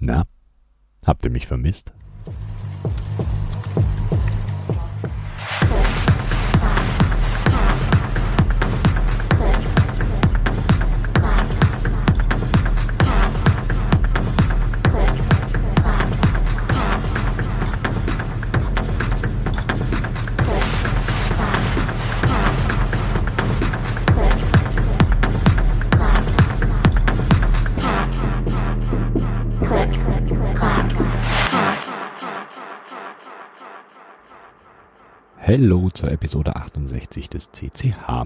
[0.00, 0.24] Na,
[1.04, 1.92] habt ihr mich vermisst?
[35.52, 38.24] Hallo zur Episode 68 des CCH.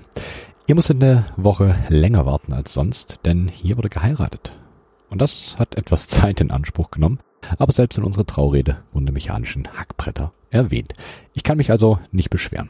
[0.67, 4.55] Ihr musstet eine Woche länger warten als sonst, denn hier wurde geheiratet.
[5.09, 7.21] Und das hat etwas Zeit in Anspruch genommen,
[7.57, 10.93] aber selbst in unserer Traurede wurden die mechanischen Hackbretter erwähnt.
[11.35, 12.69] Ich kann mich also nicht beschweren.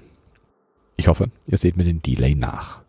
[0.95, 2.83] Ich hoffe, ihr seht mir den Delay nach.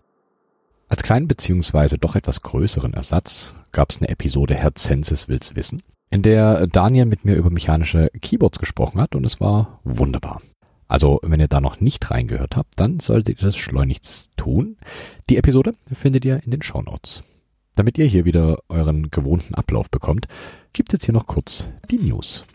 [0.87, 5.81] Als kleinen beziehungsweise doch etwas größeren Ersatz gab es eine Episode Herr Zensis will's wissen,
[6.11, 10.43] in der Daniel mit mir über mechanische Keyboards gesprochen hat und es war wunderbar.
[10.87, 14.77] Also, wenn ihr da noch nicht reingehört habt, dann solltet ihr das schleunigst tun.
[15.29, 17.23] Die Episode findet ihr in den Show Notes.
[17.75, 20.27] Damit ihr hier wieder euren gewohnten Ablauf bekommt,
[20.73, 22.45] gibt es hier noch kurz die News.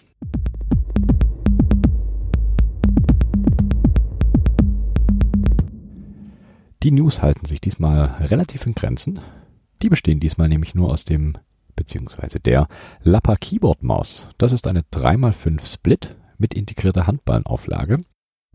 [6.82, 9.20] Die News halten sich diesmal relativ in Grenzen.
[9.82, 11.36] Die bestehen diesmal nämlich nur aus dem
[11.76, 12.68] beziehungsweise der
[13.02, 14.26] Lappa Keyboard Maus.
[14.38, 18.00] Das ist eine 3x5 Split mit integrierter Handballenauflage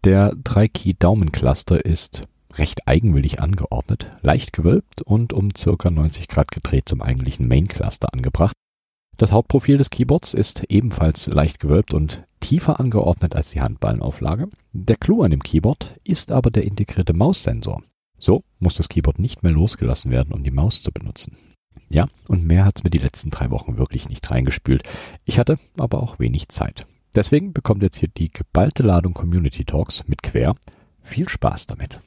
[0.06, 5.90] der 3-Key-Daumencluster ist recht eigenwillig angeordnet, leicht gewölbt und um ca.
[5.90, 8.54] 90 Grad gedreht zum eigentlichen Main-Cluster angebracht.
[9.18, 14.50] Das Hauptprofil des Keyboards ist ebenfalls leicht gewölbt und tiefer angeordnet als die Handballenauflage.
[14.74, 17.82] Der Clou an dem Keyboard ist aber der integrierte Maussensor.
[18.20, 21.36] So muss das Keyboard nicht mehr losgelassen werden, um die Maus zu benutzen.
[21.90, 24.84] Ja, und mehr hat's mir die letzten drei Wochen wirklich nicht reingespült.
[25.24, 26.86] Ich hatte aber auch wenig Zeit.
[27.16, 30.56] Deswegen bekommt jetzt hier die geballte Ladung Community Talks mit Quer.
[31.02, 32.02] Viel Spaß damit.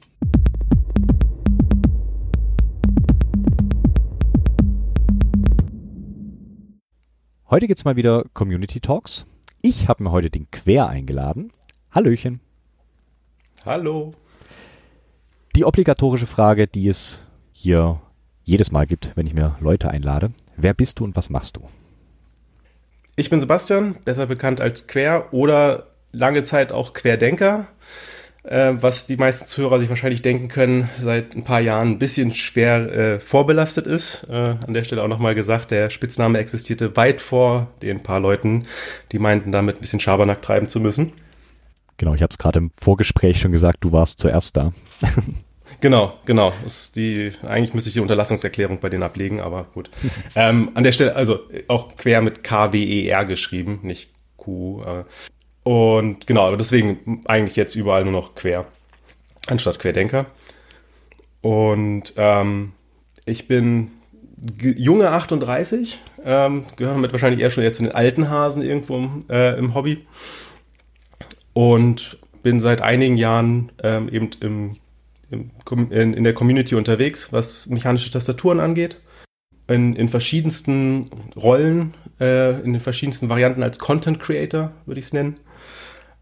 [7.49, 9.25] Heute gibt's mal wieder Community Talks.
[9.63, 11.51] Ich habe mir heute den Quer eingeladen.
[11.89, 12.39] Hallöchen.
[13.65, 14.13] Hallo.
[15.55, 17.99] Die obligatorische Frage, die es hier
[18.43, 20.33] jedes Mal gibt, wenn ich mir Leute einlade.
[20.55, 21.61] Wer bist du und was machst du?
[23.19, 27.67] Ich bin Sebastian, besser bekannt als Quer oder lange Zeit auch Querdenker,
[28.43, 32.33] äh, was die meisten Zuhörer sich wahrscheinlich denken können, seit ein paar Jahren ein bisschen
[32.33, 34.25] schwer äh, vorbelastet ist.
[34.29, 38.67] Äh, an der Stelle auch nochmal gesagt, der Spitzname existierte weit vor den paar Leuten,
[39.11, 41.11] die meinten, damit ein bisschen Schabernack treiben zu müssen.
[41.97, 44.71] Genau, ich habe es gerade im Vorgespräch schon gesagt, du warst zuerst da.
[45.81, 46.51] Genau, genau.
[46.65, 49.89] Ist die, eigentlich müsste ich die Unterlassungserklärung bei denen ablegen, aber gut.
[50.35, 54.83] ähm, an der Stelle, also auch quer mit K-W-E-R geschrieben, nicht Q.
[54.83, 55.03] Äh.
[55.63, 58.65] Und genau, aber deswegen eigentlich jetzt überall nur noch quer,
[59.47, 60.25] anstatt Querdenker.
[61.41, 62.73] Und ähm,
[63.25, 63.91] ich bin
[64.61, 69.25] junge 38, ähm, gehöre damit wahrscheinlich eher schon eher zu den alten Hasen irgendwo im,
[69.29, 70.05] äh, im Hobby.
[71.53, 74.73] Und bin seit einigen Jahren ähm, eben im
[75.31, 78.97] in, in der Community unterwegs, was mechanische Tastaturen angeht.
[79.67, 85.13] In, in verschiedensten Rollen, äh, in den verschiedensten Varianten als Content Creator, würde ich es
[85.13, 85.39] nennen.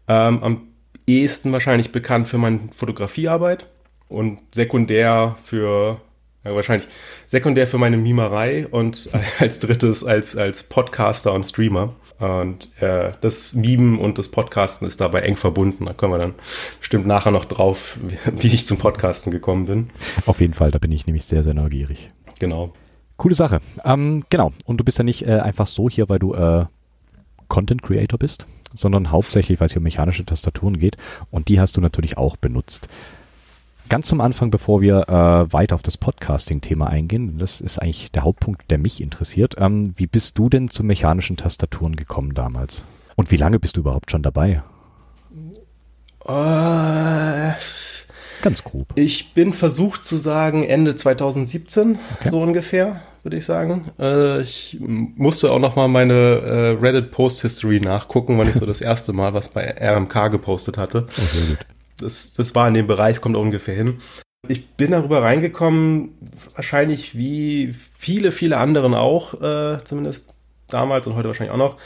[0.06, 0.68] Ähm, am
[1.06, 3.68] ehesten wahrscheinlich bekannt für meine Fotografiearbeit
[4.08, 6.00] und sekundär für,
[6.44, 6.88] ja, wahrscheinlich
[7.26, 9.08] sekundär für meine Mimerei und
[9.38, 11.94] als drittes als, als Podcaster und Streamer.
[12.18, 15.86] Und äh, das Mimen und das Podcasten ist dabei eng verbunden.
[15.86, 16.34] Da kommen wir dann
[16.80, 19.90] bestimmt nachher noch drauf, wie, wie ich zum Podcasten gekommen bin.
[20.26, 22.10] Auf jeden Fall, da bin ich nämlich sehr, sehr neugierig.
[22.40, 22.72] Genau.
[23.16, 23.60] Coole Sache.
[23.84, 24.52] Ähm, genau.
[24.64, 26.66] Und du bist ja nicht äh, einfach so hier, weil du äh,
[27.48, 30.96] Content Creator bist, sondern hauptsächlich, weil es hier um mechanische Tastaturen geht.
[31.30, 32.88] Und die hast du natürlich auch benutzt.
[33.88, 38.22] Ganz zum Anfang, bevor wir äh, weiter auf das Podcasting-Thema eingehen, das ist eigentlich der
[38.22, 39.54] Hauptpunkt, der mich interessiert.
[39.58, 42.84] Ähm, wie bist du denn zu mechanischen Tastaturen gekommen damals?
[43.16, 44.62] Und wie lange bist du überhaupt schon dabei?
[46.26, 47.52] Äh,
[48.42, 48.88] Ganz grob.
[48.94, 52.28] Ich bin versucht zu sagen Ende 2017, okay.
[52.28, 53.86] so ungefähr, würde ich sagen.
[53.98, 59.14] Äh, ich musste auch noch mal meine äh, Reddit-Post-History nachgucken, wann ich so das erste
[59.14, 61.06] Mal was bei RMK gepostet hatte.
[61.08, 61.66] Oh, sehr gut
[61.98, 63.98] das, das war in dem Bereich, kommt ungefähr hin.
[64.46, 66.16] Ich bin darüber reingekommen,
[66.54, 70.32] wahrscheinlich wie viele, viele anderen auch, äh, zumindest
[70.68, 71.76] damals und heute wahrscheinlich auch noch.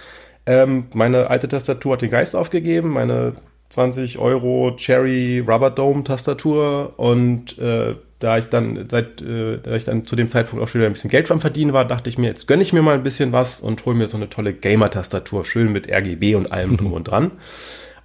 [0.45, 3.35] Ähm, meine alte Tastatur hat den Geist aufgegeben, meine
[3.71, 9.85] 20 Euro Cherry Rubber Dome Tastatur und äh, da ich dann seit, äh, da ich
[9.85, 12.19] dann zu dem Zeitpunkt auch schon wieder ein bisschen Geld beim Verdienen war, dachte ich
[12.19, 14.53] mir, jetzt gönne ich mir mal ein bisschen was und hole mir so eine tolle
[14.53, 17.33] Gamer-Tastatur, schön mit RGB und allem drum und dran.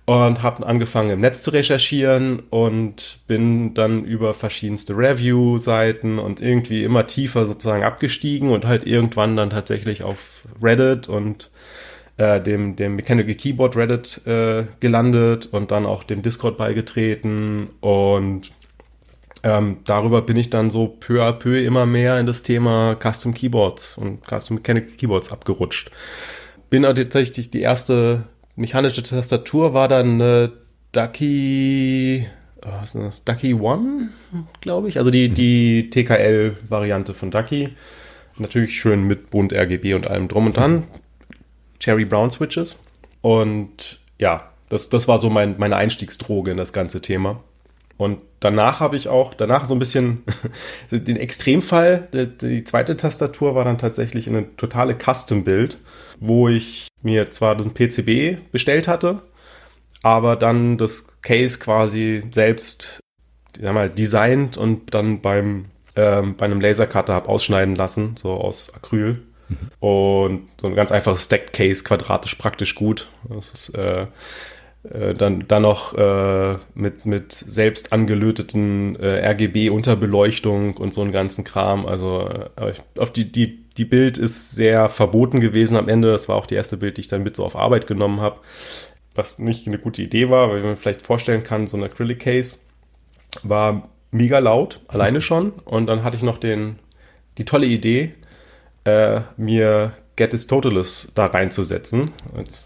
[0.07, 6.85] Und habe angefangen im Netz zu recherchieren und bin dann über verschiedenste Review-Seiten und irgendwie
[6.85, 11.51] immer tiefer sozusagen abgestiegen und halt irgendwann dann tatsächlich auf Reddit und
[12.15, 18.53] äh, dem, dem Mechanical Keyboard Reddit äh, gelandet und dann auch dem Discord beigetreten und
[19.43, 23.33] ähm, darüber bin ich dann so peu à peu immer mehr in das Thema Custom
[23.33, 25.91] Keyboards und Custom Mechanical Keyboards abgerutscht.
[26.69, 28.23] Bin tatsächlich die erste
[28.57, 30.51] mechanische Tastatur war dann eine
[30.91, 32.27] Ducky,
[32.65, 33.23] oh, was ist das?
[33.23, 34.09] Ducky One,
[34.59, 34.97] glaube ich.
[34.97, 37.69] Also die, die TKL-Variante von Ducky.
[38.37, 40.83] Natürlich schön mit bunt RGB und allem drum und dran.
[41.79, 42.79] Cherry Brown Switches.
[43.21, 47.43] Und ja, das, das war so mein, meine Einstiegsdroge in das ganze Thema.
[47.97, 50.23] Und danach habe ich auch, danach so ein bisschen
[50.91, 55.77] den Extremfall, die, die, zweite Tastatur war dann tatsächlich eine totale Custom-Build,
[56.19, 59.21] wo ich mir zwar den PCB bestellt hatte,
[60.03, 62.99] aber dann das Case quasi selbst
[63.59, 65.65] sag mal, designt und dann beim
[65.97, 69.23] ähm, bei einem Lasercutter habe ausschneiden lassen, so aus Acryl.
[69.49, 69.57] Mhm.
[69.79, 73.09] Und so ein ganz einfaches Stacked Case, quadratisch praktisch gut.
[73.27, 74.05] Das ist äh,
[74.91, 81.43] äh, dann, dann noch äh, mit, mit selbst angelöteten äh, RGB-Unterbeleuchtung und so einen ganzen
[81.43, 81.85] Kram.
[81.85, 86.11] Also äh, auf die, die, die Bild ist sehr verboten gewesen am Ende.
[86.11, 88.39] Das war auch die erste Bild, die ich dann mit so auf Arbeit genommen habe.
[89.15, 92.57] Was nicht eine gute Idee war, weil man vielleicht vorstellen kann, so ein Acrylic Case
[93.43, 95.51] war mega laut, alleine schon.
[95.65, 96.79] Und dann hatte ich noch den,
[97.37, 98.13] die tolle Idee,
[98.85, 102.11] äh, mir Get is Totalist da reinzusetzen.
[102.35, 102.65] Jetzt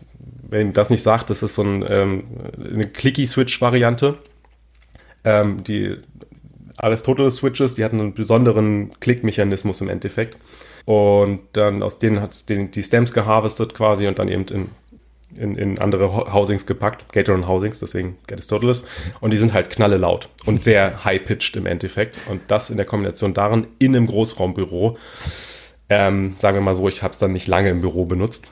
[0.60, 2.24] ihm das nicht sagt, das ist so ein, ähm,
[2.74, 4.18] eine Clicky-Switch-Variante.
[5.24, 5.98] Ähm, die
[6.78, 10.38] Aristoteles-Switches, die hatten einen besonderen Klickmechanismus im Endeffekt.
[10.86, 14.70] Und dann aus denen hat es die Stems geharvestet quasi und dann eben in,
[15.36, 18.86] in, in andere Housings gepackt, Gateron Housings, deswegen Aristoteles.
[19.20, 22.20] Und die sind halt knalle laut und sehr high-pitched im Endeffekt.
[22.30, 24.98] Und das in der Kombination darin in einem Großraumbüro.
[25.88, 28.48] Ähm, sagen wir mal so, ich habe es dann nicht lange im Büro benutzt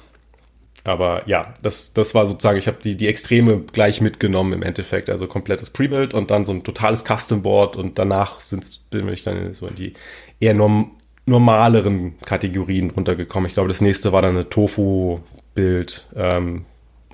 [0.83, 5.09] aber ja, das, das war sozusagen, ich habe die, die Extreme gleich mitgenommen im Endeffekt.
[5.09, 9.23] Also komplettes Prebuild und dann so ein totales Custom Board und danach sind, bin ich
[9.23, 9.93] dann so in die
[10.39, 10.91] eher norm,
[11.25, 13.47] normaleren Kategorien runtergekommen.
[13.47, 16.65] Ich glaube, das nächste war dann eine Tofu-Bild ähm,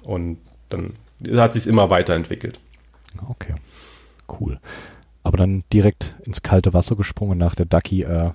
[0.03, 0.37] und
[0.69, 0.93] dann
[1.33, 2.59] hat sich immer weiterentwickelt.
[3.29, 3.55] Okay,
[4.39, 4.59] cool.
[5.23, 8.31] Aber dann direkt ins kalte Wasser gesprungen nach der Ducky äh,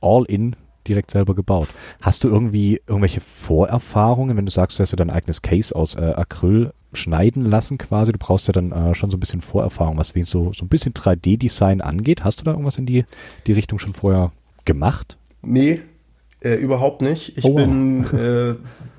[0.00, 0.56] All-In
[0.90, 1.68] direkt selber gebaut.
[2.02, 5.94] Hast du irgendwie irgendwelche Vorerfahrungen, wenn du sagst, du hast ja dein eigenes Case aus
[5.94, 8.12] äh, Acryl schneiden lassen quasi?
[8.12, 10.68] Du brauchst ja dann äh, schon so ein bisschen Vorerfahrung, was wie so, so ein
[10.68, 12.24] bisschen 3D-Design angeht.
[12.24, 13.04] Hast du da irgendwas in die,
[13.46, 14.32] die Richtung schon vorher
[14.64, 15.16] gemacht?
[15.42, 15.80] Nee,
[16.42, 17.38] äh, überhaupt nicht.
[17.38, 18.54] Ich oh, bin äh,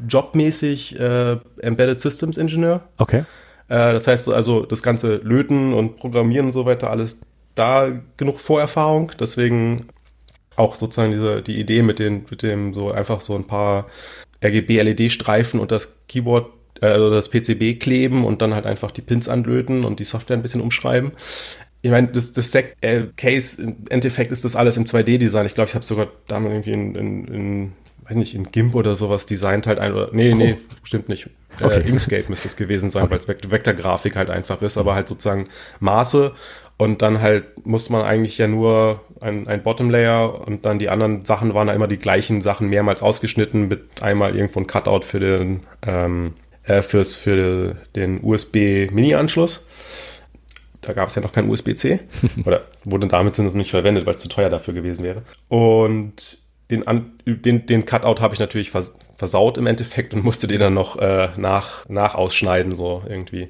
[0.08, 2.82] jobmäßig äh, Embedded Systems Ingenieur.
[2.98, 3.26] Okay.
[3.68, 7.20] Äh, das heißt also das ganze Löten und Programmieren und so weiter, alles
[7.56, 9.12] da genug Vorerfahrung.
[9.20, 9.88] Deswegen
[10.56, 13.88] auch sozusagen diese, die Idee mit, den, mit dem so einfach so ein paar
[14.44, 16.52] RGB-LED-Streifen und das Keyboard
[16.82, 20.38] äh, oder das PCB kleben und dann halt einfach die Pins anlöten und die Software
[20.38, 21.12] ein bisschen umschreiben.
[21.84, 25.46] Ich meine, das, das Sec äh, Case, im Endeffekt ist das alles im 2D-Design.
[25.46, 27.74] Ich glaube, ich habe sogar damals irgendwie in, in, in,
[28.08, 30.36] weiß nicht, in GIMP oder sowas designt halt ein oder, nee, oh.
[30.36, 31.30] nee, stimmt nicht.
[31.60, 31.82] Äh, okay.
[31.82, 33.12] Äh, Inkscape müsste es gewesen sein, okay.
[33.12, 35.46] weil es Vektorgrafik halt einfach ist, aber halt sozusagen
[35.80, 36.34] Maße
[36.78, 40.90] und dann halt muss man eigentlich ja nur ein, ein Bottom Layer und dann die
[40.90, 45.06] anderen Sachen waren da immer die gleichen Sachen mehrmals ausgeschnitten mit einmal irgendwo ein Cutout
[45.06, 49.66] für den, ähm, äh, fürs, für den USB-Mini-Anschluss.
[50.82, 52.00] Da gab es ja noch kein USB-C.
[52.46, 55.22] Oder wurde damit zumindest nicht verwendet, weil es zu teuer dafür gewesen wäre.
[55.48, 56.40] Und
[56.72, 56.84] den,
[57.26, 60.96] den, den Cutout habe ich natürlich vers versaut im Endeffekt und musste den dann noch
[60.98, 63.50] äh, nach, nach ausschneiden, so irgendwie.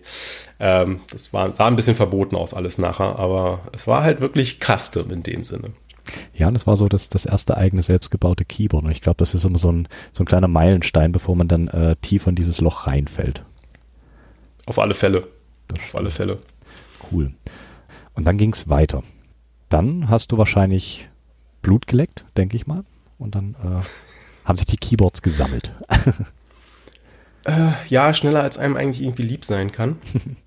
[0.59, 4.59] Ähm, das war, sah ein bisschen verboten aus alles nachher, aber es war halt wirklich
[4.59, 5.69] Custom in dem Sinne.
[6.33, 8.83] Ja, und das war so das, das erste eigene selbstgebaute Keyboard.
[8.83, 11.69] Und ich glaube, das ist immer so ein, so ein kleiner Meilenstein, bevor man dann
[11.69, 13.41] äh, tiefer in dieses Loch reinfällt.
[14.65, 15.25] Auf alle Fälle.
[15.71, 16.39] Auf alle Fälle.
[17.09, 17.31] Cool.
[18.13, 19.03] Und dann ging es weiter.
[19.69, 21.07] Dann hast du wahrscheinlich
[21.61, 22.83] Blut geleckt, denke ich mal.
[23.17, 23.85] Und dann äh,
[24.45, 25.71] haben sich die Keyboards gesammelt.
[27.45, 29.97] äh, ja, schneller als einem eigentlich irgendwie lieb sein kann.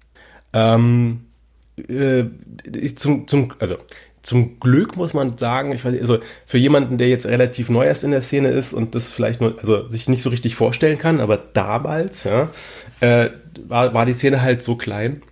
[0.53, 1.27] ähm,
[1.77, 2.25] äh,
[2.97, 3.77] zum, zum, also
[4.23, 8.05] zum Glück muss man sagen, ich weiß, also für jemanden, der jetzt relativ neu erst
[8.05, 11.21] in der Szene ist und das vielleicht nur, also sich nicht so richtig vorstellen kann,
[11.21, 12.51] aber damals, ja,
[13.01, 13.31] äh,
[13.67, 15.23] war, war die Szene halt so klein,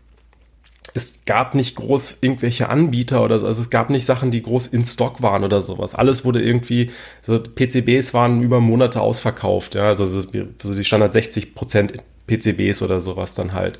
[0.94, 4.68] es gab nicht groß irgendwelche Anbieter oder so, also es gab nicht Sachen, die groß
[4.68, 5.94] in Stock waren oder sowas.
[5.94, 11.54] Alles wurde irgendwie, so PCBs waren über Monate ausverkauft, ja, also so die Standard 60
[11.54, 11.94] Prozent
[12.26, 13.78] PCBs oder sowas dann halt.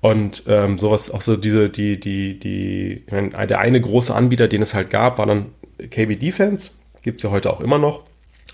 [0.00, 4.72] Und ähm, sowas, auch so diese, die, die, die, der eine große Anbieter, den es
[4.72, 5.46] halt gab, war dann
[5.90, 6.70] KB Defense,
[7.02, 8.02] gibt's ja heute auch immer noch.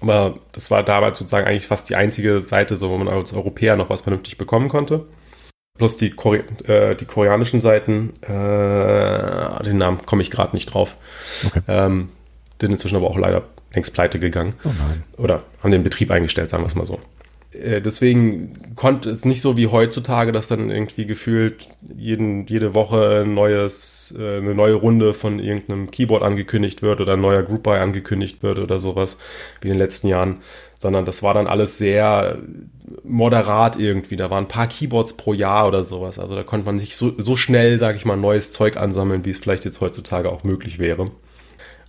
[0.01, 3.77] Aber das war damals sozusagen eigentlich fast die einzige Seite, so wo man als Europäer
[3.77, 5.07] noch was vernünftig bekommen konnte.
[5.79, 10.97] Plus die, Kore äh, die koreanischen Seiten, äh, den Namen komme ich gerade nicht drauf.
[11.47, 11.61] Okay.
[11.69, 12.09] Ähm,
[12.61, 14.55] sind inzwischen aber auch leider längst pleite gegangen.
[14.65, 15.23] Oh.
[15.23, 16.99] Oder haben den Betrieb eingestellt, sagen wir es mal so.
[17.53, 23.23] Äh, deswegen konnte es nicht so wie heutzutage, dass dann irgendwie gefühlt jeden, jede Woche
[23.25, 27.63] ein neues, äh, eine neue Runde von irgendeinem Keyboard angekündigt wird oder ein neuer Group
[27.63, 29.19] Buy angekündigt wird oder sowas,
[29.61, 30.39] wie in den letzten Jahren,
[30.79, 32.39] sondern das war dann alles sehr
[33.03, 34.17] moderat irgendwie.
[34.17, 36.19] Da waren ein paar Keyboards pro Jahr oder sowas.
[36.19, 39.31] Also da konnte man nicht so, so schnell, sage ich mal, neues Zeug ansammeln, wie
[39.31, 41.11] es vielleicht jetzt heutzutage auch möglich wäre.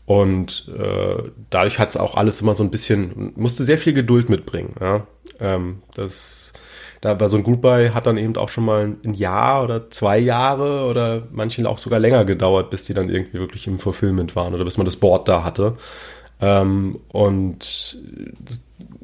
[0.05, 4.29] Und äh, dadurch hat es auch alles immer so ein bisschen, musste sehr viel Geduld
[4.29, 4.73] mitbringen.
[4.79, 5.05] Ja?
[5.41, 6.53] Ähm, das,
[7.01, 10.17] da war so ein Goodbye hat dann eben auch schon mal ein Jahr oder zwei
[10.17, 14.53] Jahre oder manchen auch sogar länger gedauert, bis die dann irgendwie wirklich im Fulfillment waren
[14.53, 15.75] oder bis man das Board da hatte.
[16.39, 17.97] Ähm, und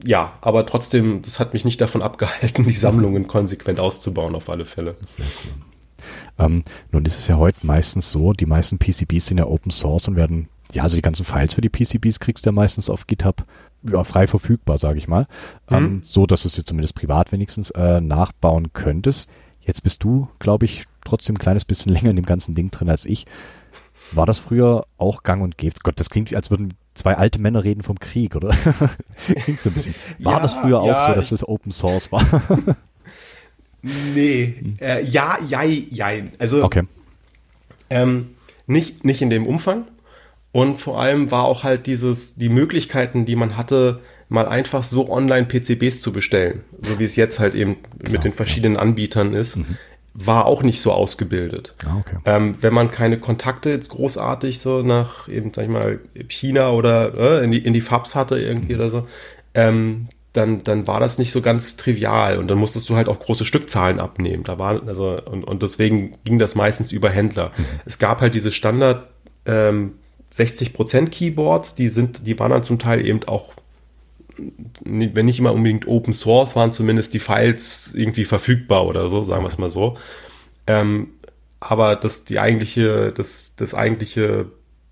[0.05, 4.65] ja, aber trotzdem, das hat mich nicht davon abgehalten, die Sammlungen konsequent auszubauen, auf alle
[4.65, 4.95] Fälle.
[5.03, 6.45] Sehr cool.
[6.45, 10.07] Ähm, nun ist es ja heute meistens so, die meisten PCBs sind ja Open Source
[10.07, 13.05] und werden ja, also die ganzen Files für die PCBs kriegst du ja meistens auf
[13.05, 13.45] GitHub
[13.83, 15.27] ja, frei verfügbar, sage ich mal.
[15.69, 15.75] Mhm.
[15.75, 19.29] Ähm, so, dass du es dir zumindest privat wenigstens äh, nachbauen könntest.
[19.61, 22.89] Jetzt bist du, glaube ich, trotzdem ein kleines bisschen länger in dem ganzen Ding drin
[22.89, 23.25] als ich.
[24.11, 25.75] War das früher auch gang und gäbe?
[25.83, 28.49] Gott, das klingt, als würden zwei alte Männer reden vom Krieg, oder?
[29.43, 29.95] klingt so ein bisschen.
[30.19, 32.23] War ja, das früher auch ja, so, dass das Open Source war?
[33.81, 34.55] nee.
[34.59, 34.77] Hm.
[34.79, 36.07] Äh, ja, ja, ja.
[36.37, 36.83] Also, okay.
[37.89, 38.29] ähm,
[38.67, 39.85] nicht, nicht in dem Umfang.
[40.51, 45.11] Und vor allem war auch halt dieses, die Möglichkeiten, die man hatte, mal einfach so
[45.11, 49.33] online PCBs zu bestellen, so wie es jetzt halt eben Klar, mit den verschiedenen Anbietern
[49.33, 49.77] ist, mhm.
[50.13, 51.75] War auch nicht so ausgebildet.
[51.85, 52.17] Ah, okay.
[52.25, 57.13] ähm, wenn man keine Kontakte jetzt großartig so nach eben, sag ich mal, China oder
[57.15, 58.79] äh, in, die, in die Fabs hatte irgendwie mhm.
[58.79, 59.07] oder so,
[59.55, 63.19] ähm, dann, dann war das nicht so ganz trivial und dann musstest du halt auch
[63.19, 64.43] große Stückzahlen abnehmen.
[64.43, 67.51] Da war, also, und, und deswegen ging das meistens über Händler.
[67.55, 67.65] Mhm.
[67.85, 69.07] Es gab halt diese Standard,
[69.45, 69.93] ähm,
[70.31, 73.53] 60% Keyboards, die sind, die waren dann zum Teil eben auch,
[74.83, 79.43] wenn nicht immer unbedingt Open Source, waren zumindest die Files irgendwie verfügbar oder so, sagen
[79.43, 79.97] wir es mal so.
[80.67, 81.09] Ähm,
[81.59, 84.47] aber das, die eigentliche, das, das eigentliche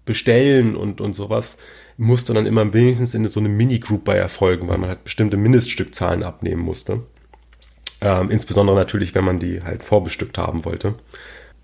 [0.05, 1.57] Bestellen und, und sowas
[1.97, 6.23] musste dann immer wenigstens in so eine Mini-Group bei erfolgen, weil man halt bestimmte Mindeststückzahlen
[6.23, 7.03] abnehmen musste.
[8.01, 10.95] Ähm, insbesondere natürlich, wenn man die halt vorbestückt haben wollte.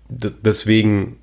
[0.08, 1.16] D deswegen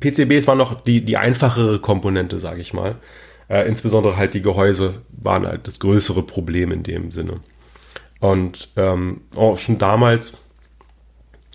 [0.00, 2.96] PCBs waren noch die, die einfachere Komponente, sage ich mal.
[3.48, 7.40] Äh, insbesondere halt die Gehäuse waren halt das größere Problem in dem Sinne.
[8.20, 10.34] Und ähm, auch schon damals,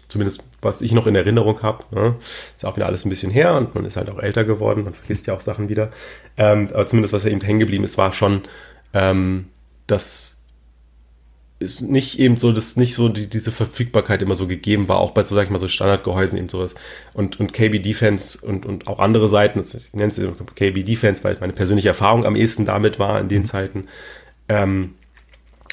[0.08, 2.16] zumindest was ich noch in Erinnerung habe, ne,
[2.56, 4.94] ist auch wieder alles ein bisschen her und man ist halt auch älter geworden, man
[4.94, 5.92] vergisst ja auch Sachen wieder.
[6.36, 8.42] Ähm, aber zumindest was ja eben hängen geblieben ist, war schon,
[8.94, 9.48] ähm,
[9.86, 10.37] dass
[11.60, 15.12] ist nicht eben so, dass nicht so die, diese Verfügbarkeit immer so gegeben war, auch
[15.12, 16.76] bei so, sag ich mal, so Standardgehäusen eben sowas.
[17.14, 20.22] Und, und KB Defense und, und auch andere Seiten, ich nenne es
[20.56, 23.46] KB Defense, weil meine persönliche Erfahrung am ehesten damit war in den mhm.
[23.46, 23.88] Zeiten,
[24.50, 24.94] ähm,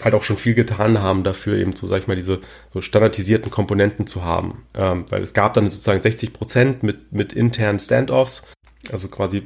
[0.02, 2.40] halt auch schon viel getan haben dafür, eben so, sag ich mal, diese
[2.72, 4.62] so standardisierten Komponenten zu haben.
[4.74, 8.46] Ähm, weil es gab dann sozusagen 60 Prozent mit, mit internen Standoffs,
[8.90, 9.42] also quasi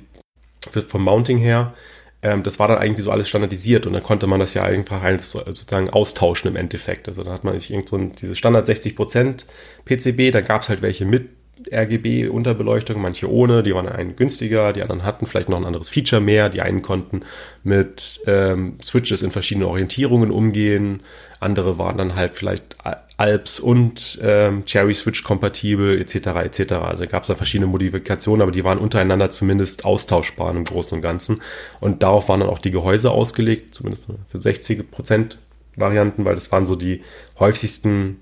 [0.86, 1.74] vom Mounting her,
[2.22, 5.02] ähm, das war dann eigentlich so alles standardisiert und dann konnte man das ja einfach
[5.18, 7.08] sozusagen austauschen im Endeffekt.
[7.08, 9.44] Also dann hat man sich irgend so ein, diese Standard 60%
[9.84, 11.30] PCB, da gab es halt welche mit
[11.72, 16.20] RGB-Unterbeleuchtung, manche ohne, die waren einen günstiger, die anderen hatten vielleicht noch ein anderes Feature
[16.20, 17.22] mehr, die einen konnten
[17.64, 21.00] mit ähm, Switches in verschiedene Orientierungen umgehen,
[21.40, 22.76] andere waren dann halt vielleicht
[23.16, 26.14] Alps und ähm, Cherry Switch kompatibel etc.
[26.44, 26.72] etc.
[26.74, 31.02] Also gab es da verschiedene Modifikationen, aber die waren untereinander zumindest austauschbar im Großen und
[31.02, 31.42] Ganzen.
[31.80, 35.38] Und darauf waren dann auch die Gehäuse ausgelegt, zumindest für 60 Prozent
[35.74, 37.02] Varianten, weil das waren so die
[37.38, 38.20] häufigsten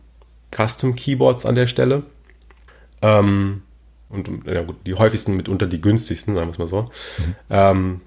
[0.54, 2.02] Custom Keyboards an der Stelle.
[3.02, 3.62] Ähm,
[4.08, 6.82] und ja gut, die häufigsten mitunter die günstigsten, sagen wir es mal so.
[6.82, 7.35] Mhm.
[7.50, 8.00] Ähm,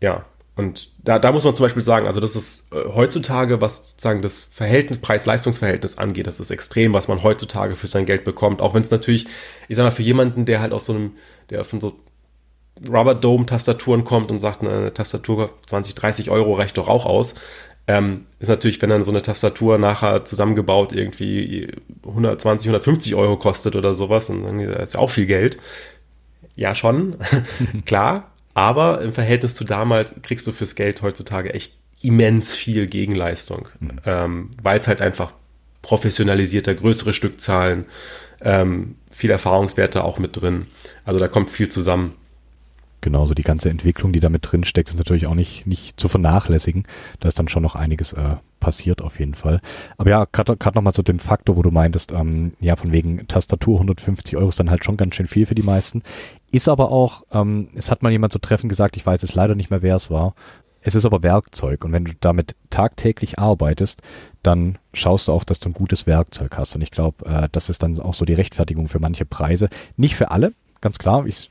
[0.00, 3.90] ja, und da, da muss man zum Beispiel sagen, also das ist äh, heutzutage, was
[3.92, 8.60] sozusagen das Verhältnis, Preis-Leistungs-Verhältnis angeht, das ist extrem, was man heutzutage für sein Geld bekommt.
[8.60, 9.26] Auch wenn es natürlich,
[9.68, 11.12] ich sag mal, für jemanden, der halt aus so einem,
[11.50, 11.94] der von so
[12.88, 17.34] Rubber Dome Tastaturen kommt und sagt, eine Tastatur 20, 30 Euro reicht doch auch aus,
[17.88, 21.68] Ähm, ist natürlich, wenn dann so eine Tastatur nachher zusammengebaut irgendwie
[22.06, 25.58] 120, 150 Euro kostet oder sowas, dann ist ja auch viel Geld.
[26.56, 27.16] Ja, schon,
[27.86, 28.31] klar.
[28.54, 33.90] Aber im Verhältnis zu damals kriegst du fürs Geld heutzutage echt immens viel Gegenleistung, mhm.
[34.04, 35.32] ähm, weil es halt einfach
[35.80, 37.86] professionalisierter, größere Stückzahlen,
[38.40, 40.66] ähm, viel Erfahrungswerte auch mit drin.
[41.04, 42.14] Also da kommt viel zusammen.
[43.02, 46.08] Genauso die ganze Entwicklung, die da mit drin steckt, ist natürlich auch nicht, nicht zu
[46.08, 46.84] vernachlässigen.
[47.18, 49.60] Da ist dann schon noch einiges äh, passiert auf jeden Fall.
[49.98, 53.74] Aber ja, gerade nochmal zu dem Faktor, wo du meintest, ähm, ja, von wegen Tastatur
[53.74, 56.02] 150 Euro ist dann halt schon ganz schön viel für die meisten.
[56.52, 59.56] Ist aber auch, ähm, es hat mal jemand zu treffen gesagt, ich weiß es leider
[59.56, 60.34] nicht mehr, wer es war.
[60.80, 64.02] Es ist aber Werkzeug und wenn du damit tagtäglich arbeitest,
[64.44, 66.76] dann schaust du auch, dass du ein gutes Werkzeug hast.
[66.76, 69.68] Und ich glaube, äh, das ist dann auch so die Rechtfertigung für manche Preise.
[69.96, 71.26] Nicht für alle, ganz klar.
[71.26, 71.50] Ich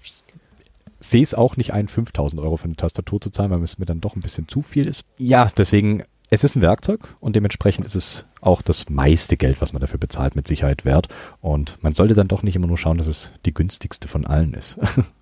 [1.01, 3.85] sehe es auch nicht ein, 5000 Euro für eine Tastatur zu zahlen, weil es mir
[3.85, 5.05] dann doch ein bisschen zu viel ist.
[5.17, 9.73] Ja, deswegen, es ist ein Werkzeug und dementsprechend ist es auch das meiste Geld, was
[9.73, 11.09] man dafür bezahlt, mit Sicherheit wert.
[11.41, 14.53] Und man sollte dann doch nicht immer nur schauen, dass es die günstigste von allen
[14.53, 14.77] ist.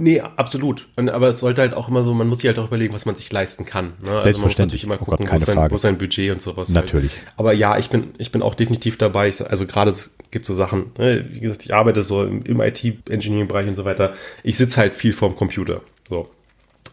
[0.00, 0.88] Nee, absolut.
[0.96, 3.04] Und, aber es sollte halt auch immer so, man muss sich halt auch überlegen, was
[3.04, 3.92] man sich leisten kann.
[4.02, 4.12] Ne?
[4.12, 6.68] Also man muss natürlich immer gucken, oh Gott, wo, sein, wo sein Budget und sowas.
[6.68, 6.86] Halt.
[6.86, 7.12] Natürlich.
[7.12, 7.34] Halt.
[7.36, 9.28] Aber ja, ich bin, ich bin auch definitiv dabei.
[9.28, 11.26] Ich, also gerade es gibt so Sachen, ne?
[11.30, 14.14] wie gesagt, ich arbeite so im, im IT-Engineering-Bereich und so weiter.
[14.42, 15.82] Ich sitze halt viel vorm Computer.
[16.08, 16.30] So.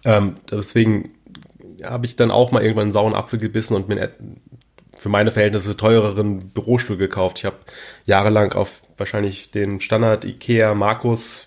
[0.04, 1.12] Ähm, deswegen
[1.84, 4.12] habe ich dann auch mal irgendwann einen sauren Apfel gebissen und mir
[4.96, 7.38] für meine Verhältnisse teureren Bürostuhl gekauft.
[7.40, 7.58] Ich habe
[8.06, 11.47] jahrelang auf wahrscheinlich den Standard Ikea Markus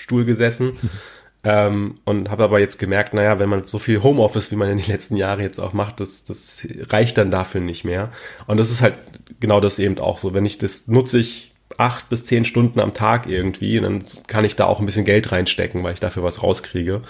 [0.00, 0.72] Stuhl gesessen.
[1.44, 4.78] ähm, und habe aber jetzt gemerkt, naja, wenn man so viel Homeoffice, wie man in
[4.78, 8.10] den letzten Jahren jetzt auch macht, das, das reicht dann dafür nicht mehr.
[8.46, 8.94] Und das ist halt
[9.40, 10.34] genau das eben auch so.
[10.34, 14.56] Wenn ich das nutze ich acht bis zehn Stunden am Tag irgendwie, dann kann ich
[14.56, 17.02] da auch ein bisschen Geld reinstecken, weil ich dafür was rauskriege.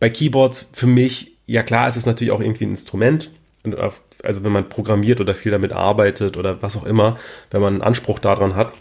[0.00, 3.30] Bei Keyboards für mich, ja klar, es ist natürlich auch irgendwie ein Instrument.
[4.22, 7.18] Also wenn man programmiert oder viel damit arbeitet oder was auch immer,
[7.50, 8.72] wenn man einen Anspruch daran hat,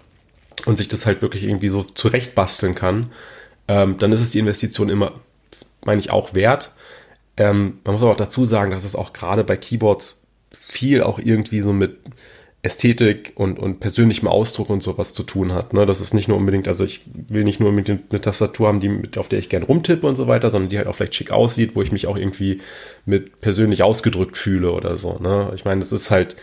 [0.65, 3.09] und sich das halt wirklich irgendwie so zurechtbasteln kann,
[3.67, 5.13] ähm, dann ist es die Investition immer,
[5.85, 6.71] meine ich, auch wert.
[7.37, 11.19] Ähm, man muss aber auch dazu sagen, dass es auch gerade bei Keyboards viel auch
[11.19, 11.97] irgendwie so mit
[12.63, 15.73] Ästhetik und, und persönlichem Ausdruck und sowas zu tun hat.
[15.73, 15.85] Ne?
[15.85, 18.89] Das ist nicht nur unbedingt, also ich will nicht nur mit eine Tastatur haben, die,
[18.89, 21.31] mit, auf der ich gern rumtippe und so weiter, sondern die halt auch vielleicht schick
[21.31, 22.59] aussieht, wo ich mich auch irgendwie
[23.05, 25.17] mit persönlich ausgedrückt fühle oder so.
[25.19, 25.51] Ne?
[25.55, 26.35] Ich meine, es ist halt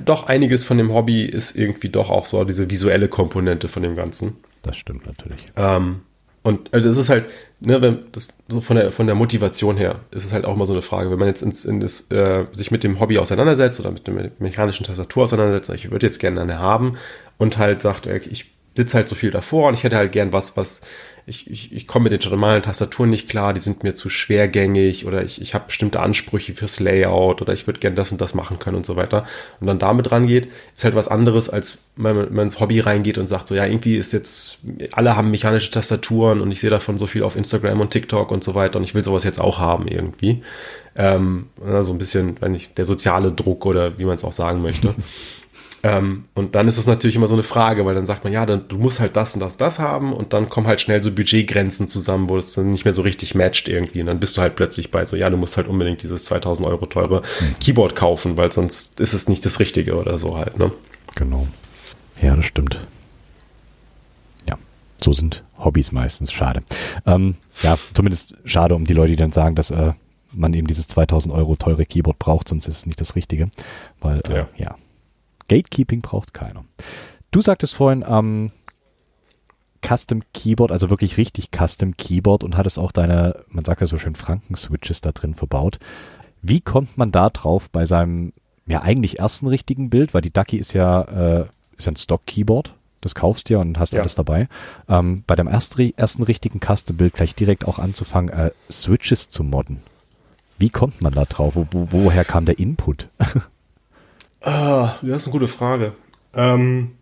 [0.00, 3.94] doch einiges von dem Hobby ist irgendwie doch auch so diese visuelle Komponente von dem
[3.94, 4.36] Ganzen.
[4.62, 5.44] Das stimmt natürlich.
[5.56, 6.00] Ähm,
[6.42, 7.24] und also das ist halt,
[7.60, 10.66] ne, wenn das so von der von der Motivation her ist es halt auch immer
[10.66, 13.80] so eine Frage, wenn man jetzt ins, in das, äh, sich mit dem Hobby auseinandersetzt
[13.80, 16.98] oder mit der mechanischen Tastatur auseinandersetzt, ich würde jetzt gerne eine haben
[17.38, 20.56] und halt sagt, ich sitze halt so viel davor und ich hätte halt gern was,
[20.56, 20.82] was
[21.26, 25.06] ich, ich, ich komme mit den normalen Tastaturen nicht klar, die sind mir zu schwergängig
[25.06, 28.34] oder ich, ich habe bestimmte Ansprüche fürs Layout oder ich würde gern das und das
[28.34, 29.24] machen können und so weiter.
[29.58, 33.26] Und dann damit rangeht, ist halt was anderes, als wenn man, ins Hobby reingeht und
[33.26, 34.58] sagt, so ja, irgendwie ist jetzt,
[34.92, 38.44] alle haben mechanische Tastaturen und ich sehe davon so viel auf Instagram und TikTok und
[38.44, 40.42] so weiter und ich will sowas jetzt auch haben irgendwie.
[40.96, 41.46] Ähm,
[41.82, 44.94] so ein bisschen, wenn ich, der soziale Druck oder wie man es auch sagen möchte.
[45.84, 48.46] Ähm, und dann ist es natürlich immer so eine Frage, weil dann sagt man, ja,
[48.46, 51.12] dann, du musst halt das und das, das haben und dann kommen halt schnell so
[51.12, 54.00] Budgetgrenzen zusammen, wo es dann nicht mehr so richtig matcht irgendwie.
[54.00, 56.66] Und dann bist du halt plötzlich bei so, ja, du musst halt unbedingt dieses 2000
[56.66, 57.58] Euro teure mhm.
[57.60, 60.72] Keyboard kaufen, weil sonst ist es nicht das Richtige oder so halt, ne?
[61.16, 61.46] Genau.
[62.22, 62.80] Ja, das stimmt.
[64.48, 64.56] Ja,
[65.02, 66.32] so sind Hobbys meistens.
[66.32, 66.62] Schade.
[67.04, 69.92] Ähm, ja, zumindest schade um die Leute, die dann sagen, dass äh,
[70.32, 73.50] man eben dieses 2000 Euro teure Keyboard braucht, sonst ist es nicht das Richtige.
[74.00, 74.48] Weil, äh, ja.
[74.56, 74.76] ja
[75.48, 76.64] Gatekeeping braucht keiner.
[77.30, 78.52] Du sagtest vorhin, ähm,
[79.86, 83.98] Custom Keyboard, also wirklich richtig Custom Keyboard und hattest auch deine, man sagt ja so
[83.98, 85.78] schön Franken-Switches da drin verbaut.
[86.42, 88.32] Wie kommt man da drauf bei seinem,
[88.66, 93.14] ja eigentlich ersten richtigen Bild, weil die Ducky ist ja, äh, ist ein Stock-Keyboard, das
[93.14, 94.00] kaufst du ja und hast ja.
[94.00, 94.48] alles dabei.
[94.88, 99.82] Ähm, bei deinem ersten, ersten richtigen Custom-Bild gleich direkt auch anzufangen, äh, Switches zu modden.
[100.56, 101.56] Wie kommt man da drauf?
[101.56, 103.08] Wo, wo, woher kam der Input?
[104.44, 105.94] Ah, das ist eine gute Frage.
[106.34, 106.92] Ähm,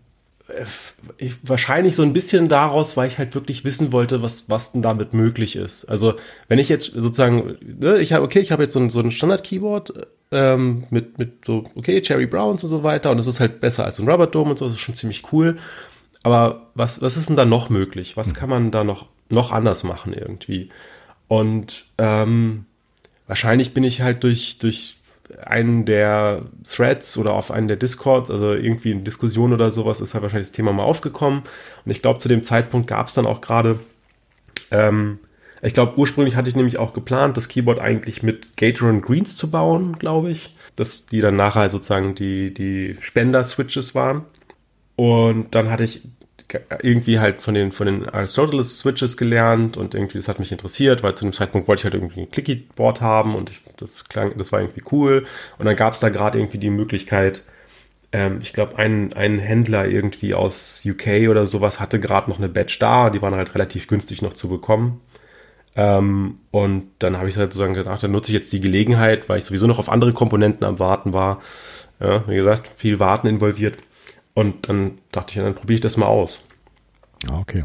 [1.19, 4.83] ich, wahrscheinlich so ein bisschen daraus, weil ich halt wirklich wissen wollte, was, was denn
[4.83, 5.87] damit möglich ist.
[5.87, 6.15] Also,
[6.49, 9.11] wenn ich jetzt sozusagen, ne, ich habe, okay, ich habe jetzt so ein, so ein
[9.11, 9.93] Standard-Keyboard
[10.31, 13.85] ähm, mit, mit so, okay, Cherry Browns und so weiter und das ist halt besser
[13.85, 15.59] als ein Rubber Dome und so, das ist schon ziemlich cool.
[16.23, 18.17] Aber was, was ist denn da noch möglich?
[18.17, 20.71] Was kann man da noch, noch anders machen irgendwie?
[21.27, 22.67] Und ähm,
[23.27, 24.97] wahrscheinlich bin ich halt durch, durch
[25.45, 30.15] einen der Threads oder auf einen der Discords, also irgendwie in Diskussion oder sowas, ist
[30.15, 31.43] halt wahrscheinlich das Thema mal aufgekommen.
[31.85, 33.81] Und ich glaube, zu dem Zeitpunkt gab es dann auch gerade
[34.71, 35.19] ähm,
[35.63, 39.51] Ich glaube, ursprünglich hatte ich nämlich auch geplant, das Keyboard eigentlich mit Gateron Greens zu
[39.51, 40.57] bauen, glaube ich.
[40.77, 44.25] Dass die dann nachher sozusagen die, die Spender-Switches waren.
[44.97, 46.03] Und dann hatte ich
[46.83, 51.03] irgendwie halt von den, von den Aristoteles Switches gelernt und irgendwie das hat mich interessiert,
[51.03, 54.37] weil zu dem Zeitpunkt wollte ich halt irgendwie ein Clicky-Board haben und ich, das klang,
[54.37, 55.25] das war irgendwie cool.
[55.59, 57.43] Und dann gab es da gerade irgendwie die Möglichkeit,
[58.13, 62.49] ähm, ich glaube, ein, ein Händler irgendwie aus UK oder sowas hatte gerade noch eine
[62.49, 65.01] Badge da, die waren halt relativ günstig noch zu bekommen.
[65.75, 69.39] Ähm, und dann habe ich halt sozusagen gedacht, dann nutze ich jetzt die Gelegenheit, weil
[69.39, 71.41] ich sowieso noch auf andere Komponenten am Warten war.
[72.01, 73.79] Ja, wie gesagt, viel Warten involviert.
[74.35, 76.41] Und dann dachte ich, dann probiere ich das mal aus.
[77.29, 77.65] Ah, okay.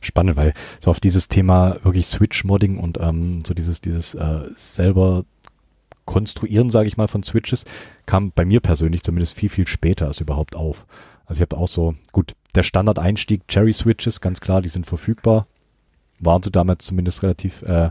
[0.00, 5.24] Spannend, weil so auf dieses Thema wirklich Switch-Modding und ähm, so dieses, dieses äh, selber
[6.04, 7.64] Konstruieren, sage ich mal, von Switches
[8.06, 10.84] kam bei mir persönlich zumindest viel, viel später als überhaupt auf.
[11.26, 15.46] Also ich habe auch so, gut, der Standard-Einstieg Cherry-Switches, ganz klar, die sind verfügbar.
[16.18, 17.90] Waren sie damals zumindest relativ äh,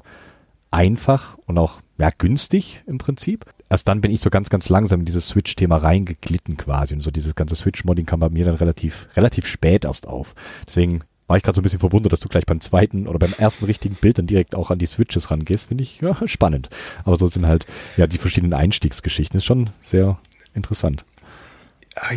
[0.71, 4.99] einfach und auch ja, günstig im Prinzip erst dann bin ich so ganz, ganz langsam
[4.99, 6.93] in dieses Switch-Thema reingeglitten quasi.
[6.93, 10.35] Und so dieses ganze Switch-Modding kam bei mir dann relativ, relativ spät erst auf.
[10.67, 13.33] Deswegen war ich gerade so ein bisschen verwundert, dass du gleich beim zweiten oder beim
[13.37, 15.69] ersten richtigen Bild dann direkt auch an die Switches rangehst.
[15.69, 16.69] Finde ich ja, spannend.
[17.05, 19.37] Aber so sind halt ja die verschiedenen Einstiegsgeschichten.
[19.37, 20.19] Ist schon sehr
[20.53, 21.05] interessant.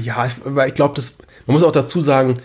[0.02, 2.40] Ja, ich, glaube, das, man muss auch dazu sagen,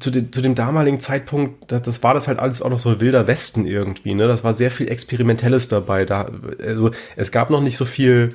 [0.00, 3.00] zu, den, zu dem damaligen Zeitpunkt, das, das, war das halt alles auch noch so
[3.00, 4.28] wilder Westen irgendwie, ne?
[4.28, 6.04] Das war sehr viel Experimentelles dabei.
[6.04, 6.30] Da,
[6.62, 8.34] also es gab noch nicht so viel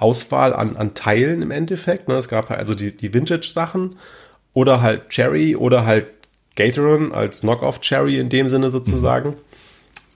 [0.00, 2.08] Auswahl an, an Teilen im Endeffekt.
[2.08, 2.14] Ne?
[2.14, 3.96] Es gab halt also die, die Vintage-Sachen
[4.54, 6.06] oder halt Cherry oder halt
[6.56, 9.30] Gatoron als Knockoff Cherry in dem Sinne sozusagen.
[9.30, 9.36] Mhm.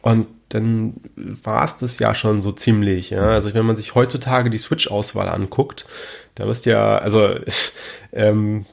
[0.03, 3.11] Und dann war es das ja schon so ziemlich.
[3.11, 3.31] Ja?
[3.31, 5.87] Also wenn man sich heutzutage die Switch-Auswahl anguckt,
[6.35, 7.35] da wirst ja, also
[8.13, 8.67] ähm,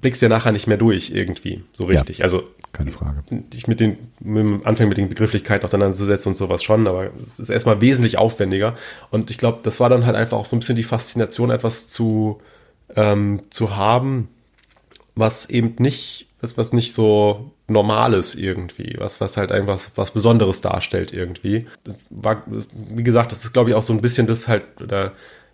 [0.00, 2.18] blickst ja nachher nicht mehr durch irgendwie, so richtig.
[2.18, 3.22] Ja, also keine Frage.
[3.30, 7.38] Dich mit den, mit dem Anfang mit den Begrifflichkeiten auseinanderzusetzen und sowas schon, aber es
[7.38, 8.74] ist erstmal wesentlich aufwendiger.
[9.10, 11.88] Und ich glaube, das war dann halt einfach auch so ein bisschen die Faszination, etwas
[11.88, 12.40] zu,
[12.94, 14.28] ähm, zu haben,
[15.14, 20.10] was eben nicht, das, was nicht so normal ist irgendwie, was, was halt einfach was
[20.10, 21.66] Besonderes darstellt irgendwie.
[22.10, 25.12] War, wie gesagt, das ist, glaube ich, auch so ein bisschen das halt, oder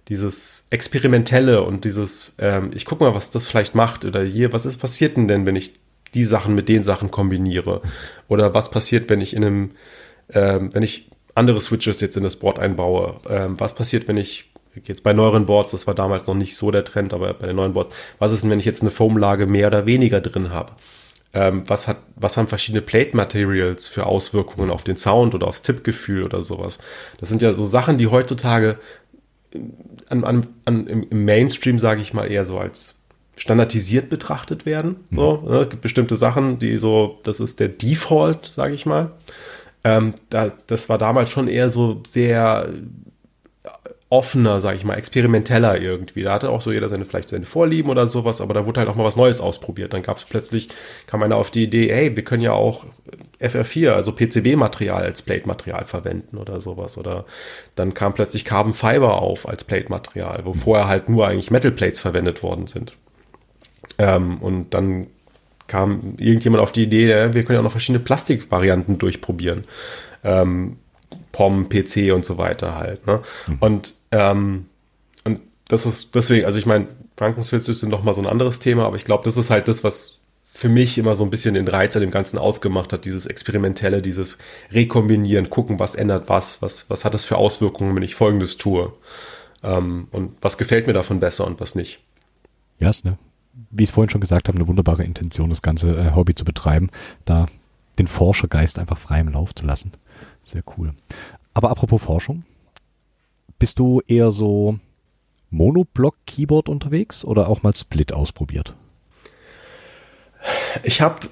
[0.08, 4.66] dieses Experimentelle und dieses, ähm, ich guck mal, was das vielleicht macht oder hier, was
[4.66, 5.74] ist passiert denn, denn wenn ich
[6.14, 7.82] die Sachen mit den Sachen kombiniere?
[8.28, 9.70] Oder was passiert, wenn ich in einem,
[10.30, 13.20] ähm, wenn ich andere Switches jetzt in das Board einbaue?
[13.28, 14.50] Ähm, was passiert, wenn ich
[14.84, 17.56] jetzt bei neueren Boards, das war damals noch nicht so der Trend, aber bei den
[17.56, 20.72] neuen Boards, was ist denn, wenn ich jetzt eine Foamlage mehr oder weniger drin habe?
[21.32, 25.62] Ähm, was hat, was haben verschiedene Plate Materials für Auswirkungen auf den Sound oder aufs
[25.62, 26.78] Tippgefühl oder sowas?
[27.18, 28.78] Das sind ja so Sachen, die heutzutage
[30.08, 33.00] an, an, an, im, Mainstream, sage ich mal, eher so als
[33.36, 34.96] standardisiert betrachtet werden.
[35.10, 35.16] Mhm.
[35.16, 35.56] So, ne?
[35.60, 39.12] Es gibt bestimmte Sachen, die so, das ist der Default, sage ich mal.
[39.82, 42.68] Ähm, da, das war damals schon eher so sehr
[44.10, 46.22] offener, sage ich mal, experimenteller irgendwie.
[46.22, 48.88] Da hatte auch so jeder seine vielleicht seine Vorlieben oder sowas, aber da wurde halt
[48.88, 49.92] auch mal was Neues ausprobiert.
[49.92, 50.68] Dann gab es plötzlich,
[51.06, 52.84] kam einer auf die Idee, hey, wir können ja auch
[53.40, 56.98] FR4, also PCB-Material als Plate-Material verwenden oder sowas.
[56.98, 57.24] Oder
[57.74, 62.42] dann kam plötzlich Carbon Fiber auf als Plate-Material, wo vorher halt nur eigentlich Metal-Plates verwendet
[62.42, 62.96] worden sind.
[63.98, 65.08] Ähm, und dann
[65.66, 69.64] kam irgendjemand auf die Idee, wir können ja auch noch verschiedene Plastikvarianten durchprobieren.
[70.22, 70.76] Ähm,
[71.34, 73.06] POM, PC und so weiter halt.
[73.08, 73.20] Ne?
[73.48, 73.56] Mhm.
[73.58, 74.66] Und, ähm,
[75.24, 78.94] und das ist deswegen, also ich meine, Frankenfilze sind nochmal so ein anderes Thema, aber
[78.94, 80.20] ich glaube, das ist halt das, was
[80.52, 84.00] für mich immer so ein bisschen den Reiz an dem Ganzen ausgemacht hat, dieses Experimentelle,
[84.00, 84.38] dieses
[84.70, 88.92] Rekombinieren, gucken, was ändert was, was, was hat das für Auswirkungen, wenn ich Folgendes tue.
[89.64, 91.98] Ähm, und was gefällt mir davon besser und was nicht.
[92.78, 93.18] Ja, ist ne,
[93.70, 96.44] wie ich es vorhin schon gesagt habe, eine wunderbare Intention, das ganze äh, Hobby zu
[96.44, 96.90] betreiben,
[97.24, 97.46] da
[97.98, 99.92] den Forschergeist einfach frei im Lauf zu lassen.
[100.44, 100.94] Sehr cool.
[101.54, 102.44] Aber apropos Forschung,
[103.58, 104.78] bist du eher so
[105.50, 108.74] Monoblock-Keyboard unterwegs oder auch mal Split ausprobiert?
[110.82, 111.28] Ich habe,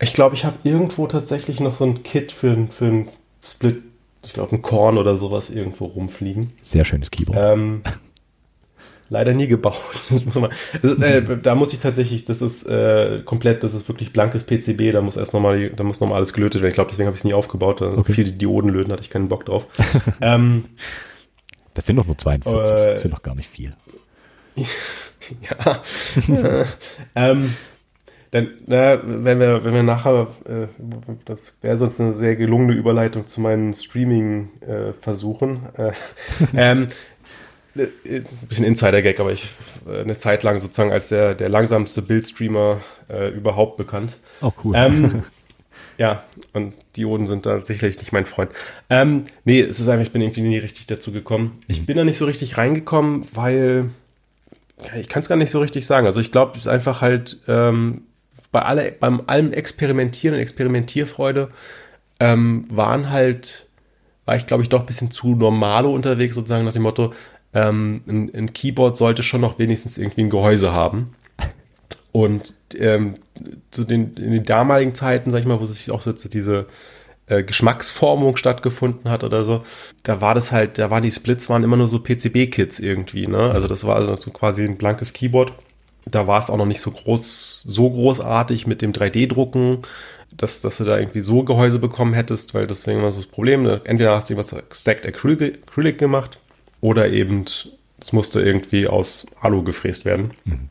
[0.00, 3.08] ich glaube, ich habe irgendwo tatsächlich noch so ein Kit für, für ein
[3.44, 3.82] Split,
[4.24, 6.52] ich glaube, ein Korn oder sowas irgendwo rumfliegen.
[6.62, 7.38] Sehr schönes Keyboard.
[7.38, 7.82] Ähm,
[9.10, 9.76] leider nie gebaut.
[10.82, 14.92] das, äh, da muss ich tatsächlich, das ist äh, komplett, das ist wirklich blankes PCB,
[14.92, 16.70] da muss erst nochmal, da muss nochmal alles gelötet werden.
[16.70, 17.82] Ich glaube, deswegen habe ich es nie aufgebaut.
[17.82, 18.12] Da okay.
[18.12, 19.66] viele Dioden löten, hatte ich keinen Bock drauf.
[20.22, 20.64] ähm,
[21.74, 23.74] das sind doch nur 42, äh, das sind doch gar nicht viel.
[24.56, 25.82] ja.
[27.14, 27.54] ähm,
[28.32, 30.68] dann, na, wenn wir, wenn wir nachher, äh,
[31.24, 35.62] das wäre sonst eine sehr gelungene Überleitung zu meinen Streaming-Versuchen.
[35.76, 35.92] Äh,
[36.54, 36.86] ähm,
[37.74, 39.50] ein äh, bisschen Insider-Gag, aber ich
[39.88, 44.16] äh, eine Zeit lang sozusagen als der, der langsamste Bildstreamer äh, überhaupt bekannt.
[44.40, 44.74] Oh, cool.
[44.76, 45.24] Ähm,
[46.00, 48.52] Ja, und Dioden sind da sicherlich nicht mein Freund.
[48.88, 51.60] Ähm, nee, es ist einfach, ich bin irgendwie nie richtig dazu gekommen.
[51.68, 53.90] Ich bin da nicht so richtig reingekommen, weil
[54.96, 56.06] ich kann es gar nicht so richtig sagen.
[56.06, 58.04] Also ich glaube, es ist einfach halt ähm,
[58.50, 61.50] bei alle, beim allem Experimentieren und Experimentierfreude
[62.18, 63.66] ähm, waren halt,
[64.24, 67.12] war ich glaube ich doch ein bisschen zu normalo unterwegs, sozusagen nach dem Motto,
[67.54, 71.14] ähm, ein, ein Keyboard sollte schon noch wenigstens irgendwie ein Gehäuse haben.
[72.12, 73.14] Und ähm,
[73.70, 76.66] zu den, in den damaligen Zeiten, sag ich mal, wo sich auch so diese
[77.26, 79.62] äh, Geschmacksformung stattgefunden hat oder so,
[80.02, 83.50] da war das halt, da waren die Splits waren immer nur so PCB-Kits irgendwie, ne?
[83.50, 85.52] Also das war also so quasi ein blankes Keyboard.
[86.06, 89.78] Da war es auch noch nicht so groß, so großartig mit dem 3D-Drucken,
[90.32, 93.62] dass, dass du da irgendwie so Gehäuse bekommen hättest, weil deswegen war so das Problem.
[93.62, 93.82] Ne?
[93.84, 96.38] Entweder hast du was Stacked Acrylic, Acrylic gemacht
[96.80, 97.44] oder eben
[98.00, 100.32] es musste irgendwie aus Alu gefräst werden.
[100.44, 100.68] Mhm.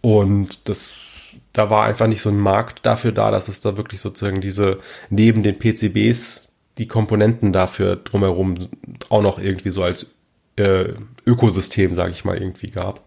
[0.00, 4.00] Und das, da war einfach nicht so ein Markt dafür da, dass es da wirklich
[4.00, 4.78] sozusagen diese,
[5.10, 8.68] neben den PCBs, die Komponenten dafür drumherum
[9.08, 10.06] auch noch irgendwie so als
[10.56, 10.92] äh,
[11.26, 13.02] Ökosystem, sage ich mal, irgendwie gab.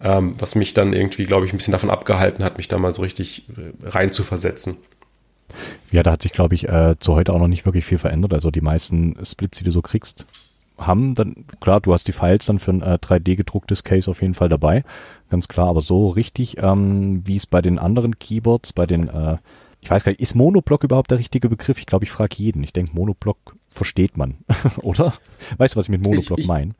[0.00, 2.94] Ähm, was mich dann irgendwie, glaube ich, ein bisschen davon abgehalten hat, mich da mal
[2.94, 4.78] so richtig äh, rein zu versetzen.
[5.90, 8.32] Ja, da hat sich, glaube ich, äh, zu heute auch noch nicht wirklich viel verändert.
[8.32, 10.26] Also die meisten Splits, die du so kriegst,
[10.80, 14.22] haben dann, klar, du hast die Files dann für ein äh, 3D gedrucktes Case auf
[14.22, 14.82] jeden Fall dabei,
[15.28, 19.36] ganz klar, aber so richtig, ähm, wie es bei den anderen Keyboards, bei den, äh,
[19.80, 21.78] ich weiß gar nicht, ist Monoblock überhaupt der richtige Begriff?
[21.78, 22.62] Ich glaube, ich frage jeden.
[22.62, 23.38] Ich denke, Monoblock
[23.70, 24.38] versteht man,
[24.82, 25.14] oder?
[25.56, 26.74] Weißt du, was ich mit Monoblock meine?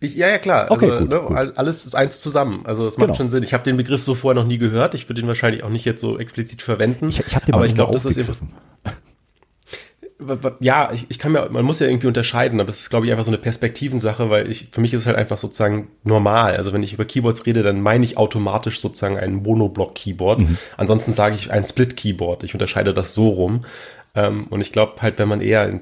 [0.00, 0.70] ja, ja, klar.
[0.70, 1.58] Okay, also, gut, ne, gut.
[1.58, 2.60] alles ist eins zusammen.
[2.66, 3.16] Also es macht Genau.
[3.16, 3.42] schon Sinn.
[3.42, 4.94] Ich habe den Begriff so vorher noch nie gehört.
[4.94, 7.08] Ich würde ihn wahrscheinlich auch nicht jetzt so explizit verwenden.
[7.08, 8.50] Ich, ich habe den aber ich glaube, das ist aufgegriffen.
[10.60, 13.12] Ja, ich, ich kann mir, man muss ja irgendwie unterscheiden, aber es ist, glaube ich,
[13.12, 16.56] einfach so eine Perspektivensache, weil ich, für mich ist es halt einfach sozusagen normal.
[16.56, 20.40] Also wenn ich über Keyboards rede, dann meine ich automatisch sozusagen ein Monoblock-Keyboard.
[20.40, 20.58] Mhm.
[20.76, 22.44] Ansonsten sage ich ein Split-Keyboard.
[22.44, 23.64] Ich unterscheide das so rum.
[24.14, 25.80] Ähm, und ich glaube halt, wenn man eher in,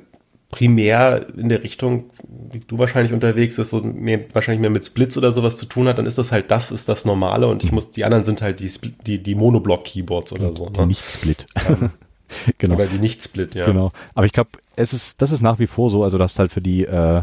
[0.52, 5.16] primär in der Richtung, wie du wahrscheinlich unterwegs ist, so mehr, wahrscheinlich mehr mit Splits
[5.16, 7.72] oder sowas zu tun hat, dann ist das halt, das ist das Normale und ich
[7.72, 8.70] muss, die anderen sind halt die,
[9.06, 10.66] die, die Monoblock-Keyboards oder so.
[10.66, 10.86] Die Ne?
[10.88, 11.46] Nicht-Split.
[11.68, 11.90] Ähm,
[12.58, 12.74] genau.
[12.74, 13.64] Oder die Nicht-Split, ja.
[13.66, 13.92] Genau.
[14.14, 16.60] Aber ich glaube, es ist, das ist nach wie vor so, also dass halt für
[16.62, 17.22] die äh,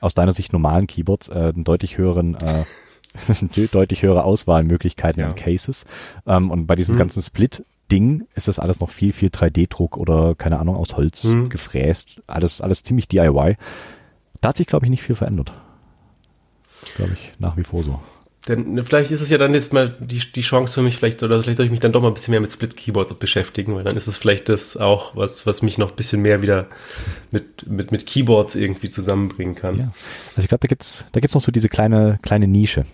[0.00, 2.64] aus deiner Sicht normalen Keyboards äh, einen deutlich höheren äh,
[3.70, 5.28] deutlich höhere Auswahlmöglichkeiten Ja.
[5.28, 5.84] an Cases.
[6.26, 6.98] Ähm, und bei diesem Mhm.
[6.98, 11.48] ganzen Split-Ding ist das alles noch viel, viel 3D-Druck oder keine Ahnung, aus Holz Mhm.
[11.48, 12.20] gefräst.
[12.26, 13.56] Alles, alles ziemlich DIY.
[14.40, 15.54] Da hat sich, glaube ich, nicht viel verändert.
[16.96, 18.00] Glaube ich, nach wie vor so.
[18.46, 21.22] Denn ne, vielleicht ist es ja dann jetzt mal die, die Chance für mich, vielleicht,
[21.22, 23.84] oder vielleicht soll ich mich dann doch mal ein bisschen mehr mit Split-Keyboards beschäftigen, weil
[23.84, 26.66] dann ist es vielleicht das auch, was, was mich noch ein bisschen mehr wieder
[27.30, 29.78] mit, mit, mit Keyboards irgendwie zusammenbringen kann.
[29.80, 29.92] Ja.
[30.36, 32.84] Also ich glaube, da gibt's da gibt's noch so diese kleine, kleine Nische,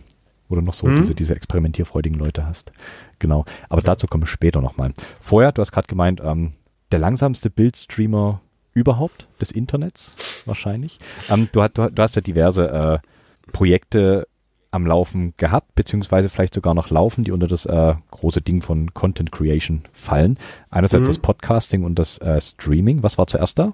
[0.49, 1.01] wo du noch so Mhm.
[1.01, 2.73] diese, diese experimentierfreudigen Leute hast.
[3.19, 3.45] Genau.
[3.69, 4.93] Aber dazu kommen wir später nochmal.
[5.21, 6.53] Vorher, du hast gerade gemeint, ähm,
[6.93, 8.41] der langsamste Bildstreamer
[8.73, 10.15] überhaupt des Internets,
[10.47, 10.99] wahrscheinlich.
[11.29, 12.99] Ähm, du, hast, du, du hast ja diverse äh,
[13.53, 14.29] Projekte
[14.71, 18.95] am Laufen gehabt, beziehungsweise vielleicht sogar noch laufen, die unter das äh, große Ding von
[18.95, 20.39] Content Creation fallen.
[20.71, 21.09] Einerseits Mhm.
[21.09, 23.03] das Podcasting und das äh, Streaming.
[23.03, 23.73] Was war zuerst da?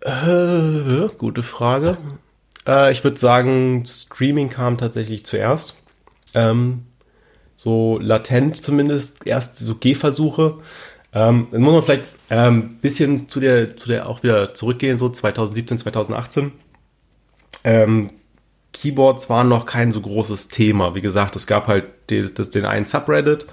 [0.00, 1.96] Äh, gute Frage.
[2.66, 5.74] Äh, ich würde sagen, Streaming kam tatsächlich zuerst.
[6.34, 6.86] Ähm,
[7.56, 10.58] so latent zumindest, erst so Gehversuche.
[11.12, 14.96] Ähm, dann muss man vielleicht ein ähm, bisschen zu der, zu der auch wieder zurückgehen,
[14.96, 16.52] so 2017, 2018.
[17.64, 18.10] Ähm,
[18.72, 20.94] Keyboards waren noch kein so großes Thema.
[20.94, 23.46] Wie gesagt, es gab halt die, das, den einen Subreddit,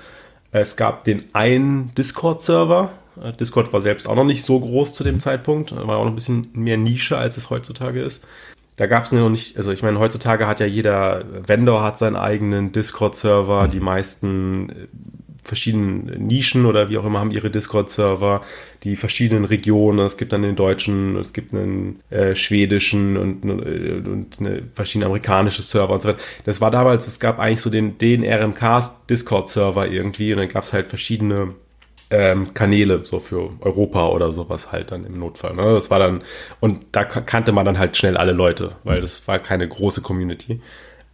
[0.52, 2.92] es gab den einen Discord-Server.
[3.22, 6.12] Äh, Discord war selbst auch noch nicht so groß zu dem Zeitpunkt, war auch noch
[6.12, 8.24] ein bisschen mehr Nische, als es heutzutage ist.
[8.78, 12.16] Da gab es noch nicht, also ich meine, heutzutage hat ja jeder Vendor hat seinen
[12.16, 14.88] eigenen Discord-Server, die meisten äh,
[15.48, 18.42] verschiedenen Nischen oder wie auch immer haben ihre Discord-Server,
[18.84, 20.00] die verschiedenen Regionen.
[20.06, 25.06] Es gibt dann den deutschen, es gibt einen äh, schwedischen und, äh, und eine verschiedene
[25.08, 26.20] amerikanische Server und so weiter.
[26.46, 30.64] Das war damals, es gab eigentlich so den, den RMK Discord-Server irgendwie und dann gab
[30.64, 31.56] es halt verschiedene
[32.10, 35.56] ähm, Kanäle so für Europa oder sowas halt dann im Notfall.
[35.56, 35.64] Ne?
[35.74, 36.22] Das war dann,
[36.62, 40.02] und da ka- kannte man dann halt schnell alle Leute, weil das war keine große
[40.02, 40.62] Community.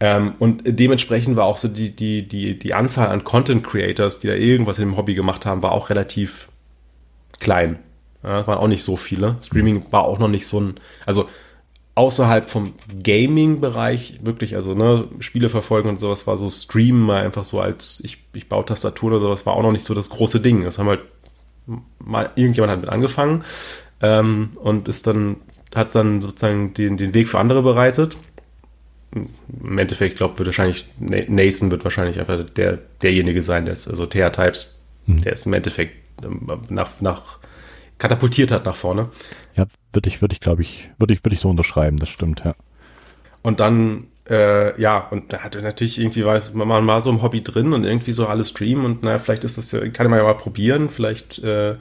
[0.00, 4.26] Ähm, und dementsprechend war auch so die, die, die, die Anzahl an Content Creators, die
[4.26, 6.48] da irgendwas in dem Hobby gemacht haben, war auch relativ
[7.40, 7.78] klein.
[8.22, 9.36] Ja, waren auch nicht so viele.
[9.42, 11.28] Streaming war auch noch nicht so ein, also
[11.94, 17.44] außerhalb vom Gaming-Bereich wirklich, also ne, Spiele verfolgen und sowas war so Streamen mal einfach
[17.44, 20.40] so als ich, ich baue Tastaturen oder sowas, war auch noch nicht so das große
[20.40, 20.64] Ding.
[20.64, 21.02] Das haben halt
[21.98, 23.44] mal irgendjemand hat mit angefangen
[24.00, 25.36] ähm, und ist dann,
[25.74, 28.16] hat dann sozusagen den, den Weg für andere bereitet.
[29.14, 33.88] Im Endeffekt, glaube wird wahrscheinlich, Na- Nathan wird wahrscheinlich einfach der, derjenige sein, der ist,
[33.88, 35.20] also TH Types, Mhm.
[35.22, 37.38] der ist im Endeffekt, ähm, nach, nach
[37.98, 39.10] katapultiert hat nach vorne.
[39.54, 42.42] Ja, würde ich, würde ich, glaube ich, würde ich, würde ich so unterschreiben, das stimmt,
[42.44, 42.54] ja.
[43.42, 47.44] Und dann, äh, ja, und da hatte natürlich irgendwie, war man mal so im Hobby
[47.44, 50.24] drin und irgendwie so alles streamen und naja, vielleicht ist das ja, kann man ja
[50.24, 51.76] mal probieren, vielleicht äh,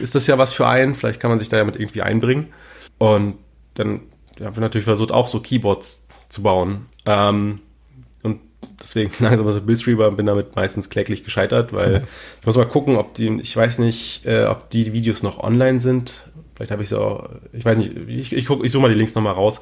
[0.00, 2.46] ist das ja was für einen, vielleicht kann man sich da ja mit irgendwie einbringen.
[2.98, 3.36] Und
[3.74, 4.00] dann
[4.40, 6.86] habe ich natürlich versucht, auch so Keyboards zu bauen.
[7.04, 7.60] Ähm,
[8.22, 8.40] und
[8.80, 12.06] deswegen langsam so Bildstreamer bin damit meistens kläglich gescheitert, weil mhm.
[12.40, 15.80] ich muss mal gucken, ob die, ich weiß nicht, äh, ob die Videos noch online
[15.80, 16.28] sind.
[16.54, 18.98] Vielleicht habe ich sie auch, ich weiß nicht, ich, ich, guck, ich suche mal die
[18.98, 19.60] Links nochmal raus.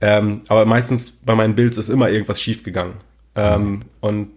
[0.00, 2.94] Ähm, aber meistens bei meinen Builds ist immer irgendwas schief gegangen.
[3.34, 3.82] Ähm, mhm.
[4.00, 4.30] Und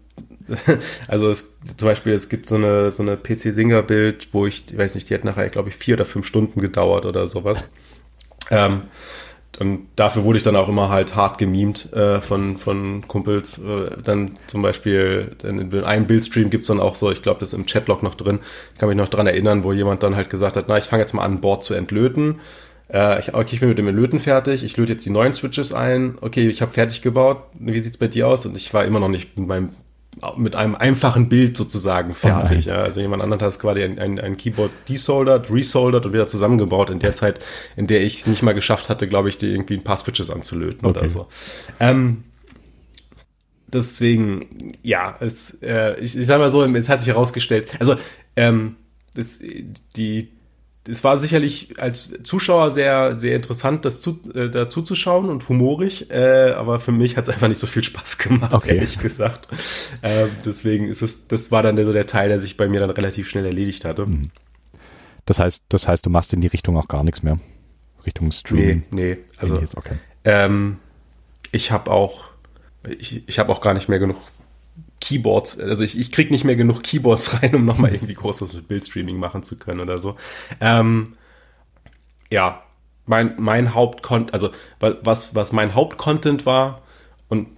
[1.07, 4.95] also es, zum Beispiel, es gibt so eine, so eine PC-Singer-Bild, wo ich, ich weiß
[4.95, 7.63] nicht, die hat nachher, glaube ich, vier oder fünf Stunden gedauert oder sowas.
[8.51, 8.81] Ähm,
[9.59, 13.59] und dafür wurde ich dann auch immer halt hart gemimt äh, von, von Kumpels.
[13.59, 17.49] Äh, dann zum Beispiel in einem Bildstream gibt es dann auch so, ich glaube, das
[17.49, 18.39] ist im Chatlog noch drin,
[18.77, 21.13] kann mich noch dran erinnern, wo jemand dann halt gesagt hat, na, ich fange jetzt
[21.13, 22.39] mal an, Board zu entlöten.
[22.91, 25.71] Äh, ich, okay, ich bin mit dem Löten fertig, ich löte jetzt die neuen Switches
[25.73, 26.17] ein.
[26.21, 27.43] Okay, ich habe fertig gebaut.
[27.53, 28.45] Wie sieht's bei dir aus?
[28.45, 29.69] Und ich war immer noch nicht mit meinem
[30.37, 32.65] mit einem einfachen Bild sozusagen fertig.
[32.65, 36.27] Ja, also jemand anderen hat es quasi ein, ein, ein Keyboard desoldert, resoldert und wieder
[36.27, 37.43] zusammengebaut in der Zeit,
[37.75, 40.29] in der ich es nicht mal geschafft hatte, glaube ich, die irgendwie ein paar Switches
[40.29, 40.99] anzulöten okay.
[40.99, 41.27] oder so.
[41.79, 42.23] Ähm,
[43.67, 47.95] deswegen, ja, es, äh, ich, ich sag mal so, es hat sich herausgestellt, also
[48.35, 48.75] ähm,
[49.15, 49.39] das,
[49.95, 50.29] die
[50.87, 55.47] es war sicherlich als Zuschauer sehr, sehr interessant, das zu, äh, dazu zu schauen und
[55.47, 58.75] humorig, äh, aber für mich hat es einfach nicht so viel Spaß gemacht, okay.
[58.75, 59.47] ehrlich gesagt.
[60.01, 62.89] Äh, deswegen ist es, das war dann so der Teil, der sich bei mir dann
[62.89, 64.05] relativ schnell erledigt hatte.
[64.05, 64.31] Mhm.
[65.25, 67.39] Das heißt, das heißt, du machst in die Richtung auch gar nichts mehr.
[68.05, 68.83] Richtung Streaming.
[68.91, 69.95] Nee, nee, also okay.
[70.25, 70.79] ähm,
[71.53, 72.25] ich habe auch,
[72.99, 74.17] ich, ich habe auch gar nicht mehr genug
[75.03, 79.17] Keyboards, also ich, ich krieg nicht mehr genug Keyboards rein, um nochmal irgendwie großes Bildstreaming
[79.17, 80.15] machen zu können oder so.
[80.61, 81.17] Ähm,
[82.31, 82.63] ja,
[83.05, 86.83] mein, mein Hauptcontent, also was, was mein Hauptcontent war
[87.27, 87.49] und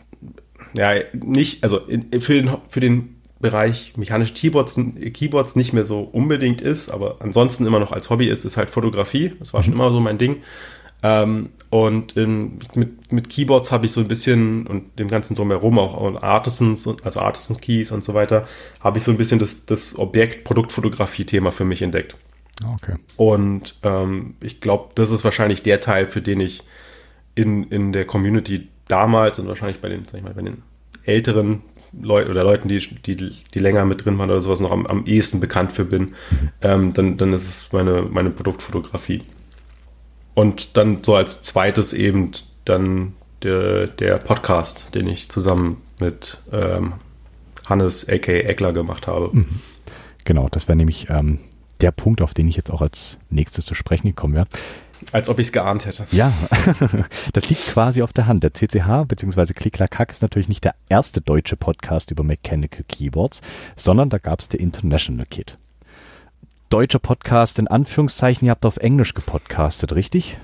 [0.75, 4.79] ja, nicht, also in, für, den, für den Bereich mechanische Keyboards,
[5.13, 8.71] Keyboards nicht mehr so unbedingt ist, aber ansonsten immer noch als Hobby ist, ist halt
[8.71, 9.33] Fotografie.
[9.37, 9.81] Das war schon mhm.
[9.81, 10.41] immer so mein Ding.
[11.03, 15.77] Ähm, und in, mit, mit Keyboards habe ich so ein bisschen und dem ganzen drumherum
[15.77, 18.47] auch und Artisans, also Artisans Keys und so weiter,
[18.79, 22.15] habe ich so ein bisschen das, das Objekt-Produktfotografie-Thema für mich entdeckt.
[22.63, 22.95] Okay.
[23.17, 26.63] Und ähm, ich glaube, das ist wahrscheinlich der Teil, für den ich
[27.35, 30.63] in, in der Community damals und wahrscheinlich bei den, sag ich mal, bei den
[31.03, 31.61] älteren
[32.01, 35.05] Leuten oder Leuten, die, die, die länger mit drin waren oder sowas, noch am, am
[35.05, 36.49] ehesten bekannt für bin, mhm.
[36.61, 39.23] ähm, dann, dann ist es meine, meine Produktfotografie.
[40.35, 42.31] Und dann so als zweites eben
[42.65, 46.93] dann der, der Podcast, den ich zusammen mit ähm,
[47.65, 48.41] Hannes A.K.
[48.41, 49.29] Eckler gemacht habe.
[49.31, 49.61] Mhm.
[50.25, 51.39] Genau, das wäre nämlich ähm,
[51.81, 54.47] der Punkt, auf den ich jetzt auch als nächstes zu sprechen gekommen wäre.
[55.11, 56.07] Als ob ich es geahnt hätte.
[56.11, 56.33] Ja,
[57.33, 58.43] das liegt quasi auf der Hand.
[58.43, 59.53] Der CCH bzw.
[59.53, 63.41] Klicklack ist natürlich nicht der erste deutsche Podcast über Mechanical Keyboards,
[63.75, 65.57] sondern da gab es der International Kit
[66.75, 68.45] deutscher Podcast in Anführungszeichen.
[68.47, 70.37] Ihr habt auf Englisch gepodcastet, richtig?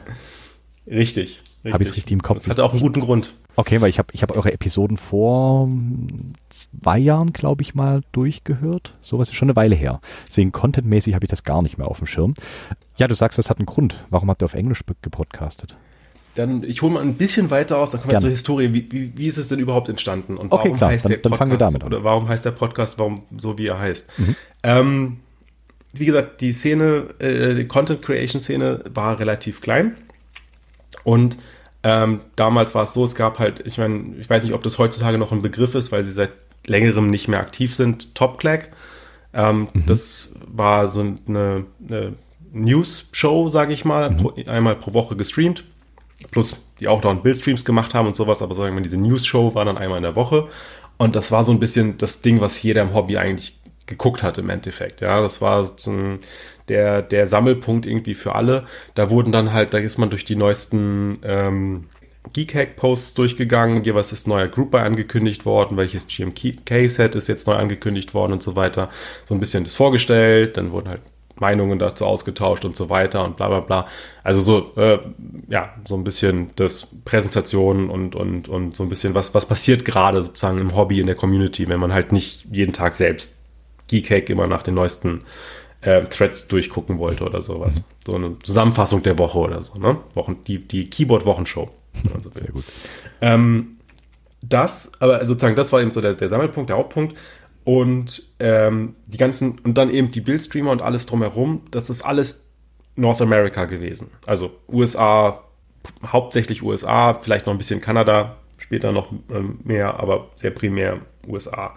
[0.87, 1.43] Richtig.
[1.65, 1.73] richtig.
[1.73, 2.37] Habe ich es richtig im Kopf?
[2.37, 3.33] Das hatte auch einen guten Grund.
[3.57, 5.67] Okay, weil ich habe ich hab eure Episoden vor
[6.81, 8.95] zwei Jahren, glaube ich, mal durchgehört.
[9.01, 9.99] Sowas ist schon eine Weile her.
[10.29, 12.33] Deswegen contentmäßig habe ich das gar nicht mehr auf dem Schirm.
[12.95, 14.05] Ja, du sagst, das hat einen Grund.
[14.09, 15.75] Warum habt ihr auf Englisch gepodcastet?
[16.35, 18.71] Dann, ich hole mal ein bisschen weiter aus, dann kommen wir zur Historie.
[18.71, 20.37] Wie, wie, wie, ist es denn überhaupt entstanden?
[20.37, 21.87] Und warum okay, klar, heißt dann, der Podcast, dann fangen wir damit an.
[21.87, 24.07] Oder warum heißt der Podcast, warum so wie er heißt?
[24.17, 24.35] Mhm.
[24.63, 25.17] Ähm,
[25.93, 29.95] wie gesagt, die Szene, äh, die Content Creation Szene war relativ klein.
[31.04, 31.38] Und
[31.84, 34.77] ähm, damals war es so, es gab halt, ich meine, ich weiß nicht, ob das
[34.77, 36.32] heutzutage noch ein Begriff ist, weil sie seit
[36.67, 38.71] längerem nicht mehr aktiv sind, Topclack.
[39.34, 39.86] Ähm, mhm.
[39.88, 42.13] Das war so eine, eine
[42.54, 44.17] News-Show, sage ich mal, mhm.
[44.17, 45.63] pro, einmal pro Woche gestreamt.
[46.30, 49.65] Plus die auch noch Bildstreams gemacht haben und sowas, aber sagen wir, diese News-Show war
[49.65, 50.47] dann einmal in der Woche.
[50.97, 53.60] Und das war so ein bisschen das Ding, was jeder im Hobby eigentlich
[53.91, 55.01] geguckt hat im Endeffekt.
[55.01, 56.17] Ja, das war so
[56.67, 58.65] der, der Sammelpunkt irgendwie für alle.
[58.95, 61.89] Da wurden dann halt, da ist man durch die neuesten ähm,
[62.34, 63.84] Geek-Hack-Posts durchgegangen.
[63.84, 68.43] Jeweils ist neuer Group bei angekündigt worden, welches GMK-Set ist jetzt neu angekündigt worden und
[68.43, 68.89] so weiter.
[69.25, 71.01] So ein bisschen das vorgestellt, dann wurden halt
[71.36, 73.88] Meinungen dazu ausgetauscht und so weiter und bla bla bla.
[74.24, 74.99] Also so, äh,
[75.49, 79.84] ja, so ein bisschen das Präsentation und, und, und so ein bisschen was, was passiert
[79.84, 83.40] gerade sozusagen im Hobby, in der Community, wenn man halt nicht jeden Tag selbst
[83.91, 85.23] Geekhack immer nach den neuesten
[85.81, 87.77] äh, Threads durchgucken wollte oder sowas.
[87.77, 87.83] Mhm.
[88.05, 89.97] So eine Zusammenfassung der Woche oder so, ne?
[90.13, 91.69] Wochen, die, die Keyboard-Wochenshow.
[92.15, 92.63] Also, Sehr gut.
[93.19, 93.77] Ähm,
[94.41, 97.17] das, aber sozusagen, das war eben so der, der Sammelpunkt, der Hauptpunkt.
[97.63, 102.49] Und ähm, die ganzen, und dann eben die Bildstreamer und alles drumherum, das ist alles
[102.95, 104.09] North America gewesen.
[104.25, 105.43] Also USA,
[106.05, 111.75] hauptsächlich USA, vielleicht noch ein bisschen Kanada, später noch ähm, mehr, aber sehr primär USA.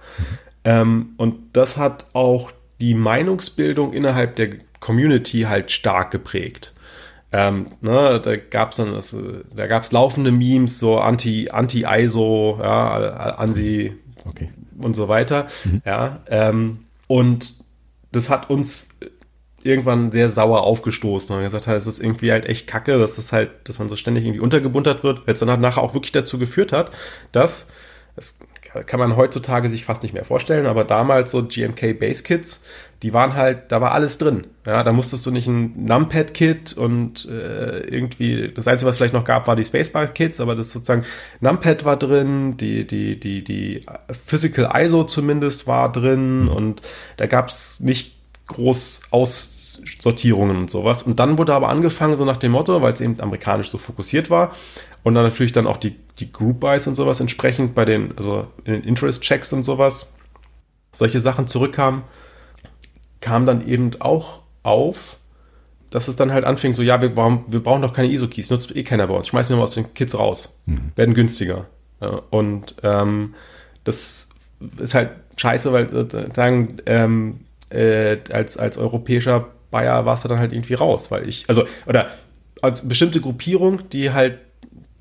[0.64, 2.50] Ähm, und das hat auch
[2.80, 4.50] die Meinungsbildung innerhalb der
[4.80, 6.72] Community halt stark geprägt.
[7.32, 9.16] Ähm, ne, da gab es dann das,
[9.54, 13.92] da gab's laufende Memes, so anti, anti-ISO, ja, anti
[14.24, 14.50] okay.
[14.78, 15.46] und so weiter.
[15.64, 15.82] Mhm.
[15.84, 17.54] Ja, ähm, und
[18.12, 18.88] das hat uns
[19.64, 23.32] irgendwann sehr sauer aufgestoßen und gesagt hat, es ist irgendwie halt echt kacke, dass das
[23.32, 26.12] halt, dass man so ständig irgendwie untergebuntert wird, weil es dann halt nachher auch wirklich
[26.12, 26.92] dazu geführt hat,
[27.32, 27.68] dass
[28.14, 28.38] es
[28.82, 32.62] kann man heutzutage sich fast nicht mehr vorstellen, aber damals so GMK Base Kits,
[33.02, 34.46] die waren halt, da war alles drin.
[34.66, 39.14] Ja, da musstest du nicht ein Numpad Kit und äh, irgendwie, das Einzige, was vielleicht
[39.14, 41.04] noch gab, war die Spacebar Kits, aber das sozusagen
[41.40, 43.84] Numpad war drin, die, die, die, die
[44.26, 46.82] Physical ISO zumindest war drin und
[47.16, 48.16] da gab es nicht
[48.46, 51.02] groß Aussortierungen und sowas.
[51.02, 54.30] Und dann wurde aber angefangen, so nach dem Motto, weil es eben amerikanisch so fokussiert
[54.30, 54.52] war,
[55.04, 58.48] und dann natürlich dann auch die, die Group Buys und sowas entsprechend bei den, also
[58.64, 60.14] in den Interest Checks und sowas,
[60.92, 62.02] solche Sachen zurückkamen,
[63.20, 65.18] kam dann eben auch auf,
[65.90, 68.74] dass es dann halt anfing, so, ja, wir, brauchen, wir brauchen doch keine ISO-Keys, nutzt
[68.74, 70.92] eh keiner bei uns, schmeißen wir mal aus den Kits raus, mhm.
[70.96, 71.66] werden günstiger.
[72.30, 73.34] Und ähm,
[73.84, 74.30] das
[74.78, 77.40] ist halt scheiße, weil sozusagen ähm,
[77.70, 82.08] äh, als, als europäischer Bayer warst du dann halt irgendwie raus, weil ich, also, oder
[82.62, 84.38] als bestimmte Gruppierung, die halt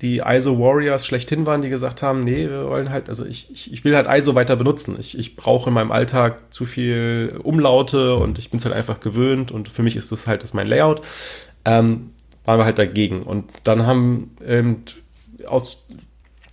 [0.02, 3.72] die ISO Warriors schlechthin waren, die gesagt haben, nee, wir wollen halt, also ich, ich,
[3.72, 4.96] ich will halt ISO weiter benutzen.
[4.98, 9.00] Ich, ich brauche in meinem Alltag zu viel Umlaute und ich bin es halt einfach
[9.00, 11.02] gewöhnt und für mich ist das halt das mein Layout.
[11.64, 12.10] Ähm,
[12.44, 13.22] waren wir halt dagegen.
[13.22, 14.82] Und dann haben ähm,
[15.46, 15.84] aus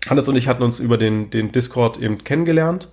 [0.09, 2.89] Hannes und ich hatten uns über den, den Discord eben kennengelernt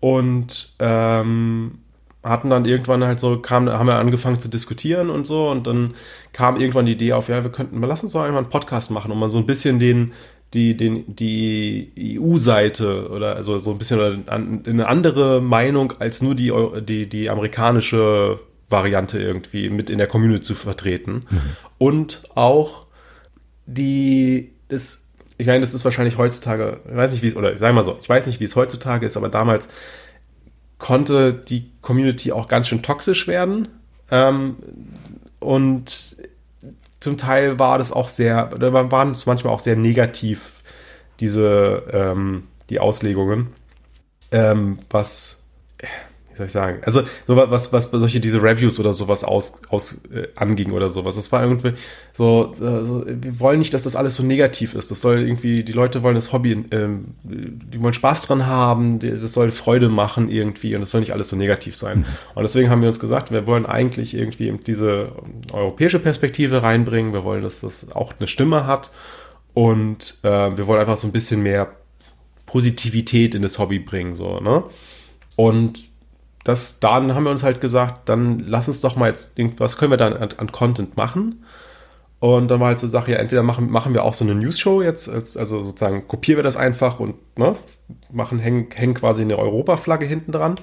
[0.00, 1.78] und ähm,
[2.22, 5.94] hatten dann irgendwann halt so, kam, haben wir angefangen zu diskutieren und so und dann
[6.32, 9.10] kam irgendwann die Idee auf, ja, wir könnten, lass uns doch einmal einen Podcast machen
[9.10, 10.12] und mal so ein bisschen den,
[10.54, 16.52] die, den, die EU-Seite oder also so ein bisschen eine andere Meinung als nur die,
[16.82, 21.24] die, die amerikanische Variante irgendwie mit in der Community zu vertreten.
[21.28, 21.40] Mhm.
[21.78, 22.86] Und auch
[23.66, 25.06] die, das,
[25.38, 27.98] ich meine, das ist wahrscheinlich heutzutage, ich weiß nicht, wie es, oder sag mal so,
[28.00, 29.70] ich weiß nicht, wie es heutzutage ist, aber damals
[30.82, 33.68] konnte die Community auch ganz schön toxisch werden.
[34.10, 34.56] Ähm,
[35.38, 36.16] und
[36.98, 40.62] zum Teil war das auch sehr, waren es manchmal auch sehr negativ,
[41.20, 43.52] diese, ähm, die Auslegungen,
[44.32, 45.44] ähm, was
[46.32, 49.98] wie soll ich sagen, also so was, was solche diese Reviews oder sowas aus, aus
[50.12, 51.16] äh, anging oder sowas.
[51.16, 51.74] Das war irgendwie
[52.12, 54.90] so, äh, so, wir wollen nicht, dass das alles so negativ ist.
[54.90, 59.32] Das soll irgendwie, die Leute wollen das Hobby, ähm, die wollen Spaß dran haben, das
[59.32, 61.98] soll Freude machen irgendwie und das soll nicht alles so negativ sein.
[61.98, 62.04] Mhm.
[62.34, 65.12] Und deswegen haben wir uns gesagt, wir wollen eigentlich irgendwie diese
[65.52, 67.12] europäische Perspektive reinbringen.
[67.12, 68.90] Wir wollen, dass das auch eine Stimme hat
[69.54, 71.72] und äh, wir wollen einfach so ein bisschen mehr
[72.46, 74.64] Positivität in das Hobby bringen, so, ne?
[75.36, 75.91] Und
[76.44, 79.92] das, dann haben wir uns halt gesagt, dann lass uns doch mal jetzt, was können
[79.92, 81.44] wir dann an, an Content machen?
[82.18, 84.80] Und dann war halt so Sache, ja, entweder machen, machen wir auch so eine News-Show
[84.82, 87.56] jetzt, also sozusagen kopieren wir das einfach und ne,
[88.12, 90.56] machen, hängen, hängen quasi eine Europa-Flagge hinten dran.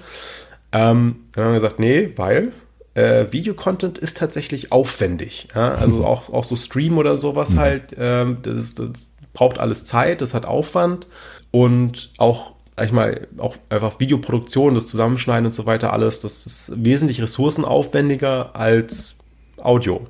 [0.71, 2.53] Ähm, dann haben wir gesagt, nee, weil
[2.93, 5.49] äh, Video-Content ist tatsächlich aufwendig.
[5.53, 5.69] Ja?
[5.69, 7.59] Also auch, auch so Stream oder sowas mhm.
[7.59, 11.07] halt, ähm, das, das braucht alles Zeit, das hat Aufwand
[11.51, 16.45] und auch sag ich mal, auch einfach Videoproduktion, das Zusammenschneiden und so weiter, alles, das
[16.45, 19.17] ist wesentlich ressourcenaufwendiger als
[19.57, 20.07] Audio.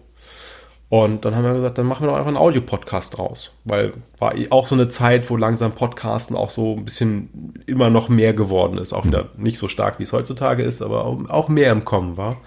[0.88, 3.56] Und dann haben wir gesagt, dann machen wir doch einfach einen Audio-Podcast draus.
[3.64, 7.90] Weil war eh auch so eine Zeit, wo langsam Podcasten auch so ein bisschen immer
[7.90, 8.94] noch mehr geworden ist.
[8.94, 12.38] Auch wieder nicht so stark, wie es heutzutage ist, aber auch mehr im Kommen war.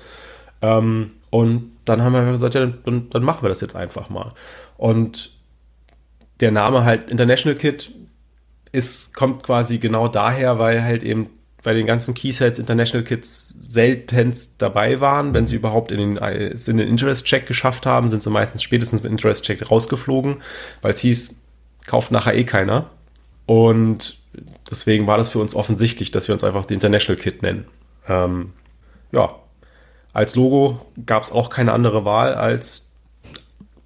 [0.60, 4.28] Ähm, und dann haben wir gesagt, ja, dann, dann machen wir das jetzt einfach mal.
[4.76, 5.32] Und
[6.38, 7.92] der Name halt International Kit
[8.72, 11.28] ist, kommt quasi genau daher, weil halt eben
[11.62, 15.32] bei den ganzen Keysets International Kits seltenst dabei waren.
[15.32, 19.12] Wenn sie überhaupt in den, in den Interest-Check geschafft haben, sind sie meistens spätestens mit
[19.12, 20.42] Interest-Check rausgeflogen,
[20.80, 21.36] weil es hieß,
[21.86, 22.90] kauft nachher eh keiner.
[23.46, 24.18] Und
[24.70, 27.66] deswegen war das für uns offensichtlich, dass wir uns einfach die International Kit nennen.
[28.08, 28.52] Ähm,
[29.12, 29.36] ja,
[30.12, 32.90] als Logo gab es auch keine andere Wahl als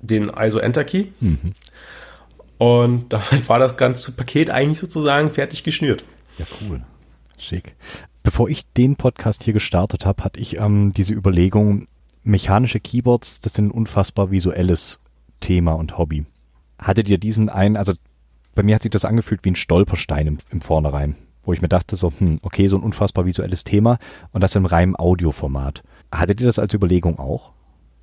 [0.00, 1.06] den ISO Enter Key.
[1.20, 1.52] Mhm.
[2.58, 6.04] Und damit war das ganze Paket eigentlich sozusagen fertig geschnürt.
[6.38, 6.82] Ja, cool.
[7.38, 7.74] Schick.
[8.22, 11.86] Bevor ich den Podcast hier gestartet habe, hatte ich ähm, diese Überlegung,
[12.24, 15.00] mechanische Keyboards, das sind ein unfassbar visuelles
[15.40, 16.24] Thema und Hobby.
[16.78, 17.92] Hattet ihr diesen einen, also
[18.54, 21.16] bei mir hat sich das angefühlt wie ein Stolperstein im, im Vornherein.
[21.44, 23.98] wo ich mir dachte so, hm, okay, so ein unfassbar visuelles Thema
[24.32, 25.84] und das im reinen Audioformat.
[26.10, 27.52] Hattet ihr das als Überlegung auch?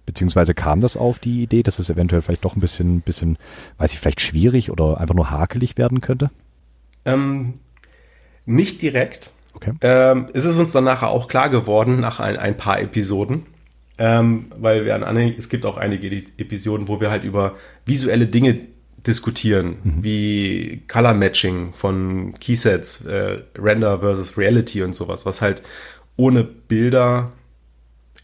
[0.06, 3.38] Beziehungsweise kam das auf die Idee, dass es eventuell vielleicht doch ein bisschen, bisschen,
[3.78, 6.30] weiß ich, vielleicht schwierig oder einfach nur hakelig werden könnte?
[7.06, 7.54] Ähm,
[8.46, 9.32] nicht direkt.
[9.54, 9.74] Okay.
[9.82, 13.46] Ähm, ist es uns dann nachher auch klar geworden, nach ein, ein paar Episoden,
[13.98, 17.54] ähm, weil wir an, es gibt auch einige Episoden, wo wir halt über
[17.86, 18.58] visuelle Dinge
[19.06, 20.04] diskutieren, mhm.
[20.04, 25.62] wie Color Matching von Keysets, äh, Render versus Reality und sowas, was halt
[26.16, 27.32] ohne Bilder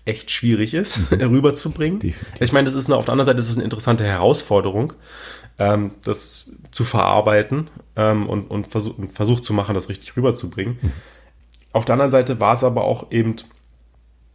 [0.10, 1.22] echt schwierig ist, mhm.
[1.22, 2.00] rüberzubringen.
[2.00, 2.42] Definitiv.
[2.42, 4.94] Ich meine, das ist eine, auf der anderen Seite ist es eine interessante Herausforderung,
[5.58, 10.80] ähm, das zu verarbeiten ähm, und, und versuch, versucht zu machen, das richtig rüberzubringen.
[10.82, 10.92] Mhm.
[11.72, 13.36] Auf der anderen Seite war es aber auch eben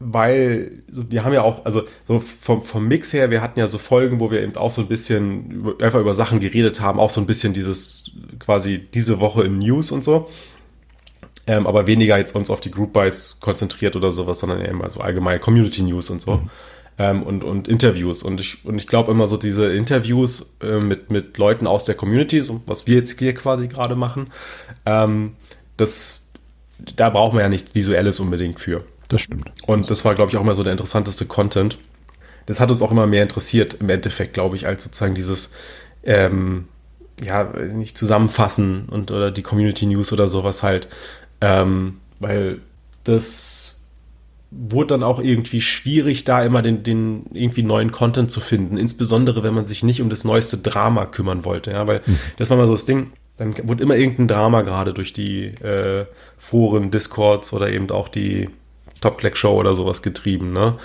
[0.01, 3.79] weil wir haben ja auch, also so vom, vom Mix her, wir hatten ja so
[3.79, 7.11] Folgen, wo wir eben auch so ein bisschen über, einfach über Sachen geredet haben, auch
[7.11, 10.29] so ein bisschen dieses quasi diese Woche im News und so.
[11.47, 14.89] Ähm, aber weniger jetzt uns auf die Group Buys konzentriert oder sowas, sondern eher immer
[14.89, 16.37] so allgemein Community News und so.
[16.37, 16.51] Mhm.
[16.97, 18.23] Ähm, und, und Interviews.
[18.23, 21.97] Und ich, und ich glaube immer so diese Interviews äh, mit, mit Leuten aus der
[21.97, 24.29] Community, so was wir jetzt hier quasi gerade machen,
[24.87, 25.33] ähm,
[25.77, 26.29] das,
[26.97, 28.85] da brauchen wir ja nichts Visuelles unbedingt für.
[29.09, 29.51] Das stimmt.
[29.67, 31.79] Und das war, glaube ich, auch immer so der interessanteste Content.
[32.47, 35.53] Das hat uns auch immer mehr interessiert, im Endeffekt, glaube ich, als sozusagen dieses,
[36.05, 36.69] ähm,
[37.25, 40.89] ja, nicht zusammenfassen und oder die Community News oder sowas halt.
[41.41, 42.61] Ähm, weil
[43.05, 43.85] das
[44.51, 48.77] wurde dann auch irgendwie schwierig, da immer den, den irgendwie neuen Content zu finden.
[48.77, 51.73] Insbesondere, wenn man sich nicht um das neueste Drama kümmern wollte.
[51.73, 52.19] Ja, weil mhm.
[52.39, 53.11] das war mal so das Ding.
[53.37, 56.07] Dann wurde immer irgendein Drama gerade durch die äh,
[56.39, 58.49] Foren, Discords oder eben auch die
[59.01, 60.77] Top Click Show oder sowas getrieben, ne?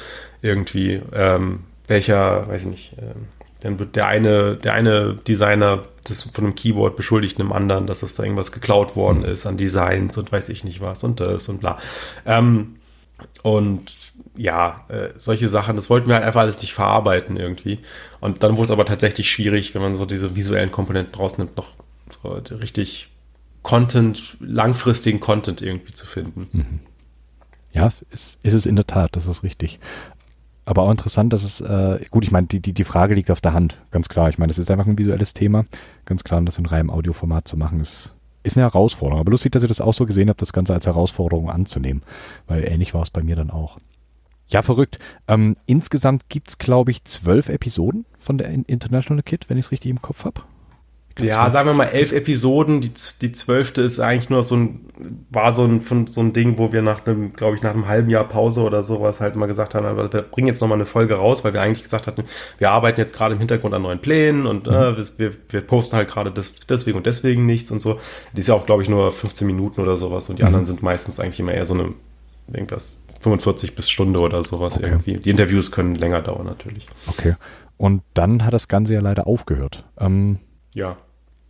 [0.42, 3.14] Irgendwie, ähm, welcher, weiß ich nicht, äh,
[3.62, 8.04] dann wird der eine, der eine Designer das von einem Keyboard beschuldigt einem anderen, dass
[8.04, 11.50] es da irgendwas geklaut worden ist an Designs und weiß ich nicht was und das
[11.50, 11.80] und bla.
[12.26, 12.76] Ähm,
[13.44, 13.96] und
[14.38, 17.80] ja, äh, solche Sachen, das wollten wir halt einfach alles nicht verarbeiten irgendwie.
[18.22, 21.70] Und dann wurde es aber tatsächlich schwierig, wenn man so diese visuellen Komponenten rausnimmt, noch
[22.10, 23.10] so richtig
[23.62, 26.48] Content, langfristigen Content irgendwie zu finden.
[26.52, 26.80] Mhm.
[27.72, 29.80] Ja, ist, ist es in der Tat, das ist richtig.
[30.70, 33.42] Aber auch interessant, dass es, äh, gut, ich meine, die, die, die Frage liegt auf
[33.42, 34.30] der Hand, ganz klar.
[34.30, 35.66] Ich meine, das ist einfach ein visuelles Thema.
[36.06, 38.14] Ganz klar, das in reinem Audioformat zu machen, ist,
[38.44, 39.20] ist eine Herausforderung.
[39.20, 42.04] Aber lustig, dass ihr das auch so gesehen habt, das Ganze als Herausforderung anzunehmen.
[42.46, 43.80] Weil ähnlich war es bei mir dann auch.
[44.48, 45.00] Ja, verrückt.
[45.28, 49.90] Ähm, insgesamt gibt's, glaube ich, zwölf Episoden von der International Kit, wenn ich es richtig
[49.90, 50.42] im Kopf habe.
[51.22, 52.82] Ja, sagen wir mal elf Episoden.
[52.82, 52.92] Die,
[53.22, 54.82] die zwölfte ist eigentlich nur so ein,
[55.30, 58.10] war so ein, so ein Ding, wo wir nach einem, glaube ich, nach einem halben
[58.10, 61.16] Jahr Pause oder sowas halt mal gesagt haben, aber wir bringen jetzt nochmal eine Folge
[61.16, 62.24] raus, weil wir eigentlich gesagt hatten,
[62.58, 64.74] wir arbeiten jetzt gerade im Hintergrund an neuen Plänen und mhm.
[64.74, 68.00] äh, wir, wir posten halt gerade das, deswegen und deswegen nichts und so.
[68.34, 70.48] Die ist ja auch, glaube ich, nur 15 Minuten oder sowas und die mhm.
[70.48, 71.94] anderen sind meistens eigentlich immer eher so eine,
[72.52, 74.88] irgendwas, 45 bis Stunde oder sowas okay.
[74.88, 75.18] irgendwie.
[75.18, 76.88] Die Interviews können länger dauern natürlich.
[77.08, 77.36] Okay.
[77.78, 79.86] Und dann hat das Ganze ja leider aufgehört.
[79.98, 80.40] Ähm,
[80.74, 80.98] ja.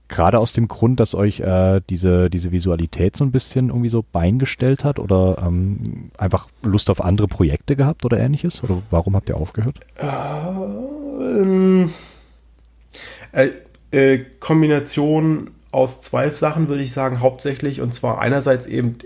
[0.09, 4.03] Gerade aus dem Grund, dass euch äh, diese, diese Visualität so ein bisschen irgendwie so
[4.11, 8.63] beingestellt hat oder ähm, einfach Lust auf andere Projekte gehabt oder ähnliches?
[8.63, 9.79] Oder warum habt ihr aufgehört?
[9.99, 11.91] Ähm,
[13.31, 13.51] äh,
[13.91, 17.81] äh, Kombination aus zwei Sachen würde ich sagen, hauptsächlich.
[17.81, 18.97] Und zwar einerseits eben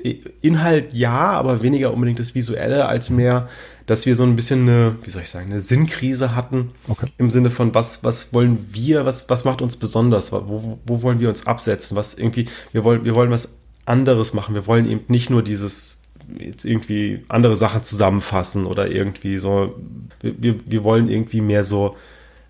[0.42, 3.50] Inhalt ja, aber weniger unbedingt das Visuelle, als mehr,
[3.86, 6.72] dass wir so ein bisschen eine, wie soll ich sagen, eine Sinnkrise hatten.
[6.88, 7.08] Okay.
[7.18, 10.32] Im Sinne von, was, was wollen wir, was, was macht uns besonders?
[10.32, 11.98] Wo, wo wollen wir uns absetzen?
[11.98, 14.56] Was irgendwie, wir wollen, wir wollen was anderes machen.
[14.56, 16.02] Wir wollen eben nicht nur dieses
[16.38, 19.76] jetzt irgendwie andere Sachen zusammenfassen oder irgendwie so,
[20.22, 21.98] wir, wir wollen irgendwie mehr so,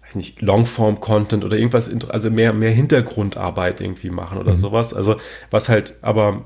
[0.05, 4.57] weiß nicht, Longform-Content oder irgendwas, also mehr, mehr Hintergrundarbeit irgendwie machen oder mhm.
[4.57, 4.93] sowas.
[4.93, 5.15] Also
[5.49, 6.45] was halt aber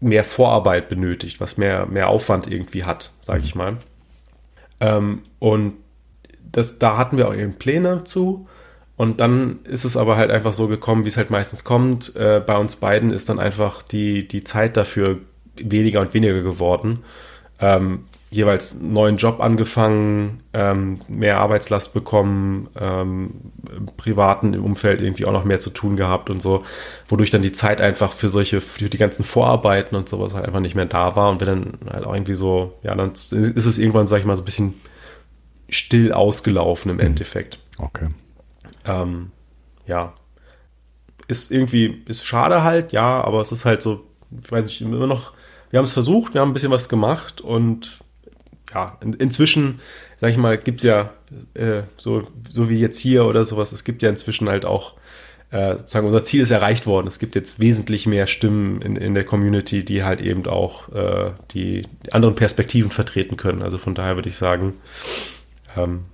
[0.00, 3.78] mehr Vorarbeit benötigt, was mehr, mehr Aufwand irgendwie hat, sage ich mal.
[4.80, 5.74] Ähm, und
[6.50, 8.48] das, da hatten wir auch eben Pläne zu.
[8.96, 12.16] Und dann ist es aber halt einfach so gekommen, wie es halt meistens kommt.
[12.16, 15.18] Äh, bei uns beiden ist dann einfach die, die Zeit dafür
[15.56, 17.04] weniger und weniger geworden.
[17.60, 25.24] Ähm, jeweils einen neuen Job angefangen, ähm, mehr Arbeitslast bekommen, ähm, im privaten Umfeld irgendwie
[25.24, 26.64] auch noch mehr zu tun gehabt und so,
[27.08, 30.60] wodurch dann die Zeit einfach für solche, für die ganzen Vorarbeiten und sowas halt einfach
[30.60, 33.78] nicht mehr da war und wir dann halt auch irgendwie so, ja, dann ist es
[33.78, 34.74] irgendwann, sag ich mal, so ein bisschen
[35.70, 37.02] still ausgelaufen im mhm.
[37.02, 37.58] Endeffekt.
[37.78, 38.08] Okay.
[38.84, 39.30] Ähm,
[39.86, 40.12] ja.
[41.28, 44.04] Ist irgendwie, ist schade halt, ja, aber es ist halt so,
[44.42, 45.32] ich weiß nicht, immer noch,
[45.70, 47.98] wir haben es versucht, wir haben ein bisschen was gemacht und
[48.74, 49.80] ja, in, inzwischen,
[50.16, 51.10] sag ich mal, gibt es ja
[51.54, 54.94] äh, so, so wie jetzt hier oder sowas, es gibt ja inzwischen halt auch
[55.50, 57.06] äh, sozusagen unser Ziel ist erreicht worden.
[57.06, 61.30] Es gibt jetzt wesentlich mehr Stimmen in, in der Community, die halt eben auch äh,
[61.52, 63.62] die, anderen Perspektiven vertreten können.
[63.62, 64.74] Also von daher würde ich sagen,
[65.76, 66.04] ähm,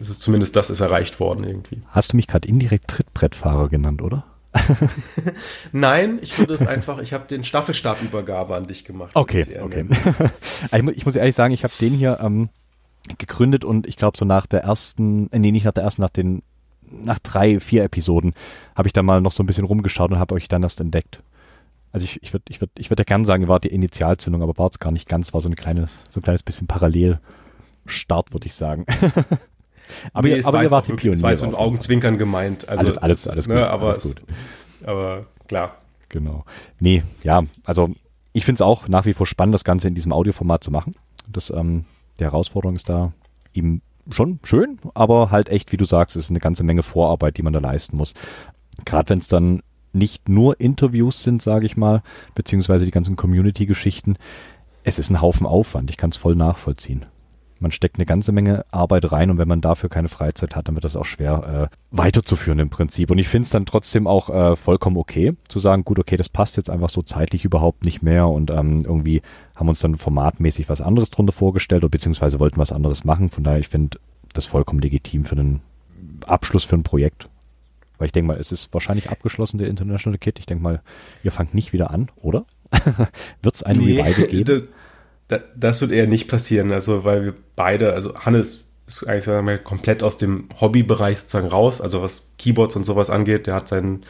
[0.00, 1.80] es ist zumindest das ist erreicht worden irgendwie.
[1.88, 4.24] Hast du mich gerade indirekt Trittbrettfahrer genannt, oder?
[5.72, 9.12] Nein, ich würde es einfach, ich habe den Staffelstabübergabe an dich gemacht.
[9.14, 9.86] Okay, okay.
[10.72, 12.48] ich, ich, muss ehrlich sagen, ich habe den hier ähm,
[13.18, 16.10] gegründet und ich glaube so nach der ersten, äh, nee, nicht nach der ersten, nach
[16.10, 16.42] den,
[16.82, 18.34] nach drei, vier Episoden
[18.76, 21.22] habe ich da mal noch so ein bisschen rumgeschaut und habe euch dann erst entdeckt.
[21.92, 24.56] Also ich, ich würde ich würd, ich würd ja gerne sagen, war die Initialzündung, aber
[24.56, 28.46] war es gar nicht ganz, war so ein kleines, so ein kleines bisschen Parallelstart, würde
[28.46, 28.86] ich sagen.
[30.12, 31.16] aber, nee, ihr, aber ihr wart die Pioniere.
[31.16, 32.68] Es war jetzt mit Augenzwinkern gemeint.
[32.68, 33.64] Also, alles, alles, alles ne, gut.
[33.64, 34.22] aber, alles gut.
[34.80, 35.76] Es, aber klar.
[36.08, 36.44] Genau.
[36.78, 37.90] Nee, ja, also
[38.32, 40.94] ich finde es auch nach wie vor spannend, das Ganze in diesem Audioformat zu machen.
[41.26, 41.84] Das, ähm,
[42.18, 43.12] die Herausforderung ist da
[43.54, 47.42] eben schon schön, aber halt echt, wie du sagst, ist eine ganze Menge Vorarbeit, die
[47.42, 48.14] man da leisten muss.
[48.84, 49.62] Gerade wenn es dann
[49.92, 52.02] nicht nur Interviews sind, sage ich mal,
[52.34, 54.16] beziehungsweise die ganzen Community-Geschichten.
[54.84, 55.90] Es ist ein Haufen Aufwand.
[55.90, 57.06] Ich kann es voll nachvollziehen
[57.62, 60.74] man steckt eine ganze Menge Arbeit rein und wenn man dafür keine Freizeit hat, dann
[60.74, 63.10] wird das auch schwer äh, weiterzuführen im Prinzip.
[63.10, 66.28] Und ich finde es dann trotzdem auch äh, vollkommen okay, zu sagen, gut, okay, das
[66.28, 69.22] passt jetzt einfach so zeitlich überhaupt nicht mehr und ähm, irgendwie
[69.54, 73.30] haben uns dann formatmäßig was anderes drunter vorgestellt oder beziehungsweise wollten was anderes machen.
[73.30, 73.98] Von daher, ich finde
[74.34, 75.60] das vollkommen legitim für einen
[76.26, 77.28] Abschluss für ein Projekt.
[77.98, 80.40] Weil ich denke mal, es ist wahrscheinlich abgeschlossen, der International Kit.
[80.40, 80.82] Ich denke mal,
[81.22, 82.44] ihr fangt nicht wieder an, oder?
[83.42, 84.68] Wird es ein nee, Revival geben?
[85.28, 89.58] Das wird eher nicht passieren, also weil wir beide, also Hannes ist eigentlich sagen wir,
[89.58, 94.04] komplett aus dem Hobbybereich sozusagen raus, also was Keyboards und sowas angeht, der hat sein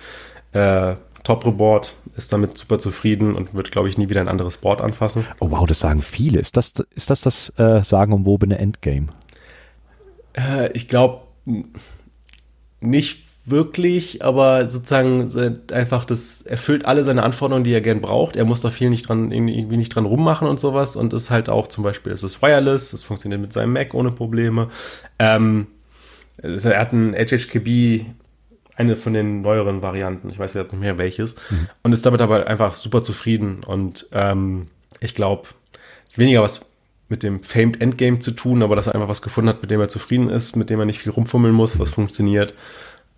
[0.53, 4.81] äh, Top-Reboard, ist damit super zufrieden und wird, glaube ich, nie wieder ein anderes Board
[4.81, 5.25] anfassen.
[5.39, 6.41] Oh wow, das sagen viele.
[6.41, 9.09] Ist das ist das, das äh, sagenumwobene Endgame?
[10.33, 11.23] Äh, ich glaube
[12.81, 15.31] nicht wirklich, aber sozusagen
[15.73, 18.37] einfach das erfüllt alle seine Anforderungen, die er gern braucht.
[18.37, 21.49] Er muss da viel nicht dran, irgendwie nicht dran rummachen und sowas und ist halt
[21.49, 24.69] auch zum Beispiel, es ist wireless, es funktioniert mit seinem Mac ohne Probleme.
[25.19, 25.67] Ähm,
[26.37, 28.07] er hat ein HHKB,
[28.77, 31.69] eine von den neueren Varianten, ich weiß jetzt nicht mehr welches, mhm.
[31.83, 34.69] und ist damit aber einfach super zufrieden und ähm,
[35.01, 35.49] ich glaube,
[36.17, 36.67] weniger was
[37.09, 39.81] mit dem Famed Endgame zu tun, aber dass er einfach was gefunden hat, mit dem
[39.81, 42.55] er zufrieden ist, mit dem er nicht viel rumfummeln muss, was funktioniert.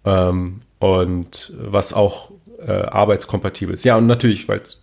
[0.05, 2.31] Ähm, und was auch
[2.67, 3.85] äh, arbeitskompatibel ist.
[3.85, 4.83] Ja, und natürlich, weil es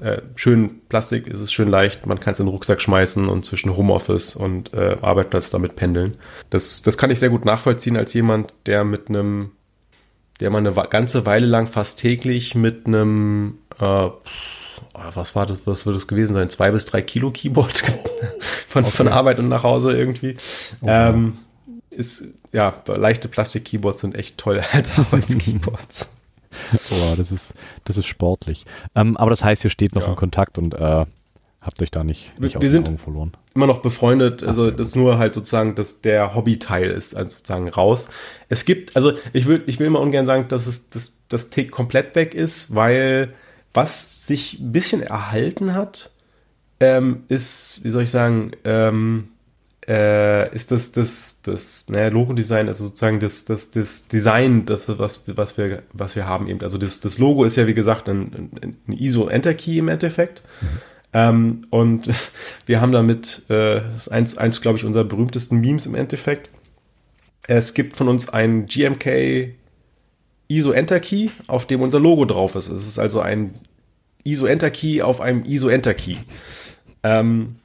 [0.00, 3.44] äh, schön Plastik ist, es schön leicht, man kann es in den Rucksack schmeißen und
[3.44, 6.16] zwischen Homeoffice und äh, Arbeitsplatz damit pendeln.
[6.50, 9.52] Das, das kann ich sehr gut nachvollziehen als jemand, der mit einem,
[10.40, 14.08] der mal eine ganze Weile lang fast täglich mit einem äh,
[15.14, 16.48] was war das, was wird das gewesen sein?
[16.48, 17.78] Zwei bis drei Kilo Keyboard
[18.68, 18.92] von, okay.
[18.92, 20.36] von Arbeit und nach Hause irgendwie.
[20.80, 21.10] Okay.
[21.10, 21.38] Ähm,
[21.92, 26.16] ist, ja, leichte Plastik-Keyboards sind echt toll als Arbeitskeyboards.
[26.90, 28.64] oh, das ist, das ist sportlich.
[28.94, 30.08] Ähm, aber das heißt, ihr steht noch ja.
[30.08, 31.06] in Kontakt und äh,
[31.62, 33.32] habt euch da nicht, nicht Wir sind verloren.
[33.54, 37.30] Immer noch befreundet, also Ach, das ist nur halt sozusagen, dass der Hobbyteil ist, also
[37.30, 38.08] sozusagen raus.
[38.48, 41.70] Es gibt, also ich will, ich will immer ungern sagen, dass es das, das Tick
[41.70, 43.32] komplett weg ist, weil
[43.74, 46.10] was sich ein bisschen erhalten hat,
[46.80, 49.28] ähm, ist, wie soll ich sagen, ähm,
[49.88, 55.22] äh, ist das, das, das naja, Logo-Design, also sozusagen das, das, das Design, das, was,
[55.26, 56.60] was, wir, was wir haben eben.
[56.62, 60.42] Also das, das Logo ist ja, wie gesagt, ein, ein ISO-Enter-Key im Endeffekt.
[60.60, 60.66] Mhm.
[61.14, 62.08] Ähm, und
[62.66, 66.48] wir haben damit, äh, das ist eins, eins glaube ich, unserer berühmtesten Memes im Endeffekt.
[67.46, 69.54] Es gibt von uns ein GMK
[70.48, 72.68] ISO Enter Key, auf dem unser Logo drauf ist.
[72.68, 73.54] Es ist also ein
[74.22, 76.16] ISO Enter Key auf einem ISO Enter Key.
[77.02, 77.56] Ähm,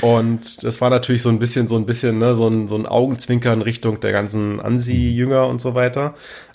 [0.00, 2.86] und das war natürlich so ein bisschen, so ein bisschen, ne, so ein, so ein
[2.86, 6.14] Augenzwinkern Richtung der ganzen Ansi-Jünger und so weiter.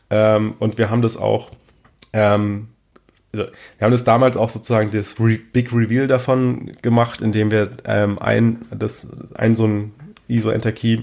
[0.09, 1.49] Ähm, und wir haben das auch,
[2.13, 2.67] ähm,
[3.33, 3.45] also
[3.77, 8.19] wir haben das damals auch sozusagen das Re Big Reveal davon gemacht, indem wir ähm,
[8.19, 9.93] ein, das, ein so ein
[10.27, 10.99] ISO-Enter-Key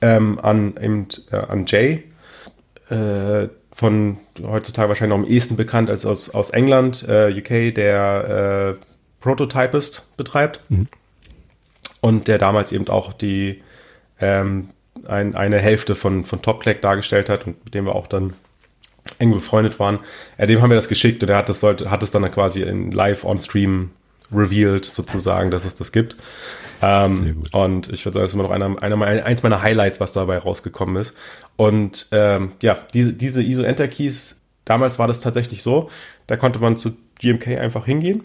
[0.00, 0.74] ähm, an,
[1.30, 2.04] äh, an Jay,
[2.88, 8.78] äh, von heutzutage wahrscheinlich noch am ehesten bekannt als aus, aus England, äh, UK, der
[8.78, 8.84] äh,
[9.20, 10.62] Prototypist betreibt.
[10.68, 10.88] Mhm
[12.02, 13.62] und der damals eben auch die
[14.20, 14.68] ähm,
[15.06, 18.34] ein, eine Hälfte von, von Topclack dargestellt hat und mit dem wir auch dann
[19.18, 20.00] eng befreundet waren.
[20.36, 22.60] Äh, dem haben wir das geschickt und er hat das, sollte, hat es dann quasi
[22.60, 23.90] in live on Stream
[24.32, 26.16] revealed sozusagen, dass es das gibt.
[26.82, 30.12] Ähm, und ich würde sagen, das ist immer noch einer, einer, eins meiner Highlights, was
[30.12, 31.14] dabei rausgekommen ist.
[31.56, 35.88] Und ähm, ja, diese, diese ISO-Enter-Keys, damals war das tatsächlich so,
[36.26, 38.24] da konnte man zu GMK einfach hingehen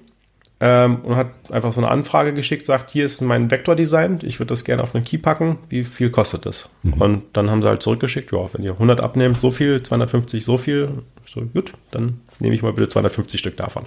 [0.60, 4.50] ähm, und hat einfach so eine Anfrage geschickt, sagt, hier ist mein Vektordesign, ich würde
[4.50, 6.70] das gerne auf einen Key packen, wie viel kostet das?
[6.84, 6.94] Mhm.
[6.94, 10.58] Und dann haben sie halt zurückgeschickt, ja, wenn ihr 100 abnehmt, so viel, 250 so
[10.58, 13.84] viel, so gut, dann nehme ich mal bitte 250 Stück davon.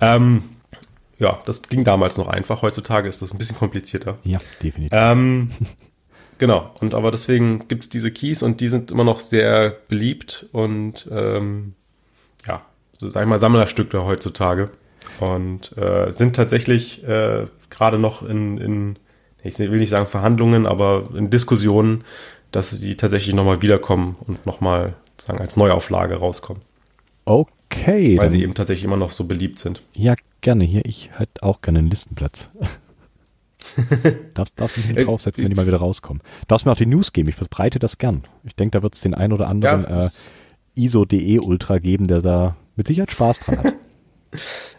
[0.00, 0.44] Ähm,
[1.18, 4.18] ja, das ging damals noch einfach, heutzutage ist das ein bisschen komplizierter.
[4.24, 4.96] Ja, definitiv.
[4.98, 5.50] Ähm,
[6.38, 10.46] genau, und aber deswegen gibt es diese Keys und die sind immer noch sehr beliebt
[10.52, 11.74] und ähm,
[12.46, 12.62] ja,
[12.94, 14.70] so sag ich mal Sammlerstücke heutzutage
[15.20, 18.96] und äh, sind tatsächlich äh, gerade noch in, in,
[19.42, 22.04] ich will nicht sagen Verhandlungen, aber in Diskussionen,
[22.52, 26.62] dass sie tatsächlich nochmal wiederkommen und nochmal sagen als Neuauflage rauskommen.
[27.24, 28.16] Okay.
[28.16, 29.82] Weil sie eben tatsächlich immer noch so beliebt sind.
[29.96, 30.64] Ja, gerne.
[30.64, 32.48] Hier, ich hätte auch gerne einen Listenplatz.
[34.34, 36.22] darfst, darfst du mich mit draufsetzen, wenn die mal wieder rauskommen.
[36.46, 38.24] Darfst mir auch die News geben, ich verbreite das gern.
[38.44, 40.10] Ich denke, da wird es den ein oder anderen ja, äh,
[40.74, 43.74] ISO.de Ultra geben, der da mit Sicherheit Spaß dran hat.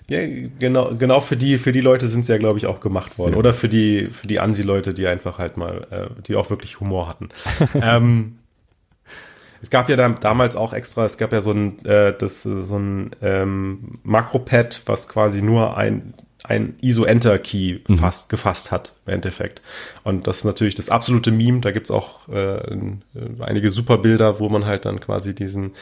[0.08, 0.20] Ja,
[0.60, 3.36] genau, genau für die, für die Leute sind sie ja, glaube ich, auch gemacht worden.
[3.36, 7.08] Oder für die, für die Ansi-Leute, die einfach halt mal, äh, die auch wirklich Humor
[7.08, 7.30] hatten.
[7.76, 8.40] ähm,
[9.62, 12.78] es gab ja da, damals auch extra, es gab ja so ein, äh, das, so
[12.78, 17.98] ein ähm, Makropad, was quasi nur ein, ein ISO-Enter-Key mhm.
[17.98, 19.62] fast gefasst hat, im Endeffekt.
[20.04, 21.60] Und das ist natürlich das absolute Meme.
[21.60, 22.78] Da gibt's auch äh,
[23.40, 25.74] einige super Bilder, wo man halt dann quasi diesen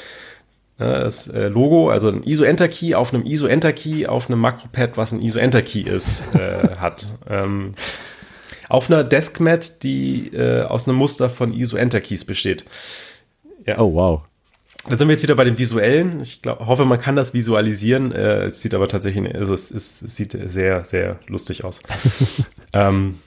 [0.78, 5.82] das äh, Logo, also ein ISO-Enter-Key auf einem ISO-Enter-Key auf einem Makropad, was ein ISO-Enter-Key
[5.82, 7.08] ist, äh, hat.
[7.28, 7.74] Ähm,
[8.70, 12.66] auf einer Deskmat, die äh, aus einem Muster von ISO-Enter-Keys besteht.
[13.66, 13.80] Ja.
[13.80, 14.22] Oh, wow.
[14.88, 16.22] Dann sind wir jetzt wieder bei dem Visuellen.
[16.22, 18.12] Ich glaub, hoffe, man kann das visualisieren.
[18.12, 21.82] Äh, es sieht aber tatsächlich, also es, ist, es sieht sehr, sehr lustig aus.
[22.74, 23.20] ähm,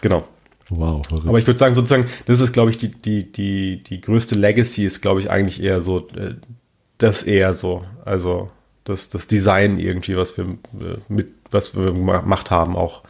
[0.00, 0.26] genau.
[0.68, 1.06] Wow.
[1.06, 1.28] Verrückt.
[1.28, 4.84] Aber ich würde sagen, sozusagen, das ist, glaube ich, die, die, die, die größte Legacy
[4.84, 6.34] ist, glaube ich, eigentlich eher so äh,
[7.02, 7.84] das eher so.
[8.04, 8.50] Also
[8.84, 10.46] das, das Design irgendwie, was wir
[11.08, 13.02] mit, was wir gemacht haben, auch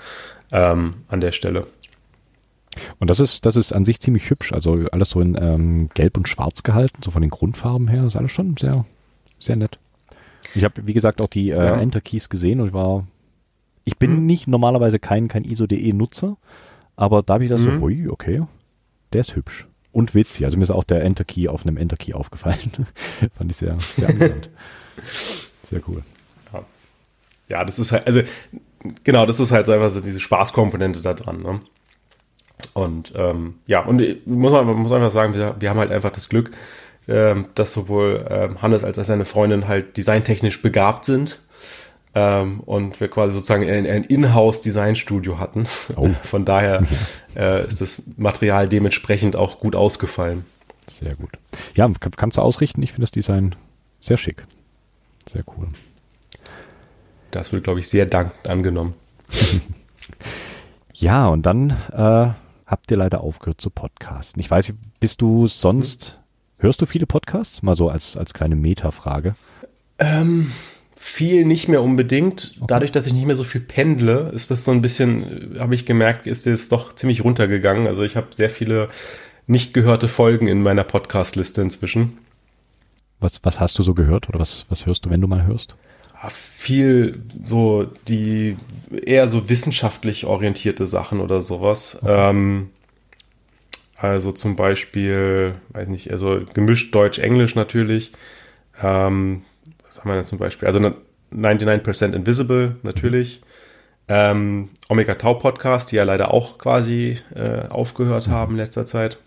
[0.53, 1.66] ähm, an der Stelle.
[2.99, 4.53] Und das ist, das ist an sich ziemlich hübsch.
[4.53, 8.16] Also alles so in ähm, Gelb und Schwarz gehalten, so von den Grundfarben her, ist
[8.16, 8.84] alles schon sehr,
[9.38, 9.78] sehr nett.
[10.55, 11.76] Ich habe, wie gesagt, auch die äh, ja.
[11.76, 13.07] Enter Keys gesehen und war,
[13.84, 14.26] ich bin mhm.
[14.26, 16.36] nicht normalerweise kein, kein ISO.de Nutzer,
[16.97, 17.78] aber da habe ich das mhm.
[17.78, 18.43] so, ui, okay,
[19.12, 20.45] der ist hübsch und witzig.
[20.45, 22.86] Also mir ist auch der Enter Key auf einem Enter Key aufgefallen.
[23.36, 24.51] Fand ich sehr, sehr amüsant.
[25.62, 26.03] sehr cool.
[26.53, 26.62] Ja.
[27.49, 28.22] ja, das ist halt, also
[29.05, 31.43] genau, das ist halt so einfach so diese Spaßkomponente da dran.
[31.43, 31.61] Ne?
[32.74, 36.11] Und ähm, ja, und muss man, man muss einfach sagen, wir, wir haben halt einfach
[36.12, 36.51] das Glück,
[37.09, 41.41] ähm, dass sowohl ähm, Hannes als auch seine Freundin halt designtechnisch begabt sind
[42.14, 45.66] ähm, und wir quasi sozusagen ein, ein Inhouse-Design-Studio hatten.
[45.96, 46.11] Oh.
[46.22, 46.84] Von daher
[47.36, 50.44] äh, ist das Material dementsprechend auch gut ausgefallen.
[50.88, 51.30] Sehr gut.
[51.74, 52.82] Ja, kann, kannst du ausrichten.
[52.82, 53.54] Ich finde das Design
[54.00, 54.44] sehr schick.
[55.28, 55.68] Sehr cool.
[57.30, 58.94] Das wird, glaube ich, sehr dankend angenommen.
[60.94, 62.30] ja, und dann äh,
[62.66, 64.40] habt ihr leider aufgehört zu podcasten.
[64.40, 66.18] Ich weiß, bist du sonst,
[66.58, 66.64] hm.
[66.64, 67.62] hörst du viele Podcasts?
[67.62, 69.36] Mal so als, als kleine Metafrage.
[70.00, 70.50] Ähm,
[71.03, 72.53] viel nicht mehr unbedingt.
[72.57, 72.66] Okay.
[72.68, 75.86] Dadurch, dass ich nicht mehr so viel pendle, ist das so ein bisschen, habe ich
[75.86, 77.86] gemerkt, ist jetzt doch ziemlich runtergegangen.
[77.86, 78.90] Also ich habe sehr viele
[79.46, 82.18] nicht gehörte Folgen in meiner Podcast-Liste inzwischen.
[83.18, 85.74] Was, was hast du so gehört oder was, was hörst du, wenn du mal hörst?
[86.28, 88.59] Viel so die
[89.07, 91.98] eher so wissenschaftlich orientierte Sachen oder sowas.
[92.03, 92.28] Okay.
[92.30, 92.68] Ähm,
[93.96, 98.12] also zum Beispiel, weiß nicht, also gemischt Deutsch-Englisch natürlich.
[98.82, 99.44] Ähm,
[100.01, 100.66] haben wir denn zum Beispiel?
[100.66, 100.80] Also
[101.32, 103.40] 99% Invisible natürlich.
[104.09, 109.18] Ähm, Omega Tau Podcast, die ja leider auch quasi äh, aufgehört haben in letzter Zeit.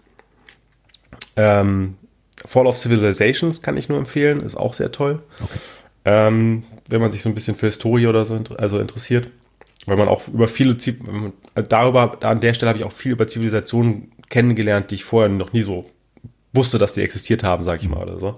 [1.38, 1.95] Ähm,
[2.45, 5.21] Fall of Civilizations kann ich nur empfehlen, ist auch sehr toll.
[5.41, 5.59] Okay.
[6.05, 9.30] Ähm, wenn man sich so ein bisschen für Historie oder so also interessiert,
[9.86, 10.76] weil man auch über viele,
[11.55, 15.53] darüber, an der Stelle habe ich auch viel über Zivilisationen kennengelernt, die ich vorher noch
[15.53, 15.89] nie so
[16.51, 18.38] wusste, dass die existiert haben, sage ich mal oder so.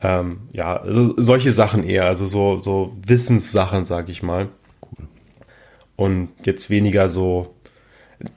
[0.00, 4.48] Ähm, ja, also solche Sachen eher, also so, so Wissenssachen, sag ich mal.
[4.82, 5.08] Cool.
[5.96, 7.54] Und jetzt weniger so,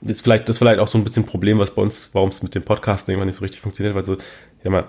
[0.02, 2.30] ist vielleicht, das ist vielleicht auch so ein bisschen ein Problem, was bei uns, warum
[2.30, 4.88] es mit dem Podcasting immer nicht so richtig funktioniert, weil so, ich sag mal,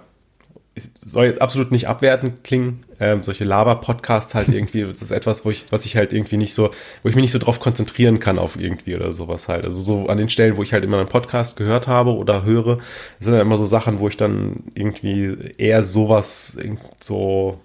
[0.75, 2.81] soll jetzt absolut nicht abwertend klingen.
[2.99, 6.53] Ähm, solche Laber-Podcasts halt irgendwie, das ist etwas, wo ich, was ich halt irgendwie nicht
[6.53, 6.71] so,
[7.03, 9.65] wo ich mich nicht so drauf konzentrieren kann auf irgendwie oder sowas halt.
[9.65, 12.79] Also so an den Stellen, wo ich halt immer einen Podcast gehört habe oder höre,
[13.19, 16.57] sind dann immer so Sachen, wo ich dann irgendwie eher sowas,
[16.99, 17.59] so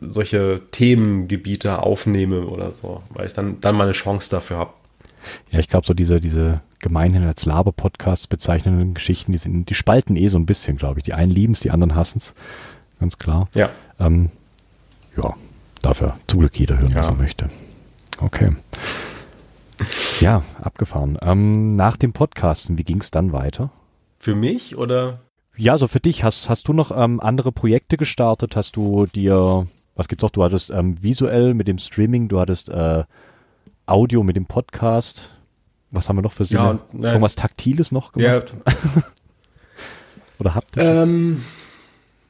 [0.00, 4.72] solche Themengebiete aufnehme oder so, weil ich dann, dann mal eine Chance dafür habe.
[5.50, 10.16] Ja, ich glaube, so diese, diese gemeinhin als Laber-Podcasts bezeichnenden Geschichten, die sind, die spalten
[10.16, 11.04] eh so ein bisschen, glaube ich.
[11.04, 12.34] Die einen lieben es, die anderen hassen es.
[13.00, 13.48] Ganz klar.
[13.54, 13.70] Ja.
[13.98, 14.30] Ähm,
[15.16, 15.34] ja,
[15.80, 16.98] darf ja zum Glück jeder hören, ja.
[16.98, 17.48] was er möchte.
[18.20, 18.52] Okay.
[20.20, 21.18] Ja, abgefahren.
[21.22, 23.70] Ähm, nach dem Podcasten, wie ging es dann weiter?
[24.18, 25.20] Für mich oder?
[25.56, 26.24] Ja, so für dich.
[26.24, 28.54] Hast, hast du noch ähm, andere Projekte gestartet?
[28.56, 29.66] Hast du dir,
[29.96, 30.30] was gibt's noch?
[30.30, 33.04] Du hattest ähm, visuell mit dem Streaming, du hattest äh,
[33.86, 35.30] Audio mit dem Podcast.
[35.92, 36.80] Was haben wir noch für Sinne?
[36.94, 38.54] Ja, äh, Irgendwas Taktiles noch gemacht?
[38.66, 38.72] Ja,
[40.38, 41.44] Oder habt ihr ähm,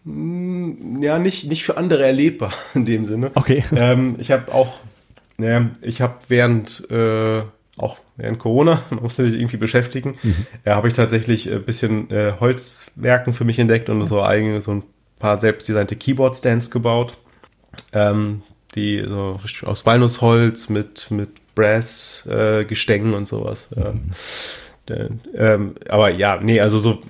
[0.04, 3.30] mh, ja nicht, nicht für andere erlebbar in dem Sinne.
[3.34, 3.64] Okay.
[3.74, 4.80] Ähm, ich habe auch,
[5.38, 7.42] ja, ich habe während, äh,
[7.78, 10.18] auch während Corona, man musste sich irgendwie beschäftigen,
[10.64, 14.72] ja, habe ich tatsächlich ein bisschen äh, Holzwerken für mich entdeckt und so eigene, so
[14.72, 14.82] ein
[15.20, 17.16] paar selbstdesignte Keyboard-Stands gebaut.
[17.94, 18.42] Ähm,
[18.74, 23.68] die so aus Walnussholz mit, mit Brass-Gestängen und sowas.
[23.76, 23.94] Ja.
[24.88, 27.00] Äh, ähm, aber ja, nee, also so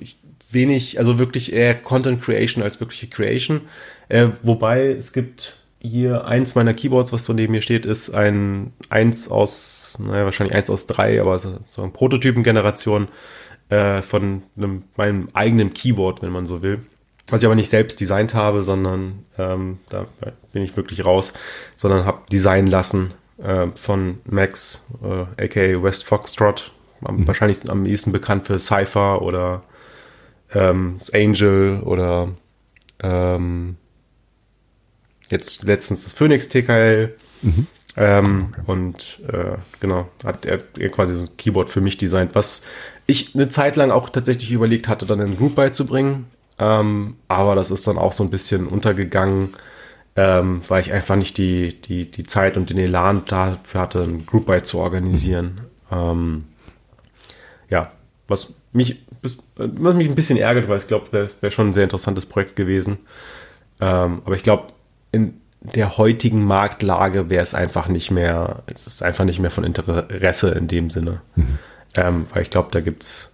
[0.00, 0.18] ich,
[0.50, 3.62] wenig, also wirklich eher Content Creation als wirkliche Creation.
[4.08, 8.72] Äh, wobei es gibt hier eins meiner Keyboards, was so neben mir steht, ist ein
[8.88, 13.08] eins aus, naja, wahrscheinlich eins aus drei, aber so, so eine Prototypengeneration
[13.68, 16.80] äh, von einem, meinem eigenen Keyboard, wenn man so will.
[17.28, 20.06] Was ich aber nicht selbst designt habe, sondern ähm, da
[20.52, 21.34] bin ich wirklich raus,
[21.76, 26.72] sondern habe designen lassen äh, von Max, äh, aka West Foxtrot,
[27.02, 27.28] am, Mhm.
[27.28, 29.62] wahrscheinlich am ehesten bekannt für Cypher oder
[30.52, 32.28] ähm, das Angel oder
[33.00, 33.76] ähm,
[35.30, 37.14] jetzt letztens das Phoenix TKL.
[37.42, 37.66] Mhm.
[37.96, 42.62] Ähm, Und äh, genau, hat er, er quasi so ein Keyboard für mich designt, was
[43.06, 46.26] ich eine Zeit lang auch tatsächlich überlegt hatte, dann in Group beizubringen.
[46.58, 49.54] Ähm, aber das ist dann auch so ein bisschen untergegangen,
[50.18, 54.26] ähm, weil ich einfach nicht die, die, die Zeit und den Elan dafür hatte, ein
[54.26, 55.60] Group Buy zu organisieren.
[55.92, 56.46] Ähm,
[57.70, 57.92] ja,
[58.26, 61.84] was mich, was mich ein bisschen ärgert, weil ich glaube, wäre wär schon ein sehr
[61.84, 62.98] interessantes Projekt gewesen.
[63.80, 64.72] Ähm, aber ich glaube,
[65.12, 69.62] in der heutigen Marktlage wäre es einfach nicht mehr, es ist einfach nicht mehr von
[69.62, 71.20] Interesse in dem Sinne.
[71.94, 73.32] Ähm, weil ich glaube, da gibt es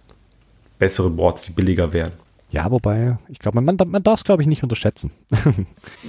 [0.77, 2.11] bessere Boards, die billiger wären.
[2.51, 5.11] Ja, wobei, ich glaube, man, man, darf es, glaube ich, nicht unterschätzen.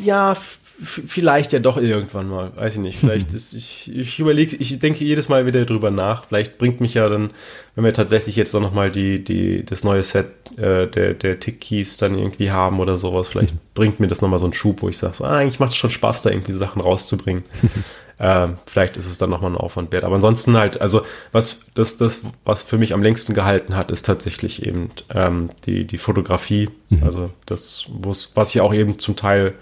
[0.04, 0.36] Ja,
[0.82, 2.54] vielleicht ja doch irgendwann mal.
[2.56, 2.98] Weiß ich nicht.
[2.98, 6.26] Vielleicht ist, ich, ich überlege, ich denke jedes Mal wieder drüber nach.
[6.26, 7.30] Vielleicht bringt mich ja dann,
[7.74, 11.96] wenn wir tatsächlich jetzt auch nochmal die, die, das neue Set äh, der, der Tick-Keys
[11.96, 14.98] dann irgendwie haben oder sowas, vielleicht bringt mir das nochmal so einen Schub, wo ich
[14.98, 17.44] sage, so, ah, eigentlich macht es schon Spaß, da irgendwie Sachen rauszubringen.
[18.20, 20.04] ähm, vielleicht ist es dann nochmal ein Aufwand wert.
[20.04, 21.02] Aber ansonsten halt, also
[21.32, 25.86] was das, das, was für mich am längsten gehalten hat, ist tatsächlich eben ähm, die,
[25.86, 26.68] die Fotografie.
[27.02, 27.86] Also das,
[28.34, 29.54] was ich auch eben zum Teil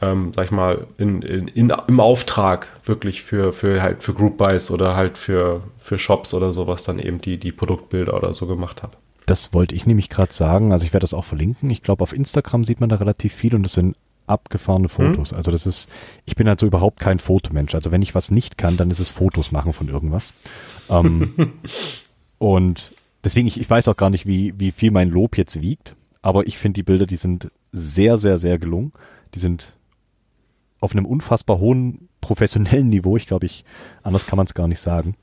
[0.00, 4.36] ähm, sag ich mal, in, in, in, im Auftrag wirklich für, für halt für Group
[4.36, 8.46] Buys oder halt für, für Shops oder sowas dann eben die, die Produktbilder oder so
[8.46, 8.96] gemacht habe.
[9.24, 10.72] Das wollte ich nämlich gerade sagen.
[10.72, 11.70] Also ich werde das auch verlinken.
[11.70, 15.32] Ich glaube, auf Instagram sieht man da relativ viel und das sind abgefahrene Fotos.
[15.32, 15.88] Also das ist,
[16.24, 17.74] ich bin halt so überhaupt kein Fotomensch.
[17.74, 20.32] Also wenn ich was nicht kann, dann ist es Fotos machen von irgendwas.
[20.90, 21.32] Ähm,
[22.38, 22.90] und
[23.24, 25.96] deswegen, ich, ich weiß auch gar nicht, wie, wie viel mein Lob jetzt wiegt.
[26.22, 28.92] Aber ich finde die Bilder, die sind sehr, sehr, sehr gelungen.
[29.34, 29.75] Die sind
[30.80, 33.16] auf einem unfassbar hohen professionellen Niveau.
[33.16, 33.64] Ich glaube, ich,
[34.02, 35.16] anders kann man es gar nicht sagen.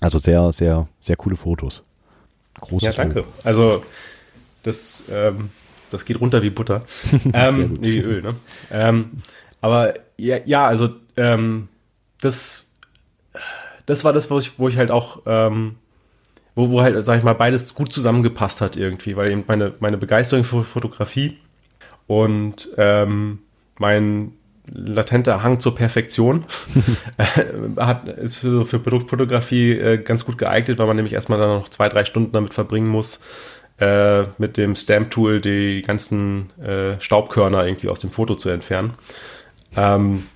[0.00, 1.84] Also sehr, sehr, sehr coole Fotos.
[2.60, 3.24] Großes Ja, danke.
[3.44, 3.82] Also
[4.62, 5.50] das, ähm,
[5.90, 6.84] das geht runter wie Butter.
[7.32, 8.34] ähm, nee, wie Öl, ne?
[8.70, 9.12] Ähm,
[9.60, 11.68] aber ja, ja also ähm,
[12.20, 12.74] das,
[13.86, 15.76] das war das, wo ich, wo ich halt auch, ähm,
[16.54, 19.98] wo, wo halt, sag ich mal, beides gut zusammengepasst hat irgendwie, weil eben meine, meine
[19.98, 21.38] Begeisterung für Fotografie
[22.06, 23.40] und ähm,
[23.78, 24.32] mein
[24.72, 26.44] latenter Hang zur Perfektion
[27.18, 27.24] äh,
[27.80, 31.68] hat, ist für, für Produktfotografie äh, ganz gut geeignet, weil man nämlich erstmal dann noch
[31.68, 33.20] zwei, drei Stunden damit verbringen muss,
[33.78, 38.94] äh, mit dem Stamp-Tool die ganzen äh, Staubkörner irgendwie aus dem Foto zu entfernen.
[39.76, 40.26] Ähm,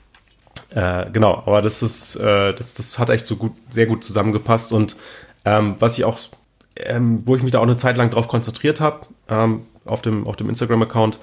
[0.74, 4.72] äh, genau, aber das ist, äh, das, das hat echt so gut, sehr gut zusammengepasst
[4.72, 4.96] und
[5.44, 6.18] ähm, was ich auch,
[6.76, 10.26] ähm, wo ich mich da auch eine Zeit lang drauf konzentriert habe, ähm, auf dem,
[10.26, 11.18] auf dem Instagram-Account,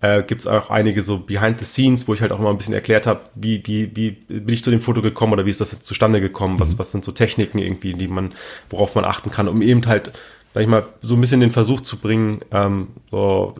[0.00, 2.56] äh, gibt es auch einige so Behind the Scenes, wo ich halt auch immer ein
[2.56, 5.60] bisschen erklärt habe, wie, wie, wie bin ich zu dem Foto gekommen oder wie ist
[5.60, 8.32] das jetzt zustande gekommen, was, was sind so Techniken irgendwie, die man,
[8.70, 10.12] worauf man achten kann, um eben halt,
[10.54, 13.56] sag ich mal, so ein bisschen den Versuch zu bringen, ähm, so,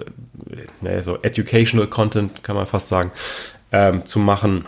[0.51, 3.11] äh, naja, so educational Content, kann man fast sagen,
[3.72, 4.66] ähm, zu machen,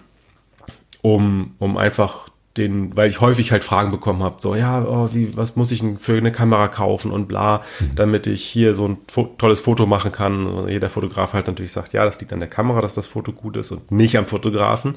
[1.03, 2.30] um, um einfach
[2.61, 5.81] den, weil ich häufig halt Fragen bekommen habe, so, ja, oh, wie, was muss ich
[5.81, 9.87] denn für eine Kamera kaufen und bla, damit ich hier so ein fo tolles Foto
[9.87, 10.47] machen kann.
[10.47, 13.33] Und jeder Fotograf halt natürlich sagt, ja, das liegt an der Kamera, dass das Foto
[13.33, 14.95] gut ist und nicht am Fotografen.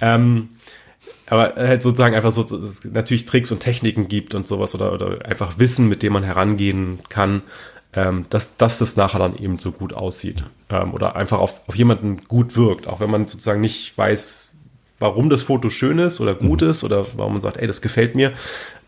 [0.00, 0.50] Ähm,
[1.26, 4.92] aber halt sozusagen einfach so, dass es natürlich Tricks und Techniken gibt und sowas oder,
[4.92, 7.42] oder einfach Wissen, mit dem man herangehen kann,
[7.92, 11.74] ähm, dass, dass das nachher dann eben so gut aussieht ähm, oder einfach auf, auf
[11.74, 14.47] jemanden gut wirkt, auch wenn man sozusagen nicht weiß,
[14.98, 16.70] warum das Foto schön ist oder gut mhm.
[16.70, 18.32] ist oder warum man sagt, ey, das gefällt mir,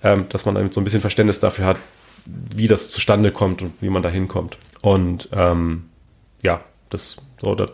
[0.02, 1.76] ähm, dass man dann so ein bisschen Verständnis dafür hat,
[2.26, 4.58] wie das zustande kommt und wie man da hinkommt.
[4.82, 5.84] Und ähm,
[6.42, 7.70] ja, das so, das,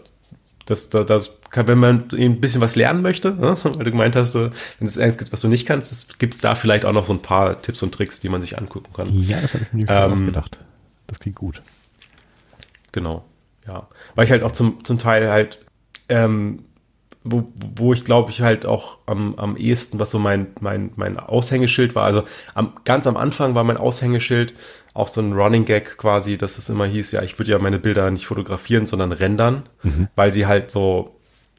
[0.66, 4.16] das, das, das kann, wenn man ein bisschen was lernen möchte, ne, weil du gemeint
[4.16, 7.06] hast, wenn es eins gibt, was du nicht kannst, gibt es da vielleicht auch noch
[7.06, 9.12] so ein paar Tipps und Tricks, die man sich angucken kann.
[9.22, 10.58] Ja, das habe ich mir ähm, auch gedacht.
[11.06, 11.62] Das klingt gut.
[12.92, 13.24] Genau,
[13.66, 13.88] ja.
[14.14, 15.60] Weil ich halt auch zum, zum Teil halt
[16.08, 16.64] ähm,
[17.26, 21.18] wo, wo ich glaube ich halt auch am, am ehesten, was so mein, mein, mein
[21.18, 22.04] Aushängeschild war.
[22.04, 22.22] Also
[22.54, 24.54] am, ganz am Anfang war mein Aushängeschild
[24.94, 27.78] auch so ein Running Gag quasi, dass es immer hieß, ja, ich würde ja meine
[27.78, 30.08] Bilder nicht fotografieren, sondern rendern, mhm.
[30.16, 31.16] weil sie halt so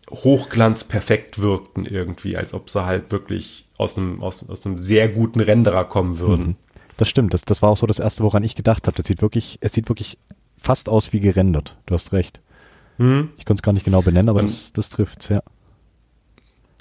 [0.10, 5.40] hochglanzperfekt wirkten irgendwie, als ob sie halt wirklich aus einem, aus, aus einem sehr guten
[5.40, 6.48] Renderer kommen würden.
[6.48, 6.56] Mhm.
[6.98, 8.98] Das stimmt, das, das war auch so das erste, woran ich gedacht habe.
[8.98, 10.18] Das sieht wirklich, es sieht wirklich
[10.58, 11.78] fast aus wie gerendert.
[11.86, 12.40] Du hast recht.
[12.98, 13.30] Mhm.
[13.38, 15.44] Ich konnte es gar nicht genau benennen, aber das, das trifft's, ja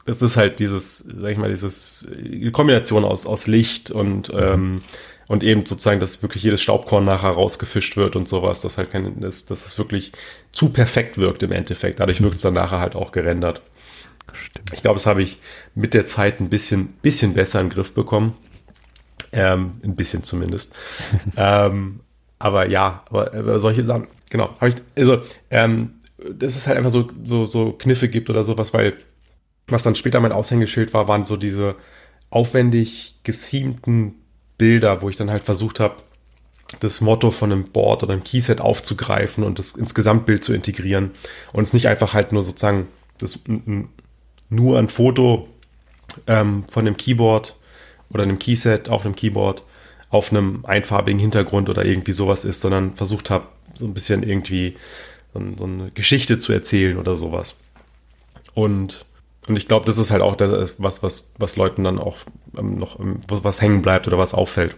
[0.07, 4.77] es ist halt dieses, sag ich mal, dieses die Kombination aus, aus Licht und, ähm,
[5.27, 9.21] und eben sozusagen, dass wirklich jedes Staubkorn nachher rausgefischt wird und sowas, dass halt kein,
[9.21, 10.13] dass, dass es wirklich
[10.53, 11.99] zu perfekt wirkt im Endeffekt.
[11.99, 13.63] Dadurch wirkt es dann nachher halt auch gerendert.
[14.33, 14.73] Stimmt.
[14.73, 15.39] Ich glaube, das habe ich
[15.75, 18.37] mit der Zeit ein bisschen, bisschen besser in den Griff bekommen.
[19.33, 20.75] Ähm, ein bisschen zumindest.
[21.37, 22.01] ähm,
[22.39, 25.95] aber ja, aber, aber, solche Sachen, genau, habe ich, also, ähm,
[26.33, 28.97] dass es halt einfach so, so, so Kniffe gibt oder sowas, weil
[29.69, 31.77] was dann später mein Aushängeschild war, waren so diese
[32.31, 34.15] aufwendig gethemten
[34.59, 35.97] Bilder, wo ich dann halt versucht habe,
[36.81, 41.13] das Motto von einem Board oder einem Keyset aufzugreifen und das ins Gesamtbild zu integrieren
[41.53, 42.89] und es nicht einfach halt nur sozusagen
[43.19, 43.39] das,
[44.49, 45.49] nur ein Foto
[46.27, 47.57] ähm, von einem Keyboard
[48.11, 49.63] oder einem Keyset auf einem Keyboard
[50.11, 54.77] auf einem einfarbigen Hintergrund oder irgendwie sowas ist, sondern versucht habe, so ein bisschen irgendwie
[55.35, 57.57] so, so eine Geschichte zu erzählen oder sowas.
[58.55, 59.05] Und
[59.49, 62.17] und ich glaube, das ist halt auch das, was, was, was Leuten dann auch
[62.57, 64.77] ähm, noch ähm, was hängen bleibt oder was auffällt.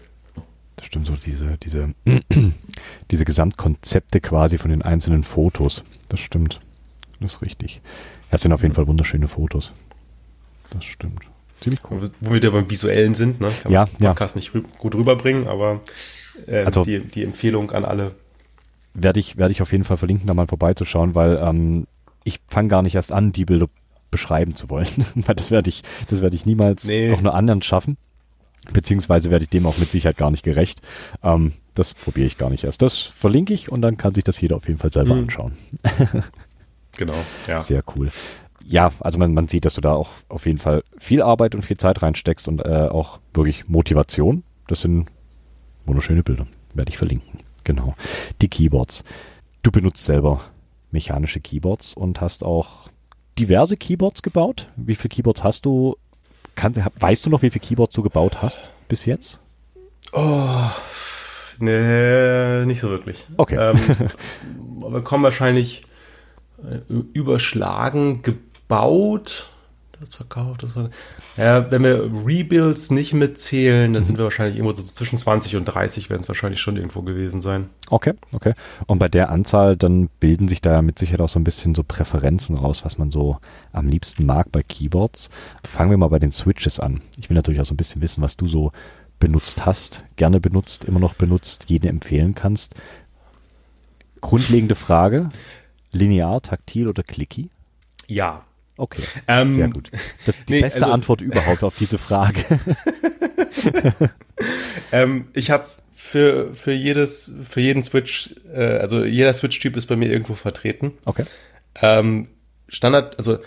[0.76, 1.94] Das stimmt so, diese, diese,
[3.10, 5.82] diese Gesamtkonzepte quasi von den einzelnen Fotos.
[6.08, 6.60] Das stimmt.
[7.20, 7.80] Das ist richtig.
[8.30, 9.72] Das sind auf jeden Fall wunderschöne Fotos.
[10.70, 11.22] Das stimmt.
[11.60, 12.10] Ziemlich cool.
[12.20, 13.50] Wo wir wieder beim Visuellen sind, ne?
[13.62, 14.38] Kann ja, man Podcast ja.
[14.38, 15.80] nicht rü gut rüberbringen, aber
[16.46, 18.12] äh, also, die, die Empfehlung an alle.
[18.94, 21.86] Werde ich, werde ich auf jeden Fall verlinken, da mal vorbeizuschauen, weil ähm,
[22.22, 23.68] ich fange gar nicht erst an, die Bilder
[24.10, 27.12] beschreiben zu wollen, weil das werde ich, das werde ich niemals nee.
[27.12, 27.96] auch nur anderen schaffen.
[28.72, 30.82] Beziehungsweise werde ich dem auch mit Sicherheit gar nicht gerecht.
[31.22, 32.82] Ähm, das probiere ich gar nicht erst.
[32.82, 35.22] Das verlinke ich und dann kann sich das jeder auf jeden Fall selber mhm.
[35.22, 35.52] anschauen.
[36.96, 37.14] genau,
[37.46, 37.58] ja.
[37.60, 38.10] Sehr cool.
[38.66, 41.62] Ja, also man, man sieht, dass du da auch auf jeden Fall viel Arbeit und
[41.62, 44.42] viel Zeit reinsteckst und äh, auch wirklich Motivation.
[44.66, 45.06] Das sind
[45.86, 46.46] wunderschöne Bilder.
[46.74, 47.40] Werde ich verlinken.
[47.64, 47.94] Genau.
[48.42, 49.04] Die Keyboards.
[49.62, 50.42] Du benutzt selber
[50.90, 52.88] mechanische Keyboards und hast auch
[53.38, 54.68] diverse Keyboards gebaut.
[54.76, 55.96] Wie viele Keyboards hast du?
[56.54, 59.38] Kann, weißt du noch, wie viele Keyboards du gebaut hast bis jetzt?
[60.12, 60.70] Oh,
[61.58, 63.24] nee, nicht so wirklich.
[63.36, 63.56] Okay.
[63.56, 63.78] Ähm,
[64.82, 65.84] aber kommen wahrscheinlich
[66.62, 66.80] äh,
[67.12, 69.48] überschlagen gebaut
[70.00, 70.90] das verkauft, das war,
[71.36, 74.06] ja, wenn wir Rebuilds nicht mitzählen, dann mhm.
[74.06, 77.40] sind wir wahrscheinlich irgendwo so zwischen 20 und 30 werden es wahrscheinlich schon irgendwo gewesen
[77.40, 77.68] sein.
[77.90, 78.54] Okay, okay.
[78.86, 81.74] Und bei der Anzahl, dann bilden sich da ja mit Sicherheit auch so ein bisschen
[81.74, 83.38] so Präferenzen raus, was man so
[83.72, 85.30] am liebsten mag bei Keyboards.
[85.68, 87.00] Fangen wir mal bei den Switches an.
[87.18, 88.72] Ich will natürlich auch so ein bisschen wissen, was du so
[89.18, 92.74] benutzt hast, gerne benutzt, immer noch benutzt, jedem empfehlen kannst.
[94.20, 95.30] Grundlegende Frage,
[95.92, 97.50] linear, taktil oder clicky?
[98.06, 98.44] Ja,
[98.78, 99.90] Okay, ähm, sehr gut.
[100.24, 102.44] Das ist die nee, beste also, Antwort überhaupt auf diese Frage.
[104.92, 109.96] ähm, ich habe für, für jedes, für jeden Switch, äh, also jeder Switch-Typ ist bei
[109.96, 110.92] mir irgendwo vertreten.
[111.04, 111.24] Okay.
[111.82, 112.28] Ähm,
[112.68, 113.38] Standard, also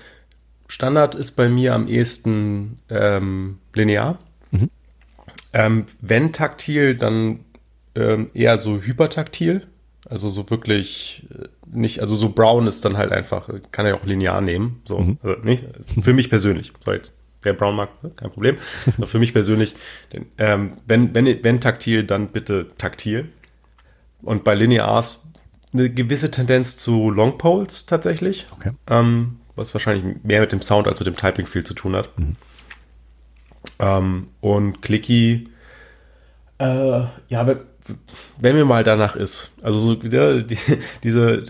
[0.67, 4.19] Standard ist bei mir am ehesten ähm, linear.
[4.51, 4.69] Mhm.
[5.53, 7.45] Ähm, wenn taktil, dann
[7.95, 9.67] ähm, eher so hypertaktil.
[10.11, 13.97] Also so wirklich äh, nicht, also so Brown ist dann halt einfach, kann er ja
[13.97, 14.81] auch linear nehmen.
[14.83, 15.17] So, mhm.
[15.23, 15.65] also nicht,
[16.01, 16.73] für mich persönlich.
[16.83, 18.57] So jetzt, wer Brown mag, ne, kein Problem.
[18.97, 19.75] Aber für mich persönlich,
[20.11, 23.29] denn, ähm, wenn, wenn, wenn taktil, dann bitte taktil.
[24.21, 25.21] Und bei Linears
[25.71, 28.47] eine gewisse Tendenz zu Long Poles tatsächlich.
[28.51, 28.71] Okay.
[28.87, 32.19] Ähm, was wahrscheinlich mehr mit dem Sound als mit dem Typing viel zu tun hat.
[32.19, 32.33] Mhm.
[33.79, 35.47] Ähm, und Clicky,
[36.57, 37.47] äh, ja,
[38.39, 40.57] wenn mir mal danach ist, also so ja, die,
[41.03, 41.45] diese,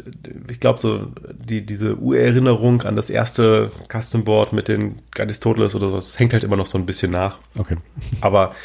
[0.49, 5.89] ich glaube so die diese Urerinnerung an das erste Custom Board mit den Aristoteles oder
[5.89, 7.39] so, das hängt halt immer noch so ein bisschen nach.
[7.57, 7.77] Okay.
[8.21, 8.55] Aber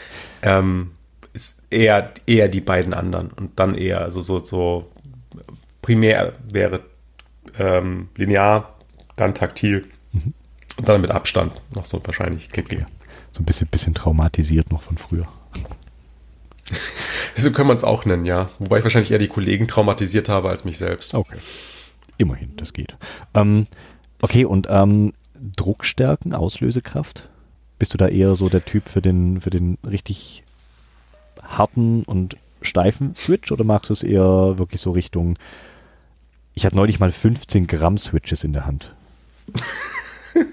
[0.42, 0.92] ähm,
[1.32, 4.90] ist eher eher die beiden anderen und dann eher also so so
[5.82, 6.80] primär wäre
[7.58, 8.74] ähm, linear,
[9.16, 10.34] dann taktil mhm.
[10.76, 12.66] Und dann mit Abstand noch so wahrscheinlich Klick.
[12.66, 12.86] Okay.
[13.32, 15.26] So ein bisschen, bisschen traumatisiert noch von früher.
[17.36, 18.48] so können wir es auch nennen, ja.
[18.58, 21.14] Wobei ich wahrscheinlich eher die Kollegen traumatisiert habe als mich selbst.
[21.14, 21.38] Okay.
[22.18, 22.96] Immerhin, das geht.
[23.34, 23.66] Ähm,
[24.20, 25.12] okay, und ähm,
[25.56, 27.28] Druckstärken, Auslösekraft?
[27.78, 30.44] Bist du da eher so der Typ für den, für den richtig
[31.42, 35.38] harten und steifen Switch oder magst du es eher wirklich so Richtung,
[36.54, 38.94] ich hatte neulich mal 15 Gramm Switches in der Hand.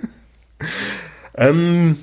[1.35, 1.97] ähm,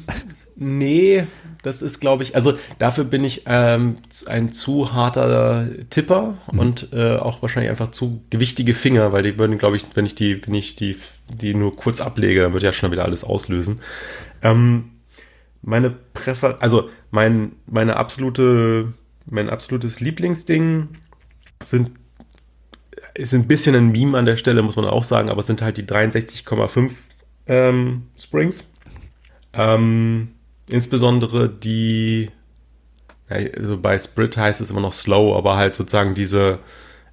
[0.57, 1.27] nee,
[1.63, 6.59] das ist, glaube ich, also dafür bin ich ähm, ein zu harter Tipper mhm.
[6.59, 10.15] und äh, auch wahrscheinlich einfach zu gewichtige Finger, weil die würden, glaube ich, wenn ich
[10.15, 10.97] die, wenn ich die,
[11.29, 13.81] die nur kurz ablege, dann wird ja schon wieder alles auslösen.
[14.43, 14.91] Ähm,
[15.63, 18.95] meine Präfer, also mein, meine absolute,
[19.27, 20.89] mein absolutes Lieblingsding
[21.63, 21.91] sind
[23.15, 25.63] ist ein bisschen ein Meme an der Stelle, muss man auch sagen, aber es sind
[25.63, 26.91] halt die 63,5
[27.47, 28.65] ähm, Springs.
[29.53, 30.29] Ähm,
[30.73, 32.31] insbesondere die,
[33.29, 36.59] also bei Sprit heißt es immer noch slow, aber halt sozusagen diese,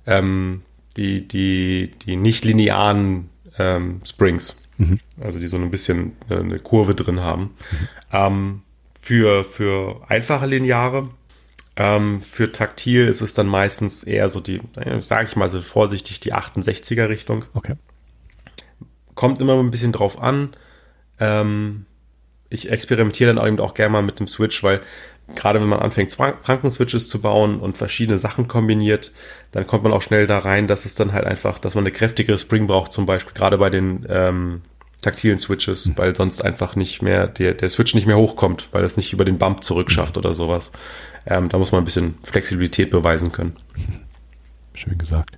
[0.06, 0.64] ähm,
[0.96, 4.58] die, die, die nicht linearen ähm, Springs.
[4.78, 5.00] Mhm.
[5.22, 7.42] Also die so ein bisschen äh, eine Kurve drin haben.
[7.42, 7.88] Mhm.
[8.12, 8.62] Ähm,
[9.02, 11.10] für, für einfache Lineare.
[11.76, 14.62] Ähm, für taktil ist es dann meistens eher so die,
[15.00, 17.46] sage ich mal so vorsichtig, die 68er Richtung.
[17.54, 17.76] Okay.
[19.16, 20.50] Kommt immer ein bisschen drauf an.
[21.20, 21.86] Ähm,
[22.50, 24.82] ich experimentiere dann eben auch gerne mal mit dem Switch, weil
[25.36, 29.12] gerade wenn man anfängt, Franken-Switches zu bauen und verschiedene Sachen kombiniert,
[29.52, 31.92] dann kommt man auch schnell da rein, dass es dann halt einfach, dass man eine
[31.92, 34.62] kräftigere Spring braucht, zum Beispiel gerade bei den ähm,
[35.02, 35.98] taktilen Switches, mhm.
[35.98, 39.26] weil sonst einfach nicht mehr, der, der Switch nicht mehr hochkommt, weil es nicht über
[39.26, 40.20] den Bump zurückschafft mhm.
[40.20, 40.72] oder sowas.
[41.26, 43.56] Ähm, da muss man ein bisschen Flexibilität beweisen können.
[44.74, 45.38] Schön gesagt.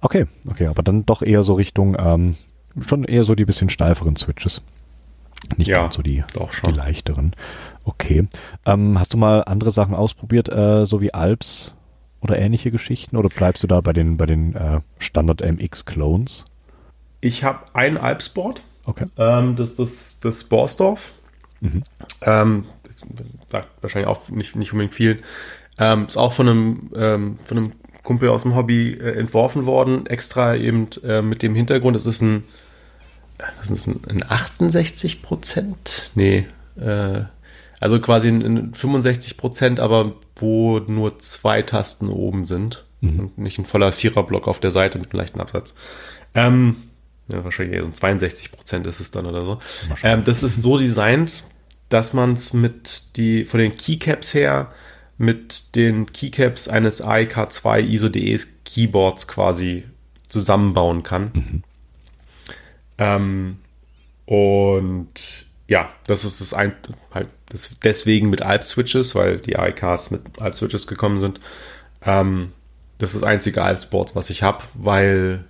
[0.00, 2.36] Okay, okay, aber dann doch eher so Richtung, ähm,
[2.86, 4.60] schon eher so die bisschen steiferen Switches.
[5.56, 6.24] Nicht ja, ganz so die,
[6.66, 7.34] die leichteren.
[7.84, 8.26] Okay.
[8.64, 11.74] Ähm, hast du mal andere Sachen ausprobiert, äh, so wie Alps
[12.20, 13.16] oder ähnliche Geschichten?
[13.16, 16.44] Oder bleibst du da bei den, bei den äh, Standard MX Clones?
[17.20, 18.62] Ich habe ein Alpsboard.
[18.84, 19.06] Okay.
[19.16, 21.12] Ähm, das ist das, das Borsdorf.
[21.60, 21.82] Mhm.
[22.22, 22.64] Ähm,
[23.50, 25.20] sagt wahrscheinlich auch nicht, nicht unbedingt viel.
[25.78, 27.72] Ähm, ist auch von einem, ähm, von einem
[28.02, 32.20] Kumpel aus dem Hobby äh, entworfen worden, extra eben äh, mit dem Hintergrund, es ist
[32.20, 32.44] ein,
[33.58, 36.46] das ist ein, ein 68 Prozent, nee,
[36.80, 37.22] äh,
[37.80, 43.18] also quasi ein 65 Prozent, aber wo nur zwei Tasten oben sind mhm.
[43.18, 45.74] und nicht ein voller Viererblock auf der Seite mit einem leichten Absatz.
[46.34, 46.76] Ähm,
[47.32, 49.58] ja, wahrscheinlich eher so 62 Prozent ist es dann oder so.
[50.02, 51.42] Ähm, das ist so designt,
[51.88, 54.72] dass man es mit die, von den Keycaps her
[55.18, 59.84] mit den Keycaps eines AEK2 ISO-DE Keyboards quasi
[60.28, 61.30] zusammenbauen kann.
[61.34, 61.62] Mhm.
[63.02, 63.56] Ähm,
[64.26, 66.74] und ja, das ist das ein,
[67.12, 71.40] halt das deswegen mit Alp-Switches, weil die AEKs mit Alp-Switches gekommen sind.
[72.04, 72.52] Ähm,
[72.98, 75.44] das ist das einzige Alp-Boards, was ich habe, weil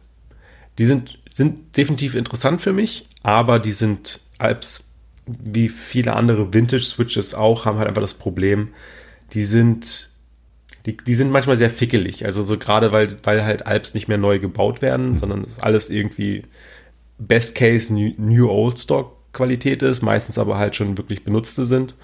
[0.78, 4.88] die sind, sind definitiv interessant für mich, aber die sind Alps
[5.26, 8.68] wie viele andere Vintage-Switches auch, haben halt einfach das Problem,
[9.34, 10.10] die sind,
[10.86, 12.24] die, die sind manchmal sehr fickelig.
[12.24, 16.44] Also so gerade, weil, weil halt Alps nicht mehr neu gebaut werden, sondern alles irgendwie
[17.26, 21.94] Best Case New, Old Stock Qualität ist, meistens aber halt schon wirklich benutzte sind,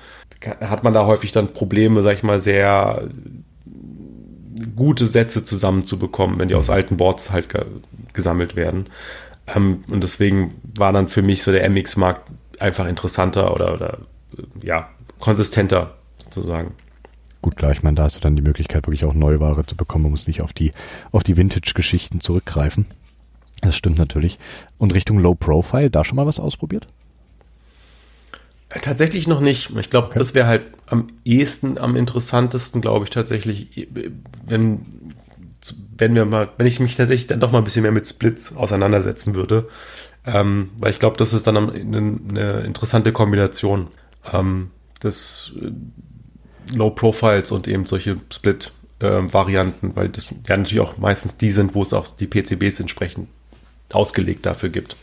[0.61, 3.09] hat man da häufig dann Probleme, sag ich mal, sehr
[4.75, 7.65] gute Sätze zusammenzubekommen, wenn die aus alten Boards halt ge
[8.15, 8.87] gesammelt werden.
[9.47, 13.99] Ähm, und deswegen war dann für mich so der MX-Markt einfach interessanter oder, oder
[14.63, 14.89] ja,
[15.21, 16.73] konsistenter sozusagen.
[17.41, 20.05] Gut, klar, ich meine, da hast du dann die Möglichkeit, wirklich auch Neuware zu bekommen.
[20.05, 20.73] Man muss nicht auf die,
[21.13, 22.87] auf die Vintage-Geschichten zurückgreifen.
[23.63, 24.39] Das stimmt natürlich.
[24.79, 26.87] Und Richtung Low Profile, da schon mal was ausprobiert?
[28.69, 29.71] Äh, tatsächlich noch nicht.
[29.77, 30.19] Ich glaube, okay.
[30.19, 33.89] das wäre halt am ehesten, am interessantesten, glaube ich, tatsächlich,
[34.47, 35.15] wenn,
[35.97, 38.55] wenn wir mal, wenn ich mich tatsächlich dann doch mal ein bisschen mehr mit Splits
[38.55, 39.69] auseinandersetzen würde.
[40.25, 43.89] Ähm, weil ich glaube, das ist dann eine, eine interessante Kombination
[44.31, 44.71] ähm,
[45.03, 45.71] des äh,
[46.77, 51.75] Low Profiles und eben solche Split-Varianten, äh, weil das ja natürlich auch meistens die sind,
[51.75, 53.29] wo es auch die PCBs entsprechend
[53.93, 54.97] ausgelegt dafür gibt.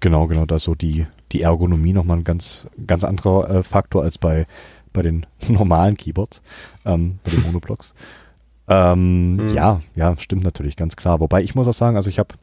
[0.00, 4.02] Genau, genau, da ist so die, die Ergonomie nochmal ein ganz, ganz anderer äh, Faktor
[4.02, 4.46] als bei,
[4.92, 6.42] bei den normalen Keyboards,
[6.84, 7.94] ähm, bei den Monoblocks.
[8.68, 9.54] ähm, mhm.
[9.54, 11.20] Ja, ja, stimmt natürlich, ganz klar.
[11.20, 12.34] Wobei ich muss auch sagen, also ich habe,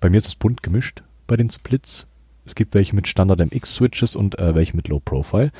[0.00, 2.06] bei mir ist es bunt gemischt bei den Splits.
[2.44, 5.50] Es gibt welche mit Standard MX-Switches und äh, welche mit Low Profile.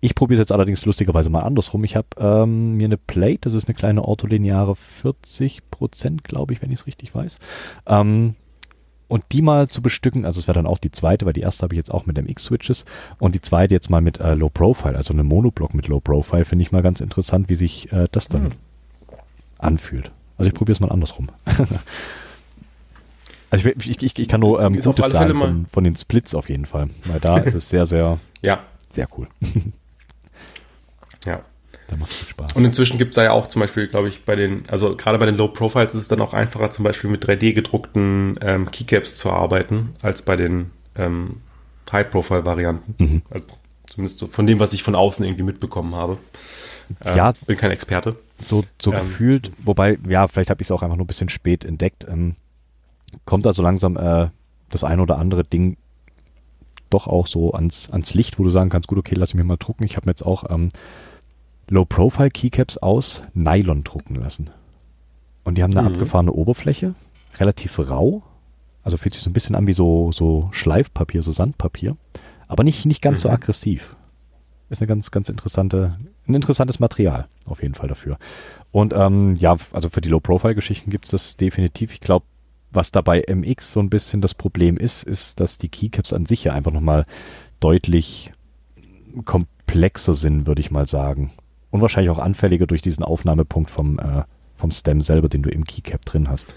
[0.00, 1.82] Ich probiere es jetzt allerdings lustigerweise mal andersrum.
[1.82, 6.62] Ich habe ähm, mir eine Plate, das ist eine kleine ortholineare 40 Prozent, glaube ich,
[6.62, 7.38] wenn ich es richtig weiß.
[7.86, 8.36] Ähm,
[9.08, 11.62] und die mal zu bestücken, also es wäre dann auch die zweite, weil die erste
[11.62, 12.84] habe ich jetzt auch mit MX-Switches
[13.18, 16.44] und die zweite jetzt mal mit äh, Low Profile, also eine Monoblock mit Low Profile,
[16.44, 18.52] finde ich mal ganz interessant, wie sich äh, das dann hm.
[19.58, 20.12] anfühlt.
[20.36, 21.30] Also ich probiere es mal andersrum.
[23.50, 26.50] also ich, ich, ich, ich kann nur ähm, Gutes sagen von, von, den Splits auf
[26.50, 28.60] jeden Fall, weil da ist es sehr, sehr, ja.
[28.90, 29.26] sehr cool.
[31.24, 31.40] ja.
[31.88, 32.52] Da macht es Spaß.
[32.52, 35.18] Und inzwischen gibt es da ja auch zum Beispiel, glaube ich, bei den, also gerade
[35.18, 38.70] bei den Low Profiles ist es dann auch einfacher, zum Beispiel mit 3D gedruckten ähm,
[38.70, 41.40] Keycaps zu arbeiten, als bei den ähm,
[41.90, 42.94] High Profile Varianten.
[42.98, 43.22] Mhm.
[43.30, 43.46] Also
[43.86, 46.18] zumindest so von dem, was ich von außen irgendwie mitbekommen habe.
[47.04, 47.32] Ähm, ja.
[47.46, 48.16] Bin kein Experte.
[48.40, 51.30] So, so ähm, gefühlt, wobei, ja, vielleicht habe ich es auch einfach nur ein bisschen
[51.30, 52.06] spät entdeckt.
[52.08, 52.36] Ähm,
[53.24, 54.28] kommt da so langsam äh,
[54.70, 55.78] das eine oder andere Ding
[56.90, 59.44] doch auch so ans, ans Licht, wo du sagen kannst, gut, okay, lass ich mir
[59.44, 59.84] mal drucken.
[59.84, 60.68] Ich habe mir jetzt auch ähm,
[61.70, 64.50] Low-Profile-Keycaps aus Nylon drucken lassen.
[65.44, 65.94] Und die haben eine mhm.
[65.94, 66.94] abgefahrene Oberfläche,
[67.38, 68.22] relativ rau.
[68.82, 71.96] Also fühlt sich so ein bisschen an wie so, so Schleifpapier, so Sandpapier.
[72.46, 73.22] Aber nicht, nicht ganz mhm.
[73.22, 73.96] so aggressiv.
[74.70, 78.18] Ist eine ganz, ganz interessante, ein interessantes Material auf jeden Fall dafür.
[78.72, 81.92] Und ähm, ja, also für die Low-Profile-Geschichten gibt es das definitiv.
[81.92, 82.26] Ich glaube,
[82.70, 86.44] was dabei MX so ein bisschen das Problem ist, ist, dass die Keycaps an sich
[86.44, 87.06] ja einfach nochmal
[87.60, 88.32] deutlich
[89.24, 91.32] komplexer sind, würde ich mal sagen
[91.70, 94.22] und wahrscheinlich auch anfälliger durch diesen Aufnahmepunkt vom, äh,
[94.56, 96.54] vom Stem selber, den du im Keycap drin hast.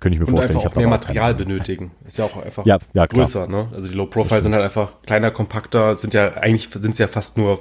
[0.00, 0.58] Könnte ich mir und vorstellen.
[0.58, 1.92] Einfach auch mehr Material benötigen.
[2.06, 3.46] Ist ja auch einfach ja, ja, größer.
[3.46, 3.68] Ne?
[3.72, 7.08] Also die Low Profile sind halt einfach kleiner, kompakter, sind ja eigentlich sind es ja
[7.08, 7.60] fast nur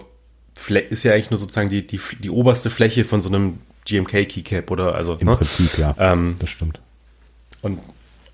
[0.89, 4.71] ist ja eigentlich nur sozusagen die, die, die oberste Fläche von so einem GMK Keycap
[4.71, 5.35] oder also im ne?
[5.35, 5.95] Prinzip ja.
[5.97, 6.79] Ähm, das stimmt.
[7.61, 7.79] Und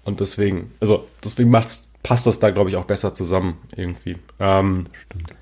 [0.05, 4.17] und deswegen also deswegen macht's passt das da glaube ich auch besser zusammen irgendwie.
[4.39, 5.35] Ähm, stimmt.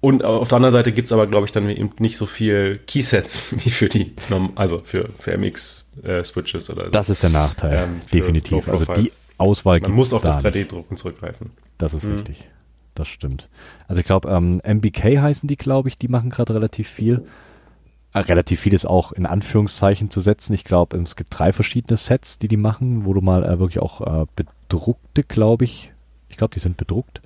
[0.00, 2.80] Und auf der anderen Seite gibt es aber, glaube ich, dann eben nicht so viel
[2.86, 4.12] Keysets wie für die,
[4.54, 8.68] also für, für MX-Switches äh, oder Das ist der Nachteil, ähm, definitiv.
[8.68, 11.50] Also die Auswahl Man muss auf da das 3D-Drucken zurückgreifen.
[11.78, 12.14] Das ist mhm.
[12.14, 12.48] richtig.
[12.94, 13.48] Das stimmt.
[13.88, 17.24] Also ich glaube, ähm, MBK heißen die, glaube ich, die machen gerade relativ viel.
[18.12, 20.54] Äh, relativ viel ist auch in Anführungszeichen zu setzen.
[20.54, 23.80] Ich glaube, es gibt drei verschiedene Sets, die die machen, wo du mal äh, wirklich
[23.80, 25.92] auch äh, bedruckte, glaube ich,
[26.30, 27.20] ich glaube, die sind bedruckt,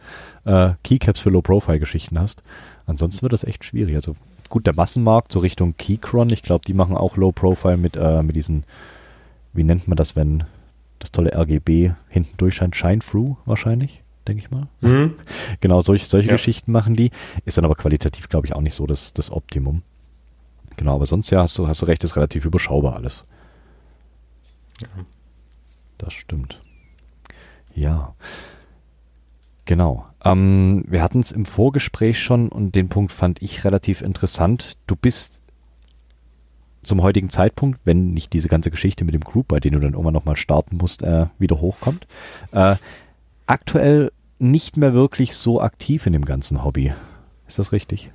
[0.44, 2.42] äh, Keycaps für Low-Profile-Geschichten hast.
[2.86, 3.94] Ansonsten wird das echt schwierig.
[3.94, 4.16] Also
[4.48, 8.36] gut, der Massenmarkt so Richtung Keychron, ich glaube, die machen auch Low-Profile mit, äh, mit
[8.36, 8.64] diesen,
[9.52, 10.44] wie nennt man das, wenn
[10.98, 12.74] das tolle RGB hinten durchscheint?
[12.74, 14.66] Shine-Through wahrscheinlich, denke ich mal.
[14.80, 15.14] Mhm.
[15.60, 16.34] Genau, solch, solche ja.
[16.34, 17.10] Geschichten machen die.
[17.44, 19.82] Ist dann aber qualitativ, glaube ich, auch nicht so das, das Optimum.
[20.76, 23.24] Genau, aber sonst ja, hast du, hast du recht, ist relativ überschaubar alles.
[24.80, 24.88] Ja.
[25.98, 26.60] Das stimmt.
[27.74, 28.14] Ja.
[29.64, 30.06] Genau.
[30.24, 34.76] Ähm, wir hatten es im Vorgespräch schon und den Punkt fand ich relativ interessant.
[34.86, 35.42] Du bist
[36.82, 39.92] zum heutigen Zeitpunkt, wenn nicht diese ganze Geschichte mit dem Group, bei dem du dann
[39.92, 42.06] irgendwann nochmal starten musst, äh, wieder hochkommt,
[42.52, 42.76] äh,
[43.46, 46.92] aktuell nicht mehr wirklich so aktiv in dem ganzen Hobby.
[47.46, 48.10] Ist das richtig?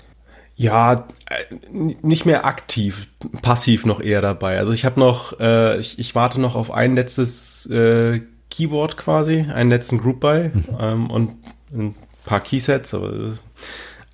[0.56, 3.08] Ja, äh, nicht mehr aktiv,
[3.42, 4.60] passiv noch eher dabei.
[4.60, 9.42] Also ich habe noch, äh, ich, ich, warte noch auf ein letztes äh, Keyboard quasi,
[9.42, 10.66] einen letzten Group by mhm.
[10.80, 11.36] ähm, und
[11.74, 11.96] ein
[12.26, 13.34] paar Keysets, aber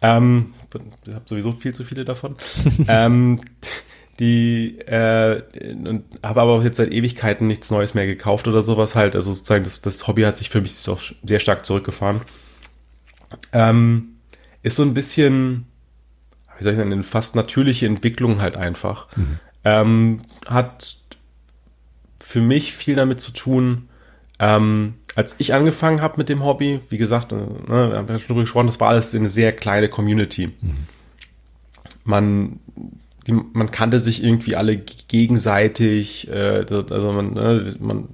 [0.02, 0.54] ähm,
[1.06, 2.36] ich habe sowieso viel zu viele davon.
[2.88, 3.42] ähm,
[4.20, 5.42] die äh,
[6.24, 9.16] habe aber jetzt seit Ewigkeiten nichts Neues mehr gekauft oder sowas halt.
[9.16, 12.22] Also sozusagen das, das Hobby hat sich für mich auch sehr stark zurückgefahren.
[13.52, 14.16] Ähm,
[14.64, 15.68] ist so ein bisschen,
[16.58, 19.08] wie soll ich sagen, eine fast natürliche Entwicklung halt einfach.
[19.18, 19.40] Mhm.
[19.66, 20.98] Ähm, hat
[22.20, 23.90] für mich viel damit zu tun,
[24.40, 28.20] ähm, als ich angefangen habe mit dem Hobby, wie gesagt, äh, ne, wir haben ja
[28.20, 30.48] schon drüber gesprochen, das war alles eine sehr kleine Community.
[30.48, 30.88] Mhm.
[32.04, 32.60] Man,
[33.26, 38.10] die, man kannte sich irgendwie alle gegenseitig, äh, also man, ne, man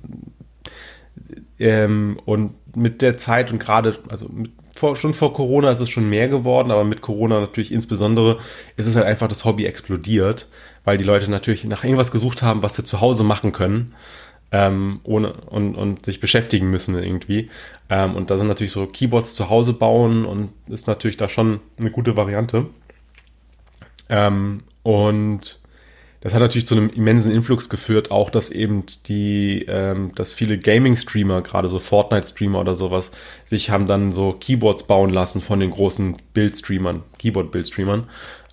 [1.60, 5.89] ähm, und mit der Zeit und gerade, also mit, vor, schon vor Corona ist es
[5.89, 8.39] schon mehr geworden, aber mit Corona natürlich insbesondere
[8.77, 10.48] ist es halt einfach das Hobby explodiert,
[10.85, 13.93] weil die Leute natürlich nach irgendwas gesucht haben, was sie zu Hause machen können
[14.52, 17.49] ähm, ohne und, und sich beschäftigen müssen irgendwie.
[17.90, 21.61] Ähm, und da sind natürlich so Keyboards zu Hause bauen und ist natürlich da schon
[21.80, 22.68] eine gute Variante.
[24.10, 25.60] Ähm, und
[26.19, 30.60] das hat natürlich zu einem immensen Influx geführt, auch dass eben die, ähm, dass viele
[30.60, 33.11] Gaming-Streamer, gerade so Fortnite-Streamer oder sowas,
[33.44, 38.07] sich haben dann so Keyboards bauen lassen von den großen Build-Streamern, Keyboard-Build-Streamern.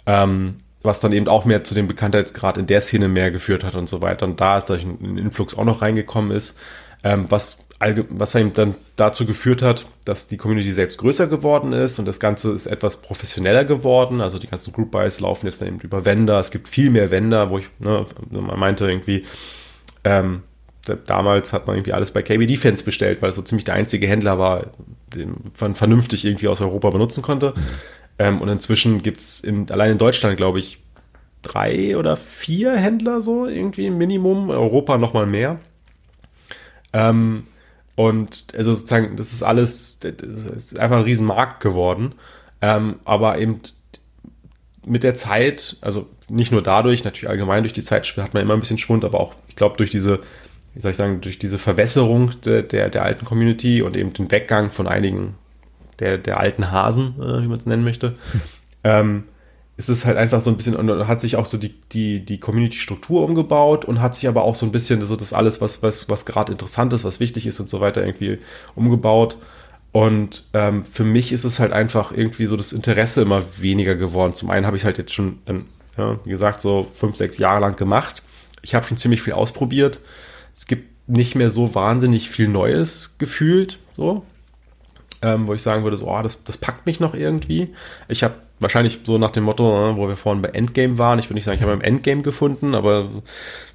[0.06, 3.74] Ähm, was dann eben auch mehr zu dem Bekanntheitsgrad in der Szene mehr geführt hat
[3.74, 4.26] und so weiter.
[4.26, 6.58] Und da ist durch ein Influx auch noch reingekommen ist,
[7.04, 11.98] ähm, was, was eben dann dazu geführt hat, dass die Community selbst größer geworden ist
[11.98, 14.20] und das Ganze ist etwas professioneller geworden.
[14.20, 16.38] Also die ganzen Group Buys laufen jetzt eben über Vendor.
[16.38, 19.24] Es gibt viel mehr Vendor, wo ich, ne, man meinte irgendwie,
[20.04, 20.42] ähm,
[21.06, 24.06] damals hat man irgendwie alles bei KB Defense bestellt, weil es so ziemlich der einzige
[24.06, 24.66] Händler war,
[25.14, 27.54] den man vernünftig irgendwie aus Europa benutzen konnte.
[28.18, 30.80] Ähm, und inzwischen gibt's in, allein in Deutschland, glaube ich,
[31.42, 35.60] drei oder vier Händler so irgendwie im Minimum, Europa nochmal mehr.
[36.92, 37.46] Ähm,
[37.94, 42.14] und also sozusagen, das ist alles, das ist einfach ein Riesenmarkt geworden.
[42.60, 43.60] Ähm, aber eben
[44.84, 48.54] mit der Zeit, also nicht nur dadurch, natürlich allgemein durch die Zeit hat man immer
[48.54, 50.20] ein bisschen Schwund, aber auch, ich glaube, durch diese,
[50.74, 54.30] wie soll ich sagen, durch diese Verwässerung de, der, der alten Community und eben den
[54.30, 55.34] Weggang von einigen
[55.98, 58.14] der, der alten Hasen, äh, wie man es nennen möchte,
[58.84, 59.24] ähm,
[59.76, 62.38] ist es halt einfach so ein bisschen, und hat sich auch so die, die, die
[62.38, 66.08] Community-Struktur umgebaut und hat sich aber auch so ein bisschen so das alles, was, was,
[66.08, 68.38] was gerade interessant ist, was wichtig ist und so weiter, irgendwie
[68.74, 69.36] umgebaut.
[69.92, 74.34] Und ähm, für mich ist es halt einfach irgendwie so das Interesse immer weniger geworden.
[74.34, 75.38] Zum einen habe ich es halt jetzt schon,
[75.96, 78.24] ja, wie gesagt, so fünf, sechs Jahre lang gemacht.
[78.62, 80.00] Ich habe schon ziemlich viel ausprobiert.
[80.54, 84.24] Es gibt nicht mehr so wahnsinnig viel Neues gefühlt, so,
[85.22, 87.74] ähm, wo ich sagen würde, so, oh, das, das packt mich noch irgendwie.
[88.08, 91.18] Ich habe wahrscheinlich so nach dem Motto, ne, wo wir vorhin bei Endgame waren.
[91.18, 93.08] Ich würde nicht sagen, ich habe im Endgame gefunden, aber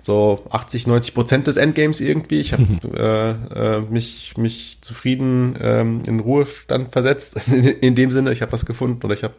[0.01, 2.39] so 80, 90 Prozent des Endgames irgendwie.
[2.39, 2.65] Ich habe
[3.53, 7.39] äh, äh, mich, mich zufrieden ähm, in Ruhestand versetzt.
[7.47, 9.35] In, in dem Sinne, ich habe was gefunden oder ich habe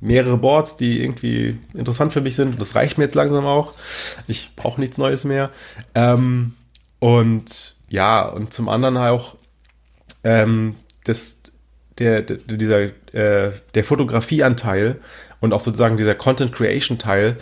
[0.00, 2.60] mehrere Boards, die irgendwie interessant für mich sind.
[2.60, 3.72] Das reicht mir jetzt langsam auch.
[4.26, 5.50] Ich brauche nichts Neues mehr.
[5.94, 6.54] Ähm,
[6.98, 9.36] und ja, und zum anderen auch
[10.24, 10.74] ähm,
[11.04, 11.42] das,
[11.98, 12.82] der, der, dieser,
[13.14, 15.00] äh, der Fotografieanteil
[15.40, 17.36] und auch sozusagen dieser Content Creation Teil,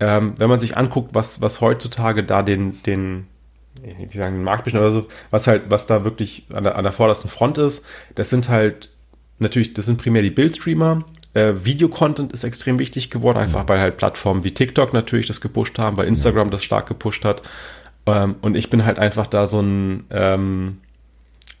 [0.00, 3.26] ähm, wenn man sich anguckt, was, was heutzutage da den, den,
[3.82, 6.84] wie sagen, den Markt bestimmt oder so, was halt, was da wirklich an der, an
[6.84, 7.84] der vordersten Front ist,
[8.14, 8.90] das sind halt
[9.38, 11.04] natürlich, das sind primär die Bildstreamer.
[11.34, 15.78] Äh, Video-Content ist extrem wichtig geworden, einfach weil halt Plattformen wie TikTok natürlich das gepusht
[15.78, 17.42] haben, weil Instagram das stark gepusht hat.
[18.06, 20.78] Ähm, und ich bin halt einfach da so ein, ähm,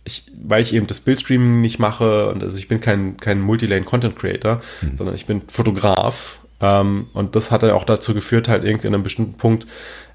[0.08, 4.60] ich, weil ich eben das Bildstreaming nicht mache und also ich bin kein, kein Multilane-Content-Creator,
[4.80, 4.96] mhm.
[4.96, 6.40] sondern ich bin Fotograf.
[6.60, 9.66] Ähm, und das hat dann auch dazu geführt, halt irgendwie an einem bestimmten Punkt,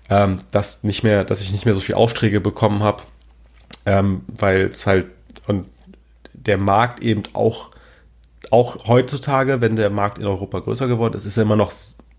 [0.09, 3.03] ähm, dass nicht mehr, dass ich nicht mehr so viele Aufträge bekommen habe,
[3.85, 5.05] ähm, weil es halt
[5.47, 5.67] und
[6.33, 7.71] der Markt eben auch
[8.51, 11.71] auch heutzutage, wenn der Markt in Europa größer geworden ist, ist er immer noch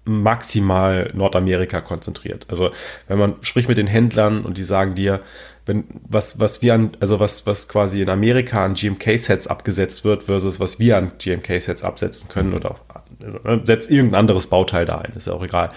[0.05, 2.47] maximal Nordamerika konzentriert.
[2.49, 2.71] Also
[3.09, 5.21] wenn man spricht mit den Händlern und die sagen dir,
[5.67, 10.05] wenn was was wir an also was was quasi in Amerika an GMK Sets abgesetzt
[10.05, 12.77] wird versus was wir an GMK Sets absetzen können oder
[13.23, 15.71] also, ne, setzt irgendein anderes Bauteil da ein, ist ja auch egal.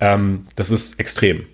[0.00, 1.46] Ähm, das ist extrem.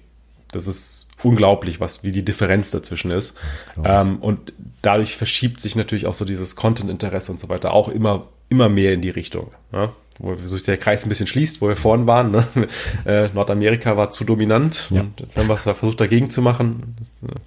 [0.52, 3.36] Das ist unglaublich, was wie die Differenz dazwischen ist.
[3.84, 4.52] Ähm, und
[4.82, 8.94] dadurch verschiebt sich natürlich auch so dieses Content-Interesse und so weiter auch immer immer mehr
[8.94, 9.52] in die Richtung.
[9.72, 9.92] Ja?
[10.18, 12.30] Wo sich der Kreis ein bisschen schließt, wo wir vorhin waren.
[12.30, 12.46] Ne?
[13.04, 15.00] Äh, Nordamerika war zu dominant ja.
[15.00, 16.96] und dann haben wir versucht dagegen zu machen.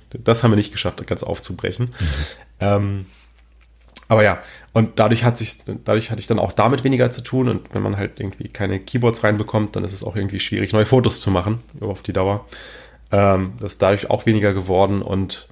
[0.09, 1.87] Das, haben wir nicht geschafft, ganz aufzubrechen.
[1.87, 2.05] Mhm.
[2.59, 3.05] Ähm,
[4.07, 4.39] aber ja,
[4.73, 7.81] und dadurch hat sich, dadurch hatte ich dann auch damit weniger zu tun und wenn
[7.81, 11.31] man halt irgendwie keine Keyboards reinbekommt, dann ist es auch irgendwie schwierig, neue Fotos zu
[11.31, 12.45] machen auf die Dauer.
[13.11, 15.47] Ähm, das ist dadurch auch weniger geworden und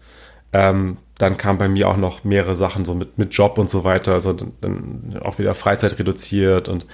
[0.53, 3.83] ähm, dann kam bei mir auch noch mehrere Sachen so mit, mit Job und so
[3.83, 6.87] weiter, also dann, dann auch wieder Freizeit reduziert und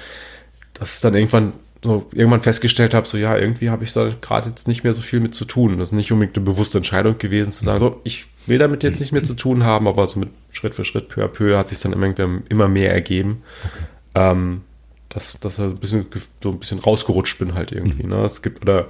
[0.73, 1.53] das ist dann irgendwann
[1.83, 5.01] so irgendwann festgestellt habe, so ja, irgendwie habe ich da gerade jetzt nicht mehr so
[5.01, 5.77] viel mit zu tun.
[5.77, 8.99] Das ist nicht unbedingt eine bewusste Entscheidung gewesen, zu sagen, so, ich will damit jetzt
[8.99, 11.67] nicht mehr zu tun haben, aber so mit Schritt für Schritt, peu à peu, hat
[11.67, 12.11] sich dann immer,
[12.49, 13.43] immer mehr ergeben.
[14.15, 14.61] Ähm,
[15.09, 16.07] dass, dass ich ein bisschen,
[16.43, 18.05] so ein bisschen rausgerutscht bin halt irgendwie.
[18.05, 18.23] Ne?
[18.25, 18.87] Es gibt, oder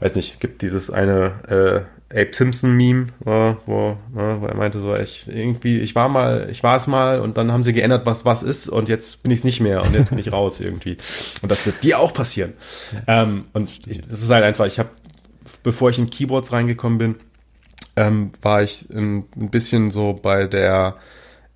[0.00, 4.56] weiß nicht, es gibt dieses eine äh, Abe Simpson Meme, wo, wo, ne, wo er
[4.56, 7.72] meinte so, ich irgendwie, ich war mal, ich war es mal und dann haben sie
[7.72, 10.32] geändert, was was ist und jetzt bin ich es nicht mehr und jetzt bin ich
[10.32, 10.96] raus irgendwie.
[11.42, 12.54] Und das wird dir auch passieren.
[13.06, 14.90] Ähm, und das ist halt einfach, ich habe,
[15.62, 17.14] bevor ich in Keyboards reingekommen bin,
[17.94, 20.96] ähm, war ich ein, ein bisschen so bei der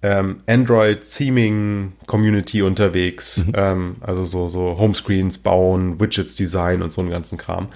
[0.02, 3.52] ähm, Android Theming Community unterwegs, mhm.
[3.56, 7.68] ähm, also so so Homescreens bauen, Widgets Design und so einen ganzen Kram.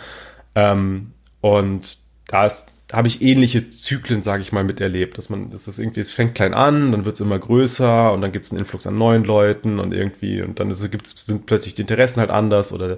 [0.55, 1.99] Ähm, und
[2.29, 6.01] da ist habe ich ähnliche Zyklen, sage ich mal, miterlebt, dass man, das ist irgendwie,
[6.01, 8.87] es fängt klein an, dann wird es immer größer und dann gibt es einen Influx
[8.87, 12.73] an neuen Leuten und irgendwie und dann ist, gibt's, sind plötzlich die Interessen halt anders
[12.73, 12.97] oder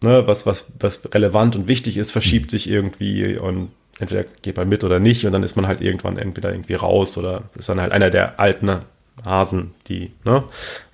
[0.00, 4.70] ne, was was was relevant und wichtig ist, verschiebt sich irgendwie und entweder geht man
[4.70, 7.80] mit oder nicht und dann ist man halt irgendwann entweder irgendwie raus oder ist dann
[7.80, 8.78] halt einer der alten
[9.22, 10.44] Hasen, die ne,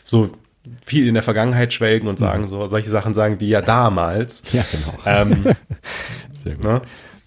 [0.04, 0.30] so
[0.84, 2.48] viel in der Vergangenheit schwelgen und sagen mhm.
[2.48, 4.42] so solche Sachen sagen wie ja damals.
[4.52, 4.98] Ja, genau.
[5.06, 5.44] Ähm,
[6.32, 6.64] Sehr gut.
[6.64, 6.82] Ne?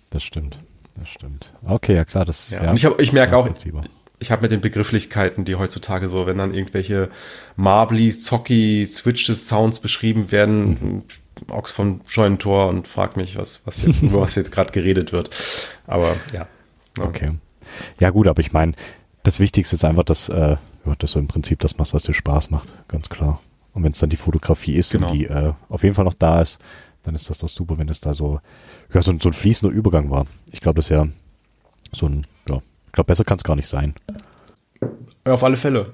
[0.09, 0.59] Das stimmt.
[0.95, 1.53] Das stimmt.
[1.65, 2.63] Okay, ja klar, das ja.
[2.63, 3.47] ja und ich, hab, ich merke auch,
[4.19, 7.09] ich habe mit den Begrifflichkeiten, die heutzutage so, wenn dann irgendwelche
[7.55, 11.03] Marbly, Zocki, Switches, Sounds beschrieben werden, mhm.
[11.51, 15.29] Ochs vom Scheunentor und frag mich, was, was jetzt, über was jetzt gerade geredet wird.
[15.87, 16.47] Aber ja.
[16.97, 17.03] Ja.
[17.05, 17.31] Okay.
[17.99, 18.73] Ja gut, aber ich meine,
[19.23, 22.13] das Wichtigste ist einfach, dass, äh, ja, dass du im Prinzip das machst, was dir
[22.13, 23.41] Spaß macht, ganz klar.
[23.73, 25.07] Und wenn es dann die Fotografie ist Genau.
[25.07, 26.59] und die äh, auf jeden Fall noch da ist,
[27.09, 28.39] dann ist das doch super, wenn es da so,
[28.93, 30.27] ja, so, ein- so ein fließender Übergang war.
[30.51, 31.07] Ich glaube, das ist ja
[31.91, 33.95] so ein, ja, ich glaube, besser kann es gar nicht sein.
[35.25, 35.93] Ja, auf alle Fälle.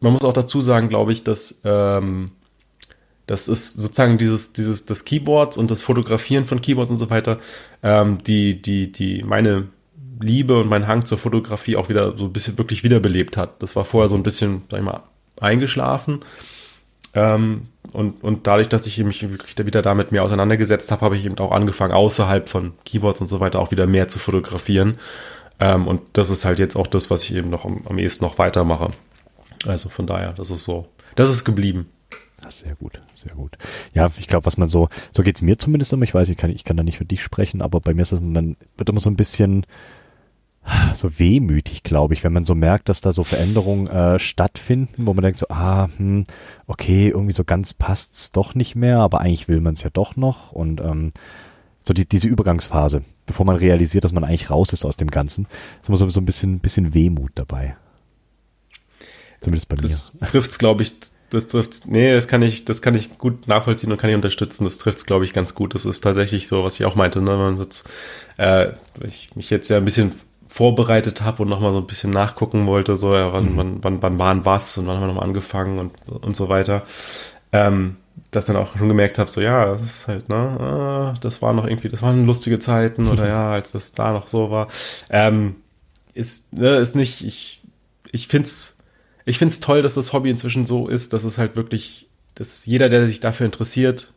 [0.00, 2.30] Man muss auch dazu sagen, glaube ich, dass ähm,
[3.26, 7.38] das ist sozusagen dieses, dieses, das Keyboards und das Fotografieren von Keyboards und so weiter,
[7.82, 9.68] ähm, die, die, die meine
[10.20, 13.60] Liebe und mein Hang zur Fotografie auch wieder so ein bisschen wirklich wiederbelebt hat.
[13.62, 15.02] Das war vorher so ein bisschen, sag ich mal,
[15.40, 16.20] eingeschlafen.
[17.14, 17.62] Ähm,
[17.92, 21.52] und, und dadurch, dass ich mich wieder damit mehr auseinandergesetzt habe, habe ich eben auch
[21.52, 24.98] angefangen, außerhalb von Keyboards und so weiter auch wieder mehr zu fotografieren.
[25.60, 28.24] Ähm, und das ist halt jetzt auch das, was ich eben noch am, am ehesten
[28.24, 28.90] noch weitermache.
[29.66, 31.88] Also von daher, das ist so, das ist geblieben.
[32.42, 33.56] Ja, sehr gut, sehr gut.
[33.94, 36.50] Ja, ich glaube, was man so, so geht's mir zumindest immer, ich weiß, ich kann,
[36.50, 39.00] ich kann da nicht für dich sprechen, aber bei mir ist das, man wird immer
[39.00, 39.64] so ein bisschen
[40.94, 45.14] so wehmütig, glaube ich, wenn man so merkt, dass da so Veränderungen äh, stattfinden, wo
[45.14, 46.24] man denkt so, ah, hm,
[46.66, 50.16] okay, irgendwie so ganz passt's doch nicht mehr, aber eigentlich will man es ja doch
[50.16, 51.12] noch und ähm,
[51.84, 55.48] so die, diese Übergangsphase, bevor man realisiert, dass man eigentlich raus ist aus dem Ganzen,
[55.80, 57.76] ist immer so, so ein bisschen, bisschen Wehmut dabei.
[59.40, 59.82] Zumindest bei mir.
[59.82, 60.94] Das trifft's, glaube ich,
[61.30, 64.62] das trifft, nee, das kann ich, das kann ich gut nachvollziehen und kann ich unterstützen.
[64.62, 65.74] Das trifft's, glaube ich, ganz gut.
[65.74, 67.88] Das ist tatsächlich so, was ich auch meinte, ne, wenn man jetzt,
[68.36, 70.12] äh, ich mich jetzt ja ein bisschen
[70.52, 73.56] vorbereitet habe und nochmal so ein bisschen nachgucken wollte, so, ja, wann, Mhm.
[73.56, 76.82] wann, wann, wann waren was und wann haben wir nochmal angefangen und, und so weiter.
[77.52, 77.96] Ähm,
[78.30, 81.54] dass dann auch schon gemerkt habe, so ja, das ist halt, ne, ah, das war
[81.54, 84.68] noch irgendwie, das waren lustige Zeiten oder ja, als das da noch so war.
[85.08, 85.56] Ähm,
[86.12, 87.62] ist, ne, ist nicht, ich,
[88.10, 88.78] ich find's,
[89.24, 92.90] ich find's toll, dass das Hobby inzwischen so ist, dass es halt wirklich, dass jeder,
[92.90, 94.12] der sich dafür interessiert,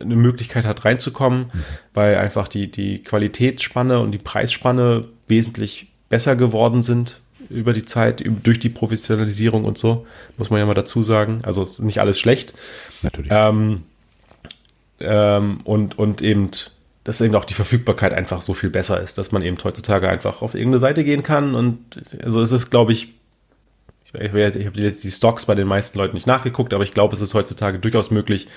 [0.00, 1.46] eine Möglichkeit hat reinzukommen,
[1.94, 8.24] weil einfach die, die Qualitätsspanne und die Preisspanne wesentlich besser geworden sind über die Zeit,
[8.42, 10.06] durch die Professionalisierung und so,
[10.36, 11.40] muss man ja mal dazu sagen.
[11.42, 12.54] Also nicht alles schlecht.
[13.02, 13.30] Natürlich.
[13.32, 13.82] Ähm,
[15.00, 16.50] ähm, und, und eben,
[17.04, 20.42] dass eben auch die Verfügbarkeit einfach so viel besser ist, dass man eben heutzutage einfach
[20.42, 21.78] auf irgendeine Seite gehen kann und
[22.22, 23.14] also es ist, glaube ich,
[24.12, 27.14] ich, ich, habe jetzt die Stocks bei den meisten Leuten nicht nachgeguckt, aber ich glaube,
[27.14, 28.48] es ist heutzutage durchaus möglich,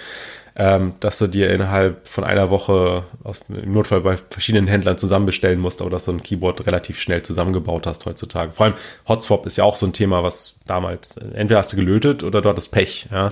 [0.56, 5.60] ähm, dass du dir innerhalb von einer Woche aus, im Notfall bei verschiedenen Händlern zusammenbestellen
[5.60, 8.54] musst, aber dass du ein Keyboard relativ schnell zusammengebaut hast heutzutage.
[8.54, 8.76] Vor allem
[9.08, 12.50] Hotswap ist ja auch so ein Thema, was damals, entweder hast du gelötet oder du
[12.50, 13.08] hattest Pech.
[13.12, 13.32] Ja?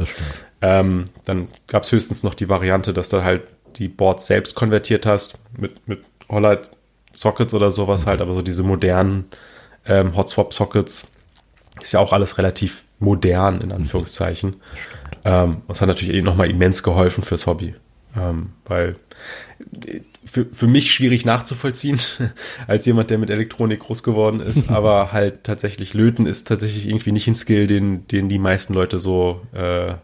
[0.62, 3.44] Ähm, dann gab es höchstens noch die Variante, dass du halt
[3.76, 6.00] die Boards selbst konvertiert hast mit, mit
[6.30, 6.70] Hollite
[7.14, 9.26] Sockets oder sowas halt, aber so diese modernen
[9.86, 11.08] ähm, Hotswap Sockets
[11.82, 14.62] ist ja auch alles relativ modern in Anführungszeichen.
[15.28, 17.76] Ähm, das hat natürlich nochmal immens geholfen fürs Hobby,
[18.16, 18.96] ähm, weil
[20.24, 22.00] für, für mich schwierig nachzuvollziehen,
[22.68, 27.12] als jemand, der mit Elektronik groß geworden ist, aber halt tatsächlich löten ist tatsächlich irgendwie
[27.12, 29.96] nicht ein Skill, den, den die meisten Leute so äh,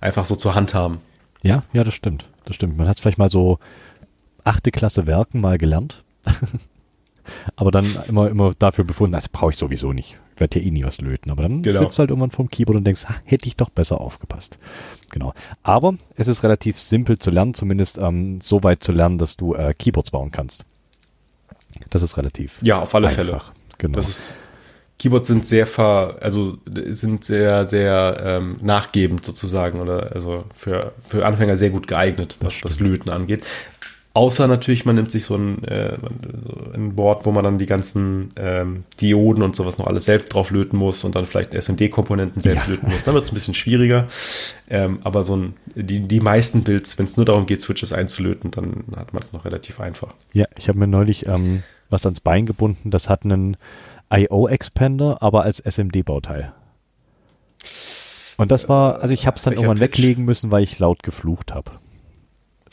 [0.00, 0.98] einfach so zur Hand haben.
[1.42, 2.26] Ja, ja, das stimmt.
[2.44, 2.76] Das stimmt.
[2.78, 3.58] Man hat es vielleicht mal so
[4.44, 6.04] achte Klasse Werken mal gelernt.
[7.56, 10.16] aber dann immer, immer dafür befunden, das brauche ich sowieso nicht.
[10.34, 11.30] Ich werde ja eh nie was löten.
[11.30, 11.78] Aber dann Genau.
[11.78, 14.58] sitzt du halt irgendwann vorm Keyboard und denkst, hätte ich doch besser aufgepasst.
[15.12, 15.32] Genau.
[15.62, 19.54] Aber es ist relativ simpel zu lernen, zumindest ähm, so weit zu lernen, dass du
[19.54, 20.64] äh, Keyboards bauen kannst.
[21.90, 23.32] Das ist relativ Ja, auf alle Fälle.
[23.34, 23.52] einfach.
[23.78, 23.96] Genau.
[23.96, 24.34] Das ist,
[24.98, 31.26] Keyboards sind sehr ver, also sind sehr, sehr ähm, nachgebend sozusagen oder also für, für
[31.26, 33.44] Anfänger sehr gut geeignet, was das Löten angeht.
[34.16, 37.66] Außer natürlich, man nimmt sich so ein, äh, so ein Board, wo man dann die
[37.66, 42.40] ganzen ähm, Dioden und sowas noch alles selbst drauf löten muss und dann vielleicht SMD-Komponenten
[42.40, 42.70] selbst Ja.
[42.74, 43.02] löten muss.
[43.02, 44.06] Dann wird es ein bisschen schwieriger.
[44.70, 48.52] Ähm, aber so ein, die, die meisten Builds, wenn es nur darum geht, Switches einzulöten,
[48.52, 50.14] dann hat man es noch relativ einfach.
[50.32, 53.56] Ja, ich habe mir neulich ähm, was ans Bein gebunden, das hat einen
[54.12, 56.52] IO-Expander, aber als SMD-Bauteil.
[58.36, 59.98] Und das war, also ich habe es dann Welcher irgendwann Pitch?
[59.98, 61.70] weglegen müssen, weil ich laut geflucht habe.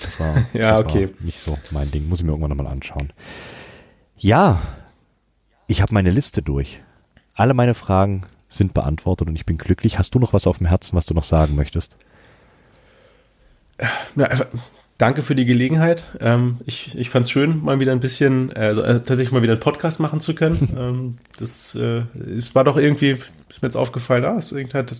[0.01, 1.07] Das war, Ja, das okay.
[1.07, 2.07] war nicht so mein Ding.
[2.09, 3.11] Muss ich mir irgendwann nochmal anschauen.
[4.17, 4.61] Ja,
[5.67, 6.79] ich habe meine Liste durch.
[7.33, 9.97] Alle meine Fragen sind beantwortet und ich bin glücklich.
[9.97, 11.97] Hast du noch was auf dem Herzen, was du noch sagen möchtest?
[14.15, 14.47] Ja, einfach
[15.01, 16.05] danke für die Gelegenheit.
[16.19, 19.53] Ähm, ich ich fand es schön, mal wieder ein bisschen, also äh, tatsächlich mal wieder
[19.53, 20.75] einen Podcast machen zu können.
[20.77, 22.03] ähm, das äh,
[22.37, 23.11] es war doch irgendwie,
[23.49, 24.53] ist mir jetzt aufgefallen, ah, es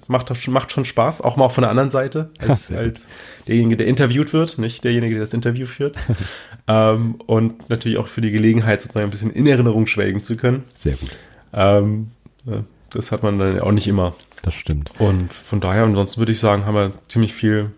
[0.07, 3.07] macht, schon, macht schon Spaß, auch mal von der anderen Seite, als, als
[3.47, 5.95] derjenige, der interviewt wird, nicht derjenige, der das Interview führt.
[6.67, 10.63] ähm, und natürlich auch für die Gelegenheit, sozusagen ein bisschen in Erinnerung schwelgen zu können.
[10.73, 11.11] Sehr gut.
[11.53, 12.09] Ähm,
[12.47, 14.15] äh, das hat man dann auch nicht immer.
[14.41, 14.91] Das stimmt.
[14.97, 17.69] Und von daher, ansonsten würde ich sagen, haben wir ziemlich viel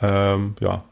[0.00, 0.84] ähm, ja,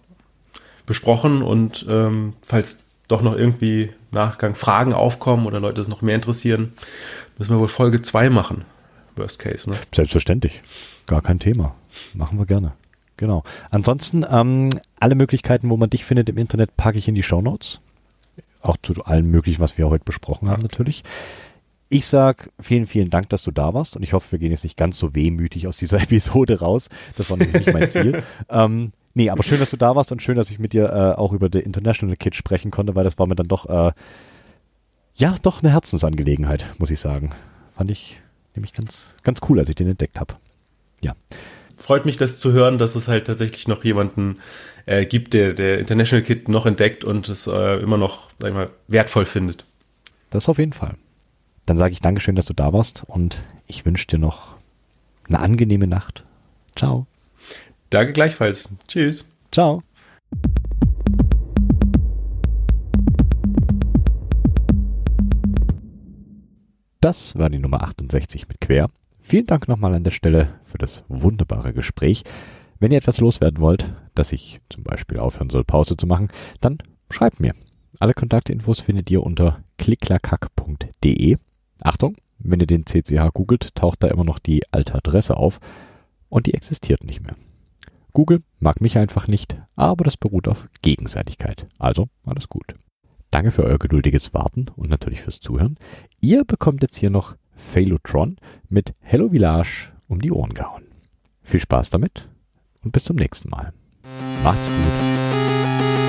[0.87, 1.43] besprochen.
[1.43, 6.73] Und ähm, falls doch noch irgendwie Nachgang Fragen aufkommen oder Leute es noch mehr interessieren,
[7.39, 8.65] müssen wir wohl Folge 2 machen.
[9.17, 9.77] Worst Case, ne?
[9.95, 10.63] Selbstverständlich.
[11.07, 11.75] Gar kein Thema.
[12.15, 12.73] Machen wir gerne.
[13.17, 13.45] Genau.
[13.71, 17.41] Ansonsten, ähm, alle Möglichkeiten, wo man dich findet im Internet, packe ich in die Show
[17.41, 17.81] Notes.
[18.61, 21.05] Auch zu allem möglichen, was wir heute besprochen haben, natürlich.
[21.89, 24.65] Ich sag vielen, vielen Dank, dass du da warst und ich hoffe, wir gehen jetzt
[24.65, 26.89] nicht ganz so wehmütig aus dieser Episode raus.
[27.17, 28.23] Das war nämlich nicht mein Ziel.
[28.51, 31.19] ähm, nee, aber schön, dass du da warst und schön, dass ich mit dir äh,
[31.19, 33.93] auch über The International Kid sprechen konnte, weil das war mir dann doch, äh,
[35.17, 37.33] ja, doch eine Herzensangelegenheit, muss ich sagen.
[37.77, 38.21] Fand ich
[38.55, 40.35] nämlich ganz, ganz cool, als ich den entdeckt habe.
[41.01, 41.15] Ja.
[41.77, 44.39] Freut mich, das zu hören, dass es halt tatsächlich noch jemanden
[44.87, 48.55] äh, gibt, der der International Kid noch entdeckt und es äh, immer noch, sag ich
[48.55, 49.65] mal, wertvoll findet.
[50.31, 50.95] Das auf jeden Fall.
[51.67, 54.55] Dann sage ich Dankeschön, dass du da warst und ich wünsche dir noch
[55.29, 56.25] eine angenehme Nacht.
[56.77, 57.07] Ciao.
[57.91, 58.69] Danke gleichfalls.
[58.89, 59.33] Tschüss.
[59.53, 59.83] Ciao.
[67.01, 68.91] Das war die Nummer 68 mit Quer.
[69.21, 72.25] Vielen Dank nochmal an der Stelle für das wunderbare Gespräch.
[72.81, 76.29] Wenn ihr etwas loswerden wollt, dass ich zum Beispiel aufhören soll, Pause zu machen,
[76.61, 76.79] dann
[77.11, 77.53] schreibt mir.
[77.99, 81.37] Alle Kontaktinfos findet ihr unter klicklakack.de.
[81.81, 85.61] Achtung, wenn ihr den CCH googelt, taucht da immer noch die alte Adresse auf
[86.29, 87.37] und die existiert nicht mehr.
[88.17, 91.69] Google mag mich einfach nicht, aber das beruht auf Gegenseitigkeit.
[91.79, 92.75] Also alles gut.
[93.31, 95.77] Danke für euer geduldiges Warten und natürlich fürs Zuhören.
[96.19, 98.39] Ihr bekommt jetzt hier noch Phalotron
[98.71, 100.85] mit Hello Village um die Ohren gehauen.
[101.43, 102.27] Viel Spaß damit
[102.83, 103.75] und bis zum nächsten Mal.
[104.43, 106.06] Macht's gut.